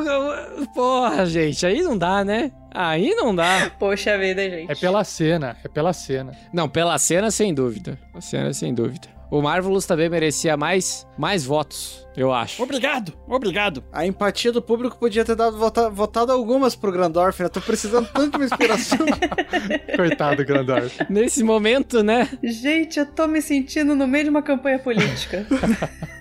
[0.75, 2.53] porra, gente, aí não dá, né?
[2.79, 3.71] Aí não dá.
[3.79, 4.71] Poxa vida, gente.
[4.71, 6.33] É pela cena, é pela cena.
[6.53, 7.99] Não, pela cena sem dúvida.
[8.13, 9.09] A cena sem dúvida.
[9.31, 12.63] O Marvelous também merecia mais, mais votos, eu acho.
[12.63, 13.85] Obrigado, obrigado.
[13.93, 17.49] A empatia do público podia ter dado vota, votado algumas pro Grandorf, né?
[17.49, 18.99] Tô precisando tanto de uma inspiração.
[19.97, 20.99] Coitado, Grandorf.
[21.11, 22.29] Nesse momento, né?
[22.43, 25.47] Gente, eu tô me sentindo no meio de uma campanha política.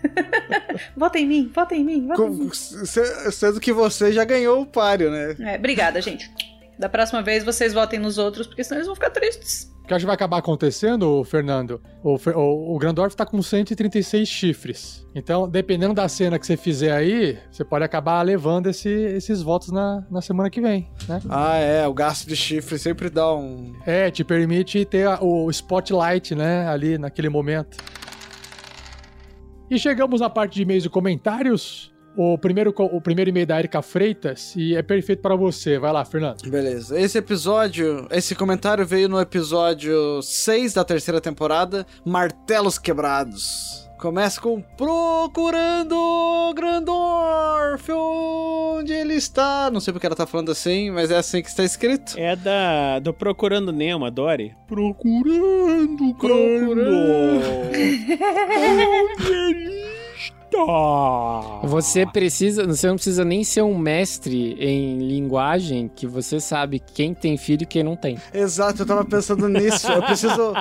[0.96, 2.50] vota em mim, vota em mim, vota Com, em mim.
[2.54, 5.36] Sendo que você já ganhou o páreo, né?
[5.40, 6.30] É, obrigada, gente.
[6.78, 9.74] Da próxima vez vocês votem nos outros, porque senão eles vão ficar tristes.
[9.88, 15.06] que acho que vai acabar acontecendo, Fernando, o, o, o Grandorf tá com 136 chifres.
[15.16, 19.72] Então, dependendo da cena que você fizer aí, você pode acabar levando esse- esses votos
[19.72, 21.22] na, na semana que vem, né?
[21.30, 23.74] Ah, é, o gasto de chifre sempre dá um.
[23.86, 27.78] É, te permite ter a- o spotlight, né, ali naquele momento.
[29.70, 31.92] E chegamos na parte de e-mails e comentários.
[32.18, 35.78] O primeiro, o primeiro e-mail da Erika Freitas, e é perfeito pra você.
[35.78, 36.50] Vai lá, Fernando.
[36.50, 37.00] Beleza.
[37.00, 43.86] Esse episódio, esse comentário veio no episódio 6 da terceira temporada, Martelos Quebrados.
[43.98, 49.70] Começa com Procurando Grandorf, onde ele está.
[49.72, 52.14] Não sei porque ela tá falando assim, mas é assim que está escrito.
[52.18, 54.54] É da do Procurando Nemo, Dory.
[54.68, 56.82] Procurando, Procurando.
[59.18, 59.95] Onde ele?
[61.64, 67.14] Você precisa, você não precisa nem ser um mestre em linguagem que você sabe quem
[67.14, 68.18] tem filho e quem não tem.
[68.34, 69.92] Exato, eu tava pensando nisso.
[69.92, 70.54] Eu preciso.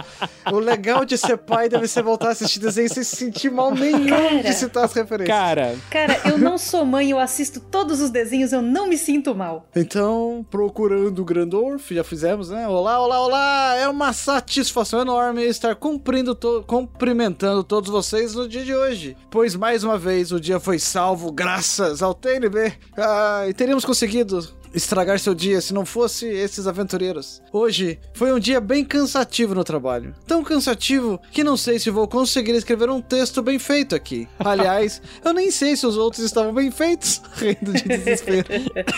[0.53, 3.71] O legal de ser pai deve ser voltar a assistir desenho sem se sentir mal
[3.75, 4.43] nenhum Cara.
[4.43, 5.37] de citar as referências.
[5.37, 9.35] Cara, Cara, eu não sou mãe, eu assisto todos os desenhos, eu não me sinto
[9.35, 9.67] mal.
[9.77, 12.67] Então, procurando o Grandorf, já fizemos, né?
[12.69, 13.77] Olá, olá, olá!
[13.77, 19.17] É uma satisfação enorme estar cumprindo, to- cumprimentando todos vocês no dia de hoje.
[19.31, 22.73] Pois mais uma vez o dia foi salvo graças ao TNB.
[22.97, 24.41] Ah, e teríamos conseguido
[24.75, 27.41] estragar seu dia se não fosse esses aventureiros.
[27.53, 30.15] Hoje foi um dia bem cansativo no trabalho.
[30.27, 34.29] Tão cansativo que não sei se vou conseguir escrever um texto bem feito aqui.
[34.39, 37.23] Aliás, eu nem sei se os outros estavam bem feitos.
[37.37, 38.49] Rindo de desespero.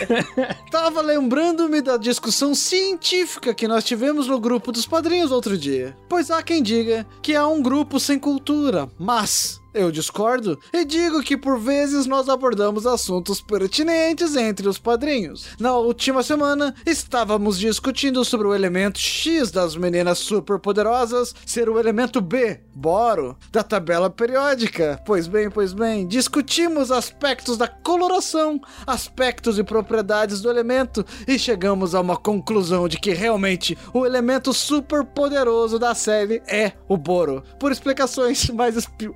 [0.72, 5.96] Tava lembrando-me da discussão científica que nós tivemos no grupo dos padrinhos outro dia.
[6.08, 11.22] Pois há quem diga que há um grupo sem cultura, mas eu discordo e digo
[11.22, 15.46] que por vezes nós abordamos assuntos pertinentes entre os padrinhos.
[15.60, 22.20] Na última semana, estávamos discutindo sobre o elemento X das meninas superpoderosas ser o elemento
[22.20, 25.00] B, boro, da tabela periódica.
[25.04, 31.94] Pois bem, pois bem, discutimos aspectos da coloração, aspectos e propriedades do elemento e chegamos
[31.94, 37.42] a uma conclusão de que realmente o elemento superpoderoso da série é o boro.
[37.58, 39.10] Por explicações mais espi-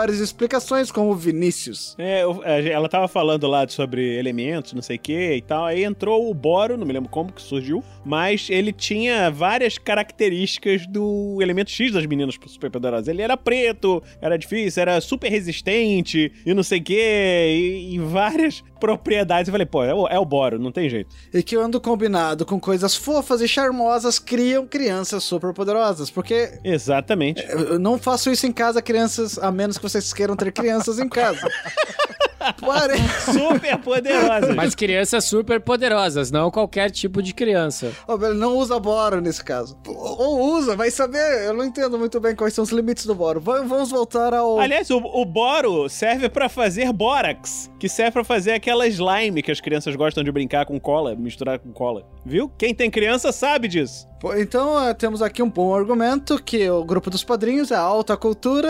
[0.00, 1.94] maiores explicações como Vinícius.
[1.98, 2.22] É,
[2.70, 5.66] ela tava falando lá sobre elementos, não sei o que e tal.
[5.66, 10.86] Aí entrou o Boro, não me lembro como que surgiu, mas ele tinha várias características
[10.86, 13.08] do elemento X das meninas superpoderosas.
[13.08, 18.64] Ele era preto, era difícil, era super resistente e não sei o que, e várias
[18.80, 19.48] propriedades.
[19.48, 21.14] Eu falei, pô, é o, é o Boro, não tem jeito.
[21.32, 26.10] E que ando combinado com coisas fofas e charmosas criam crianças superpoderosas.
[26.10, 27.46] Porque Exatamente.
[27.48, 31.08] eu não faço isso em casa, crianças, a menos que vocês queiram ter crianças em
[31.08, 31.46] casa.
[32.60, 32.94] Pare...
[33.32, 34.54] Super poderosas.
[34.54, 37.92] Mas crianças super poderosas, não qualquer tipo de criança.
[38.18, 39.76] Velho, não usa boro nesse caso.
[39.86, 41.44] Ou usa, vai saber.
[41.46, 43.40] Eu não entendo muito bem quais são os limites do boro.
[43.40, 44.58] Va- Vamos voltar ao.
[44.58, 49.50] Aliás, o, o boro serve pra fazer bórax, que serve pra fazer aquela slime que
[49.50, 52.04] as crianças gostam de brincar com cola, misturar com cola.
[52.24, 52.50] Viu?
[52.58, 54.08] Quem tem criança sabe disso.
[54.36, 58.68] Então, eh, temos aqui um bom argumento que o grupo dos padrinhos é alta cultura,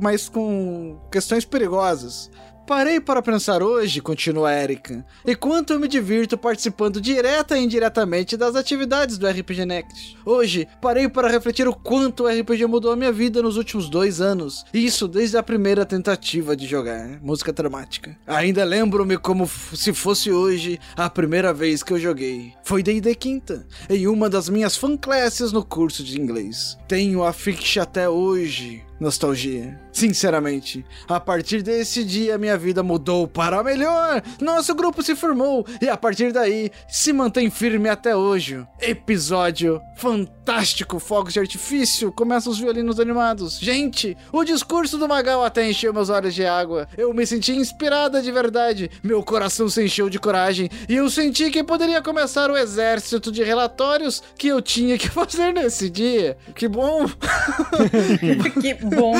[0.00, 2.30] mas com questões perigosas.
[2.70, 8.36] Parei para pensar hoje, continua Erika, e quanto eu me divirto participando direta e indiretamente
[8.36, 10.16] das atividades do RPG Next.
[10.24, 14.20] Hoje, parei para refletir o quanto o RPG mudou a minha vida nos últimos dois
[14.20, 14.64] anos.
[14.72, 18.16] Isso desde a primeira tentativa de jogar música dramática.
[18.24, 22.52] Ainda lembro-me como se fosse hoje a primeira vez que eu joguei.
[22.62, 26.78] Foi D&D Quinta, em uma das minhas fan classes no curso de inglês.
[26.86, 28.84] Tenho a ficha até hoje.
[29.00, 29.80] Nostalgia.
[29.90, 34.22] Sinceramente, a partir desse dia minha vida mudou para melhor.
[34.40, 38.64] Nosso grupo se formou e a partir daí se mantém firme até hoje.
[38.80, 43.58] Episódio fantástico, fogos de artifício, começam os violinos animados.
[43.58, 46.88] Gente, o discurso do Magal até encheu meus olhos de água.
[46.96, 48.90] Eu me senti inspirada de verdade.
[49.02, 53.42] Meu coração se encheu de coragem e eu senti que poderia começar o exército de
[53.44, 56.38] relatórios que eu tinha que fazer nesse dia.
[56.54, 57.06] Que bom!
[58.60, 59.14] que bom.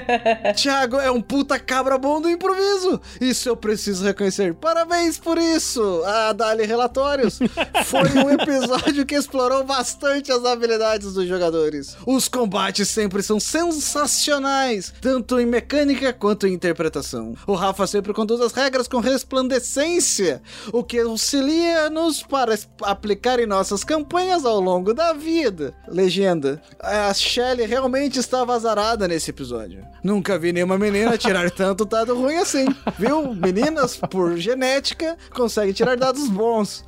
[0.54, 3.00] Thiago é um puta cabra bom do improviso.
[3.20, 4.54] Isso eu preciso reconhecer.
[4.54, 6.02] Parabéns por isso.
[6.04, 7.38] A Dali Relatórios
[7.84, 11.96] foi um episódio que explorou bastante as habilidades dos jogadores.
[12.06, 17.34] Os combates sempre são sensacionais, tanto em mecânica quanto em interpretação.
[17.46, 23.82] O Rafa sempre conduz as regras com resplandecência, o que auxilia-nos para aplicar em nossas
[23.82, 25.74] campanhas ao longo da vida.
[25.88, 26.60] Legenda.
[26.80, 29.86] A Shelly realmente estava azarada nada nesse episódio.
[30.02, 32.66] Nunca vi nenhuma menina tirar tanto dado ruim assim.
[32.98, 33.34] Viu?
[33.34, 36.84] Meninas, por genética, conseguem tirar dados bons.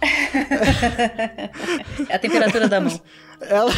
[2.08, 3.00] É a temperatura da mão.
[3.40, 3.72] Ela,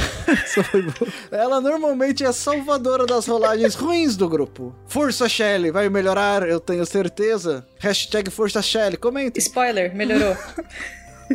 [1.31, 4.75] ela normalmente é a salvadora das rolagens ruins do grupo.
[4.87, 7.67] Força Shelly, vai melhorar, eu tenho certeza.
[7.79, 9.39] Hashtag Força Shelly, comenta.
[9.39, 10.35] Spoiler, melhorou.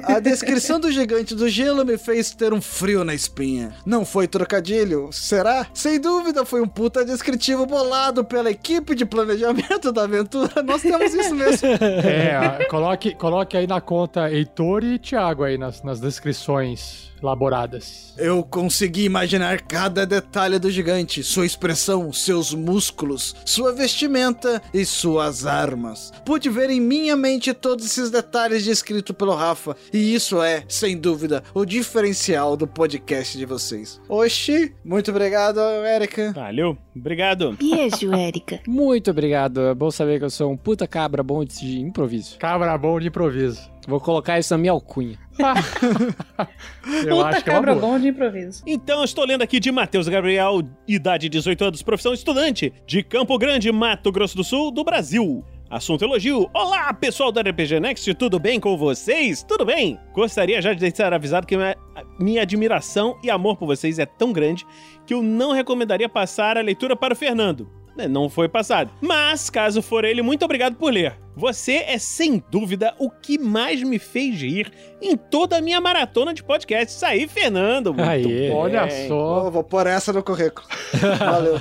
[0.04, 3.74] A descrição do gigante do gelo me fez ter um frio na espinha.
[3.86, 5.68] Não foi trocadilho, será?
[5.74, 10.62] Sem dúvida foi um puta descritivo bolado pela equipe de planejamento da aventura.
[10.64, 11.68] Nós temos isso mesmo.
[11.68, 18.14] É, coloque, coloque aí na conta Heitor e Thiago aí nas, nas descrições elaboradas.
[18.18, 25.46] Eu consegui imaginar cada detalhe do gigante, sua expressão, seus músculos, sua vestimenta e suas
[25.46, 26.12] armas.
[26.26, 30.98] Pude ver em minha mente todos esses detalhes descritos pelo Rafa, e isso é, sem
[30.98, 34.02] dúvida, o diferencial do podcast de vocês.
[34.08, 36.32] Oxi, muito obrigado, Erika.
[36.34, 37.58] Valeu, obrigado.
[37.60, 38.60] Beijo, Érica.
[38.68, 39.62] Muito obrigado.
[39.62, 42.38] É bom saber que eu sou um puta cabra bom de improviso.
[42.38, 43.70] Cabra bom de improviso.
[43.88, 45.18] Vou colocar isso na minha alcunha.
[47.06, 47.88] Eu Puta acho que é uma cabra boa.
[47.94, 48.64] bom de improviso.
[48.66, 53.72] Então, estou lendo aqui de Matheus Gabriel, idade 18 anos, profissão estudante, de Campo Grande,
[53.72, 55.44] Mato Grosso do Sul, do Brasil.
[55.70, 56.50] Assunto elogio.
[56.54, 59.44] Olá, pessoal da RPG Next, tudo bem com vocês?
[59.44, 60.00] Tudo bem?
[60.14, 61.76] Gostaria já de deixar avisado que minha,
[62.20, 64.66] minha admiração e amor por vocês é tão grande
[65.08, 67.68] que eu não recomendaria passar a leitura para o Fernando.
[67.98, 68.92] É, Não foi passado.
[69.02, 71.16] Mas, caso for ele, muito obrigado por ler.
[71.38, 76.34] Você é, sem dúvida, o que mais me fez rir em toda a minha maratona
[76.34, 76.96] de podcasts.
[76.96, 77.94] Isso aí, Fernando.
[77.94, 78.50] Muito Aê.
[78.52, 79.48] Olha só.
[79.48, 80.66] Ô, vou pôr essa no currículo.
[81.20, 81.56] Valeu.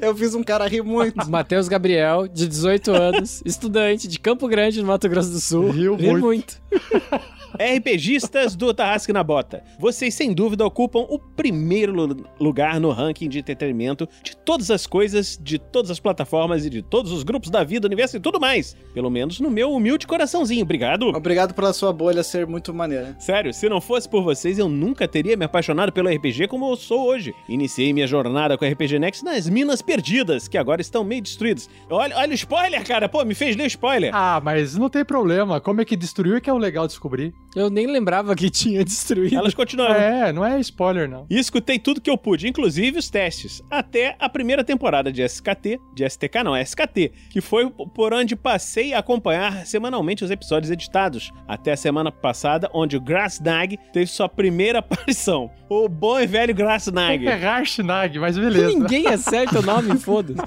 [0.00, 1.30] Eu fiz um cara rir muito.
[1.30, 5.70] Matheus Gabriel, de 18 anos, estudante de Campo Grande, no Mato Grosso do Sul.
[5.70, 6.24] Riu Ri muito.
[6.24, 6.60] muito.
[7.58, 9.62] RPGistas do Tarrasque na Bota.
[9.78, 14.86] Vocês sem dúvida ocupam o primeiro lu- lugar no ranking de entretenimento de todas as
[14.86, 18.40] coisas, de todas as plataformas e de todos os grupos da vida, universo e tudo
[18.40, 18.76] mais.
[18.94, 20.62] Pelo menos no meu humilde coraçãozinho.
[20.62, 21.08] Obrigado.
[21.08, 23.16] Obrigado pela sua bolha ser muito maneira.
[23.18, 26.76] Sério, se não fosse por vocês, eu nunca teria me apaixonado pelo RPG como eu
[26.76, 27.34] sou hoje.
[27.48, 31.68] Iniciei minha jornada com o RPG Next nas Minas Perdidas, que agora estão meio destruídas.
[31.90, 33.08] Olha, olha o spoiler, cara.
[33.08, 34.10] Pô, me fez ler o spoiler.
[34.14, 35.60] Ah, mas não tem problema.
[35.60, 37.32] Como é que destruiu é que é o legal descobrir.
[37.56, 39.36] Eu nem lembrava que tinha destruído.
[39.36, 39.94] Elas continuaram.
[39.94, 41.26] É, não é spoiler, não.
[41.30, 45.80] E escutei tudo que eu pude, inclusive os testes, até a primeira temporada de SKT,
[45.94, 51.32] de STK não, SKT, que foi por onde passei a acompanhar semanalmente os episódios editados,
[51.46, 55.50] até a semana passada, onde o Grassnag teve sua primeira aparição.
[55.68, 57.26] O bom e velho Grassnag.
[57.26, 58.68] É Rashnag, mas beleza.
[58.68, 60.38] Ninguém acerta o nome, foda-se.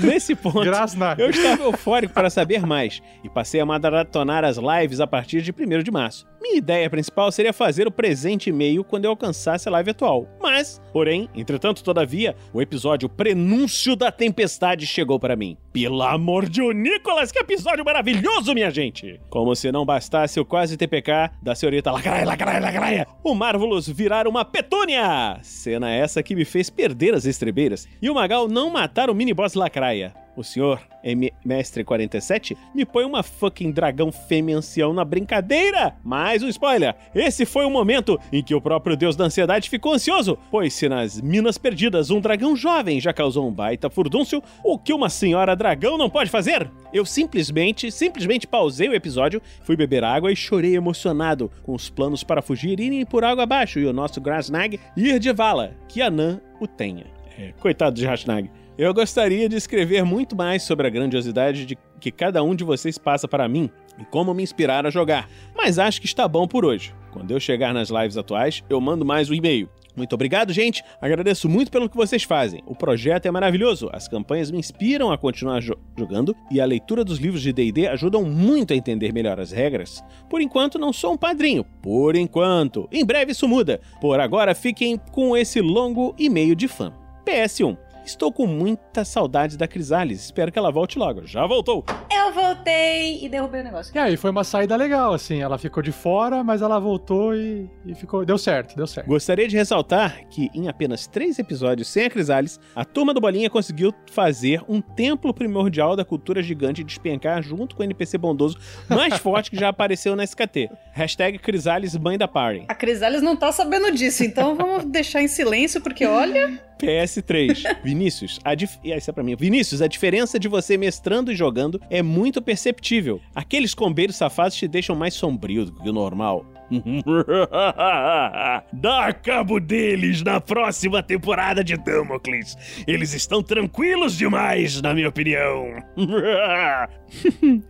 [0.00, 1.20] Nesse ponto, Grasnag.
[1.20, 5.52] eu estava eufórico para saber mais e passei a maratonar as lives a partir de
[5.52, 6.26] 1 de março.
[6.44, 10.28] Minha ideia principal seria fazer o presente e-mail quando eu alcançasse a live atual.
[10.38, 15.56] Mas, porém, entretanto, todavia, o episódio Prenúncio da Tempestade chegou para mim.
[15.72, 19.18] Pelo amor de Nicolas, que episódio maravilhoso, minha gente!
[19.30, 24.28] Como se não bastasse o quase TPK da senhorita Lacraia, Lacraia, Lacraia, o Marvelous virar
[24.28, 25.38] uma petúnia!
[25.40, 29.54] Cena essa que me fez perder as estrebeiras e o Magal não matar o mini-boss
[29.54, 30.12] Lacraia.
[30.36, 35.94] O senhor, M Mestre 47, me põe uma fucking dragão fêmea ancião na brincadeira.
[36.02, 36.94] Mais um spoiler.
[37.14, 40.88] Esse foi o momento em que o próprio deus da ansiedade ficou ansioso, pois se
[40.88, 45.54] nas Minas Perdidas um dragão jovem já causou um baita furdúncio, o que uma senhora
[45.54, 46.68] dragão não pode fazer?
[46.92, 52.24] Eu simplesmente, simplesmente pausei o episódio, fui beber água e chorei emocionado com os planos
[52.24, 56.40] para fugir irem por água abaixo e o nosso Grasnag ir de vala, que Anã
[56.60, 57.06] o tenha.
[57.38, 58.48] É, coitado de Rashnag.
[58.76, 62.98] Eu gostaria de escrever muito mais sobre a grandiosidade de que cada um de vocês
[62.98, 63.70] passa para mim
[64.00, 66.92] e como me inspirar a jogar, mas acho que está bom por hoje.
[67.12, 69.68] Quando eu chegar nas lives atuais, eu mando mais um e-mail.
[69.96, 70.82] Muito obrigado, gente.
[71.00, 72.64] Agradeço muito pelo que vocês fazem.
[72.66, 73.88] O projeto é maravilhoso.
[73.92, 77.86] As campanhas me inspiram a continuar jo- jogando e a leitura dos livros de D&D
[77.86, 80.02] ajudam muito a entender melhor as regras.
[80.28, 81.62] Por enquanto, não sou um padrinho.
[81.80, 82.88] Por enquanto.
[82.90, 83.80] Em breve isso muda.
[84.00, 86.92] Por agora, fiquem com esse longo e-mail de fã.
[87.24, 87.76] PS1.
[88.04, 90.24] Estou com muita saudade da Crisales.
[90.24, 91.26] Espero que ela volte logo.
[91.26, 91.84] Já voltou.
[92.12, 93.94] Eu voltei e derrubei o negócio.
[93.94, 95.40] E aí, foi uma saída legal, assim.
[95.40, 98.24] Ela ficou de fora, mas ela voltou e, e ficou.
[98.24, 99.06] Deu certo, deu certo.
[99.06, 103.48] Gostaria de ressaltar que, em apenas três episódios sem a Crisales, a turma do Bolinha
[103.48, 108.58] conseguiu fazer um templo primordial da cultura gigante despencar junto com o NPC bondoso
[108.88, 110.70] mais forte que já apareceu na SKT.
[110.92, 112.66] Hashtag Crisales mãe da party.
[112.68, 116.62] A Crisales não tá sabendo disso, então vamos deixar em silêncio, porque olha.
[116.78, 117.82] PS3.
[117.82, 118.78] Vinícius, a dif...
[118.84, 119.36] essa é pra mim.
[119.36, 123.20] Vinícius, a diferença de você mestrando e jogando é muito perceptível.
[123.34, 126.44] Aqueles combeiros safados te deixam mais sombrio do que o normal.
[128.72, 132.56] Dá cabo deles na próxima temporada de Damocles.
[132.86, 135.82] Eles estão tranquilos demais, na minha opinião.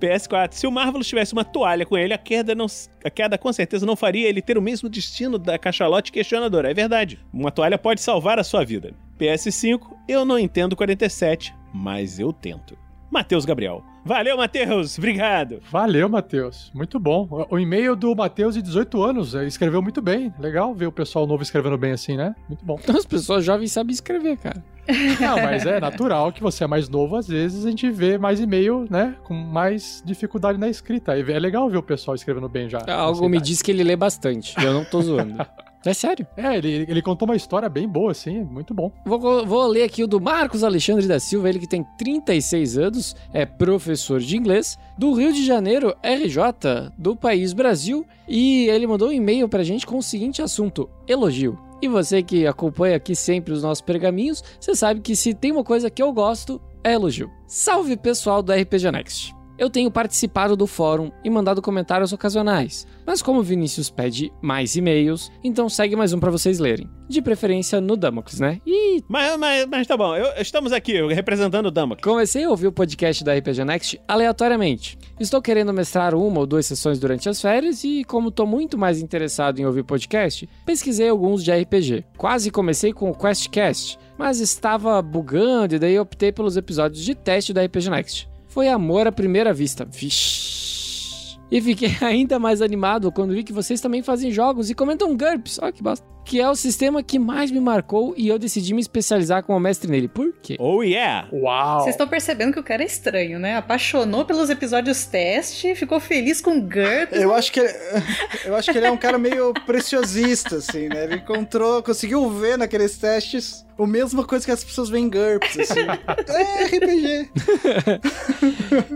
[0.00, 0.52] PS4.
[0.52, 2.66] Se o Marvelous tivesse uma toalha com ele, a queda, não,
[3.04, 6.70] a queda com certeza não faria ele ter o mesmo destino da cachalote questionadora.
[6.70, 7.18] É verdade.
[7.32, 8.92] Uma toalha pode salvar a sua vida.
[9.18, 9.80] PS5.
[10.08, 12.76] Eu não entendo 47, mas eu tento.
[13.10, 13.82] Matheus Gabriel.
[14.04, 14.98] Valeu, Matheus.
[14.98, 15.60] Obrigado.
[15.70, 16.70] Valeu, Matheus.
[16.74, 17.46] Muito bom.
[17.50, 20.32] O e-mail do Matheus de 18 anos eh, escreveu muito bem.
[20.38, 22.34] Legal ver o pessoal novo escrevendo bem assim, né?
[22.48, 22.78] Muito bom.
[22.88, 24.62] As pessoas jovens sabem escrever, cara.
[25.18, 28.38] Não, mas é natural que você é mais novo, às vezes a gente vê mais
[28.38, 29.16] e-mail, né?
[29.24, 31.16] Com mais dificuldade na escrita.
[31.16, 32.80] E É legal ver o pessoal escrevendo bem já.
[32.86, 34.54] Algo me diz que ele lê bastante.
[34.62, 35.38] Eu não tô zoando.
[35.84, 36.26] É sério.
[36.36, 38.90] É, ele, ele contou uma história bem boa, assim, muito bom.
[39.04, 43.16] Vou, vou ler aqui o do Marcos Alexandre da Silva, ele que tem 36 anos,
[43.32, 49.08] é professor de inglês, do Rio de Janeiro, RJ, do país Brasil, e ele mandou
[49.08, 51.58] um e-mail pra gente com o seguinte assunto: elogio.
[51.82, 55.64] E você que acompanha aqui sempre os nossos pergaminhos, você sabe que se tem uma
[55.64, 57.30] coisa que eu gosto, é elogio.
[57.46, 59.43] Salve pessoal do RPG Next!
[59.56, 64.74] Eu tenho participado do fórum e mandado comentários ocasionais, mas como o Vinícius pede mais
[64.74, 66.88] e-mails, então segue mais um pra vocês lerem.
[67.08, 68.60] De preferência no Damocles, né?
[68.66, 72.02] E Mas, mas, mas tá bom, eu- estamos aqui representando o Damocles.
[72.02, 74.98] Comecei a ouvir o podcast da RPG Next aleatoriamente.
[75.20, 79.00] Estou querendo mestrar uma ou duas sessões durante as férias e, como estou muito mais
[79.00, 82.04] interessado em ouvir podcast, pesquisei alguns de RPG.
[82.16, 87.52] Quase comecei com o QuestCast, mas estava bugando e daí optei pelos episódios de teste
[87.52, 88.28] da RPG Next.
[88.54, 89.84] Foi amor à primeira vista.
[89.84, 91.36] Vixe.
[91.50, 95.58] E fiquei ainda mais animado quando vi que vocês também fazem jogos e comentam GURPS.
[95.60, 96.13] Olha que bosta.
[96.24, 99.90] Que é o sistema que mais me marcou e eu decidi me especializar como mestre
[99.90, 100.08] nele.
[100.08, 100.56] Por quê?
[100.58, 101.28] Oh yeah!
[101.32, 101.80] Uau!
[101.80, 103.56] Vocês estão percebendo que o cara é estranho, né?
[103.56, 107.20] Apaixonou pelos episódios teste, ficou feliz com GURPS.
[107.20, 107.72] Eu acho que ele,
[108.44, 111.04] eu acho que ele é um cara meio preciosista, assim, né?
[111.04, 115.58] Ele encontrou, conseguiu ver naqueles testes a mesma coisa que as pessoas veem em GURPS,
[115.58, 115.80] assim.
[116.32, 117.30] é RPG.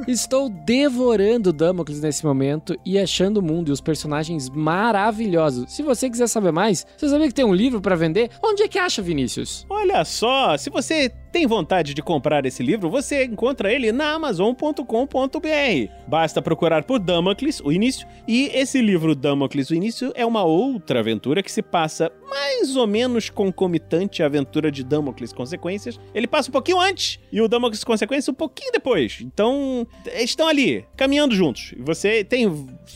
[0.07, 5.73] Estou devorando Damocles nesse momento e achando o mundo e os personagens maravilhosos.
[5.73, 8.31] Se você quiser saber mais, você sabia que tem um livro pra vender?
[8.43, 9.67] Onde é que acha, Vinícius?
[9.69, 14.83] Olha só, se você tem vontade de comprar esse livro, você encontra ele na Amazon.com.br.
[16.07, 21.01] Basta procurar por Damocles, o início, e esse livro Damocles, o início, é uma outra
[21.01, 26.01] aventura que se passa mais ou menos concomitante à aventura de Damocles Consequências.
[26.15, 29.19] Ele passa um pouquinho antes e o Damocles Consequências um pouquinho depois.
[29.23, 31.75] Então, estão ali, caminhando juntos.
[31.79, 32.49] Você tem.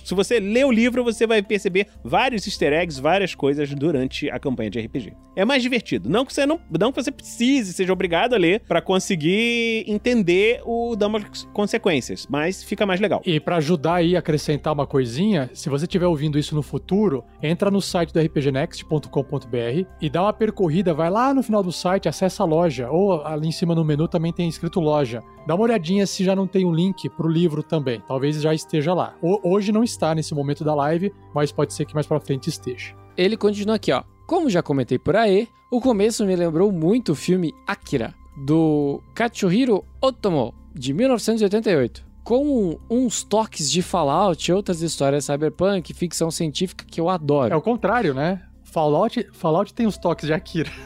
[0.05, 4.39] Se você lê o livro, você vai perceber vários easter eggs, várias coisas durante a
[4.39, 5.13] campanha de RPG.
[5.37, 6.09] É mais divertido.
[6.11, 10.61] Não que você não, não que você precise, seja obrigado a ler pra conseguir entender
[10.65, 13.23] o Damocles Consequências, mas fica mais legal.
[13.25, 17.25] E pra ajudar aí a acrescentar uma coisinha, se você estiver ouvindo isso no futuro,
[17.43, 22.09] entra no site do rpgnext.com.br e dá uma percorrida, vai lá no final do site,
[22.09, 25.23] acessa a loja, ou ali em cima no menu também tem escrito loja.
[25.47, 28.95] Dá uma olhadinha se já não tem um link pro livro também, talvez já esteja
[28.95, 29.15] lá.
[29.23, 32.49] Ho- Hoje não está nesse momento da live, mas pode ser que mais pra frente
[32.49, 32.95] esteja.
[33.17, 34.03] Ele continua aqui, ó.
[34.27, 39.85] Como já comentei por aí, o começo me lembrou muito o filme Akira, do Katsuhiro
[40.01, 42.05] Otomo, de 1988.
[42.25, 47.53] Com uns toques de Fallout e outras histórias cyberpunk e ficção científica que eu adoro.
[47.53, 48.43] É o contrário, né?
[48.73, 50.71] Fallout, Fallout tem os toques de Akira.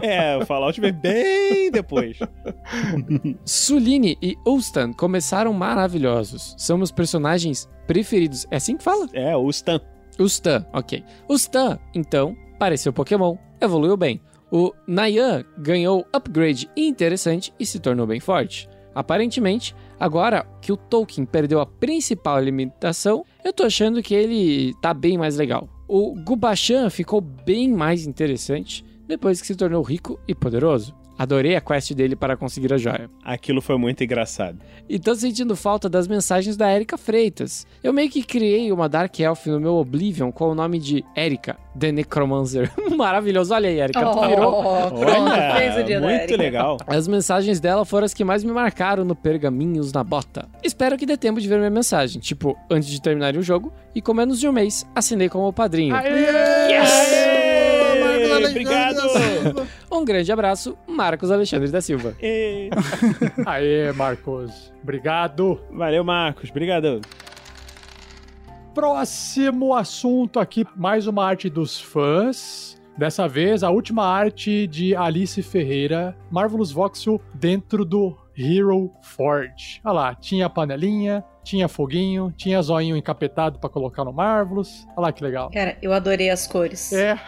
[0.00, 2.18] É, o Fallout vem bem depois.
[3.44, 6.54] Suline e Ulstan começaram maravilhosos.
[6.56, 8.46] São meus personagens preferidos.
[8.48, 9.08] É assim que fala?
[9.12, 9.80] É, o Stan.
[10.18, 11.02] O Stan, ok.
[11.28, 14.20] O Stan, então, pareceu Pokémon, evoluiu bem.
[14.52, 18.68] O Nayan ganhou upgrade interessante e se tornou bem forte.
[18.94, 24.94] Aparentemente, agora que o Tolkien perdeu a principal limitação, eu tô achando que ele tá
[24.94, 25.68] bem mais legal.
[25.88, 30.94] O Gubachan ficou bem mais interessante depois que se tornou rico e poderoso.
[31.18, 33.10] Adorei a quest dele para conseguir a joia.
[33.24, 34.58] Aquilo foi muito engraçado.
[34.88, 37.66] E tô sentindo falta das mensagens da Erika Freitas.
[37.82, 41.56] Eu meio que criei uma Dark Elf no meu Oblivion com o nome de Erika,
[41.78, 42.70] The Necromancer.
[42.96, 44.62] Maravilhoso, olha aí, Erika, Oh, virou.
[44.62, 46.76] pronto, fez o dia da muito legal.
[46.86, 50.48] As mensagens dela foram as que mais me marcaram no Pergaminhos na Bota.
[50.62, 54.00] Espero que dê tempo de ver minha mensagem, tipo, antes de terminar o jogo, e
[54.00, 55.94] com menos de um mês, assinei como padrinho.
[55.96, 57.27] Aê,
[58.50, 59.68] Obrigado!
[59.90, 62.14] Um grande abraço, Marcos Alexandre da Silva.
[62.20, 62.70] Ê,
[63.46, 64.72] Aê, Marcos.
[64.82, 65.60] Obrigado.
[65.70, 66.50] Valeu, Marcos.
[66.50, 67.00] Obrigado.
[68.74, 72.78] Próximo assunto aqui, mais uma arte dos fãs.
[72.96, 79.80] Dessa vez, a última arte de Alice Ferreira, Marvelous Voxel, dentro do Hero Forge.
[79.84, 84.86] Olha lá, tinha panelinha, tinha foguinho, tinha zoinho encapetado pra colocar no Marvelous.
[84.90, 85.50] Olha lá que legal.
[85.50, 86.92] Cara, eu adorei as cores.
[86.92, 87.18] É.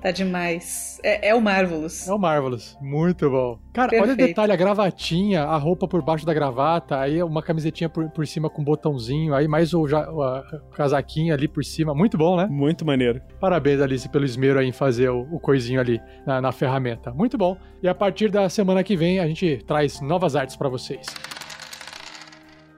[0.00, 1.00] Tá demais.
[1.02, 2.06] É, é o Marvelous.
[2.08, 2.78] É o Marvelous.
[2.80, 3.58] Muito bom.
[3.72, 4.28] Cara, olha o Perfeito.
[4.28, 8.48] detalhe, a gravatinha, a roupa por baixo da gravata, aí uma camisetinha por, por cima
[8.48, 11.92] com um botãozinho, aí mais o, ja- o, a- o casaquinho ali por cima.
[11.94, 12.46] Muito bom, né?
[12.48, 13.20] Muito maneiro.
[13.40, 17.12] Parabéns, Alice, pelo esmero aí em fazer o, o coisinho ali na, na ferramenta.
[17.12, 17.56] Muito bom.
[17.82, 21.06] E a partir da semana que vem a gente traz novas artes pra vocês.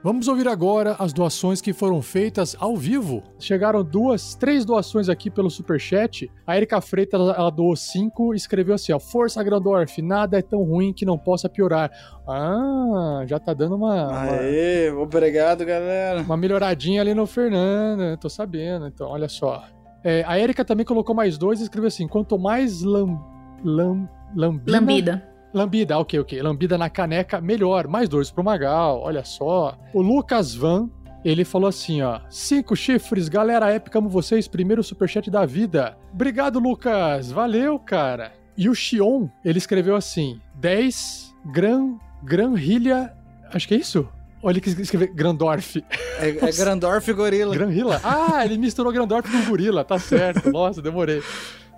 [0.03, 3.23] Vamos ouvir agora as doações que foram feitas ao vivo.
[3.39, 6.29] Chegaram duas, três doações aqui pelo Superchat.
[6.45, 8.99] A Erika Freitas, ela, doou cinco e escreveu assim, ó.
[8.99, 11.89] Força Grandorf, nada é tão ruim que não possa piorar.
[12.27, 14.09] Ah, já tá dando uma...
[14.09, 14.31] uma...
[14.41, 16.21] Aê, obrigado, galera.
[16.21, 18.87] Uma melhoradinha ali no Fernando, tô sabendo.
[18.87, 19.63] Então, olha só.
[20.03, 23.17] É, a Erika também colocou mais dois e escreveu assim: quanto mais lam,
[23.63, 24.71] lam, lambida.
[24.73, 25.32] Lambida.
[25.53, 26.41] Lambida, ok, ok.
[26.41, 27.87] Lambida na caneca, melhor.
[27.87, 29.77] Mais dois pro Magal, olha só.
[29.93, 30.89] O Lucas Van,
[31.23, 32.19] ele falou assim, ó.
[32.29, 34.47] Cinco chifres, galera épica, amo vocês.
[34.47, 35.97] Primeiro superchat da vida.
[36.11, 37.31] Obrigado, Lucas.
[37.31, 38.33] Valeu, cara.
[38.57, 43.13] E o Xion, ele escreveu assim: 10 Gran, Granrilha.
[43.53, 44.07] Acho que é isso?
[44.41, 45.83] Olha que escreveu Grandorf.
[46.19, 47.55] É, é Grandorf Gorila.
[47.55, 48.01] Granrila?
[48.03, 50.49] Ah, ele misturou Grandorf com gorila, tá certo.
[50.51, 51.23] Nossa, demorei.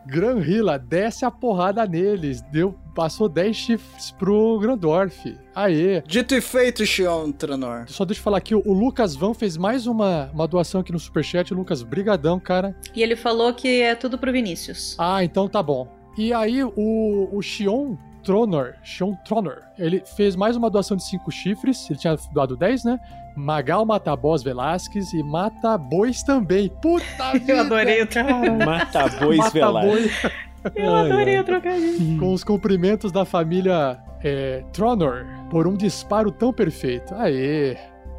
[0.06, 2.42] Granrila, desce a porrada neles.
[2.52, 5.38] Deu, passou 10 chifres pro Grandorf.
[5.54, 6.02] Aê.
[6.06, 7.86] Dito e feito, Xion Tranor.
[7.88, 11.00] Só deixa eu falar aqui, o Lucas Van fez mais uma, uma doação aqui no
[11.00, 11.54] Superchat.
[11.54, 12.76] Lucas, brigadão, cara.
[12.96, 14.96] E ele falou que é tudo pro Vinícius.
[14.98, 15.88] Ah, então tá bom.
[16.18, 21.32] E aí, o, o Xion Tronor, Xion Tronor, ele fez mais uma doação de 5
[21.32, 21.90] chifres.
[21.90, 23.00] Ele tinha doado 10, né?
[23.36, 26.70] Magal mata boss Velasquez e mata bois também.
[26.82, 27.52] Puta vida!
[27.54, 28.66] Eu adorei o trocadilho.
[28.66, 30.32] Mata bois Mata Velasquez.
[30.76, 32.20] Eu adorei o trocadilho.
[32.20, 37.14] Com os cumprimentos da família é, Tronor por um disparo tão perfeito.
[37.16, 37.78] Aê!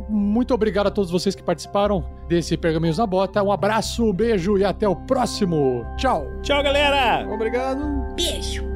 [0.08, 3.42] Muito obrigado a todos vocês que participaram desse Pergaminhos na Bota.
[3.42, 5.84] Um abraço, um beijo e até o próximo.
[5.96, 6.26] Tchau!
[6.42, 7.26] Tchau, galera!
[7.28, 7.80] Obrigado.
[8.14, 8.75] Beijo.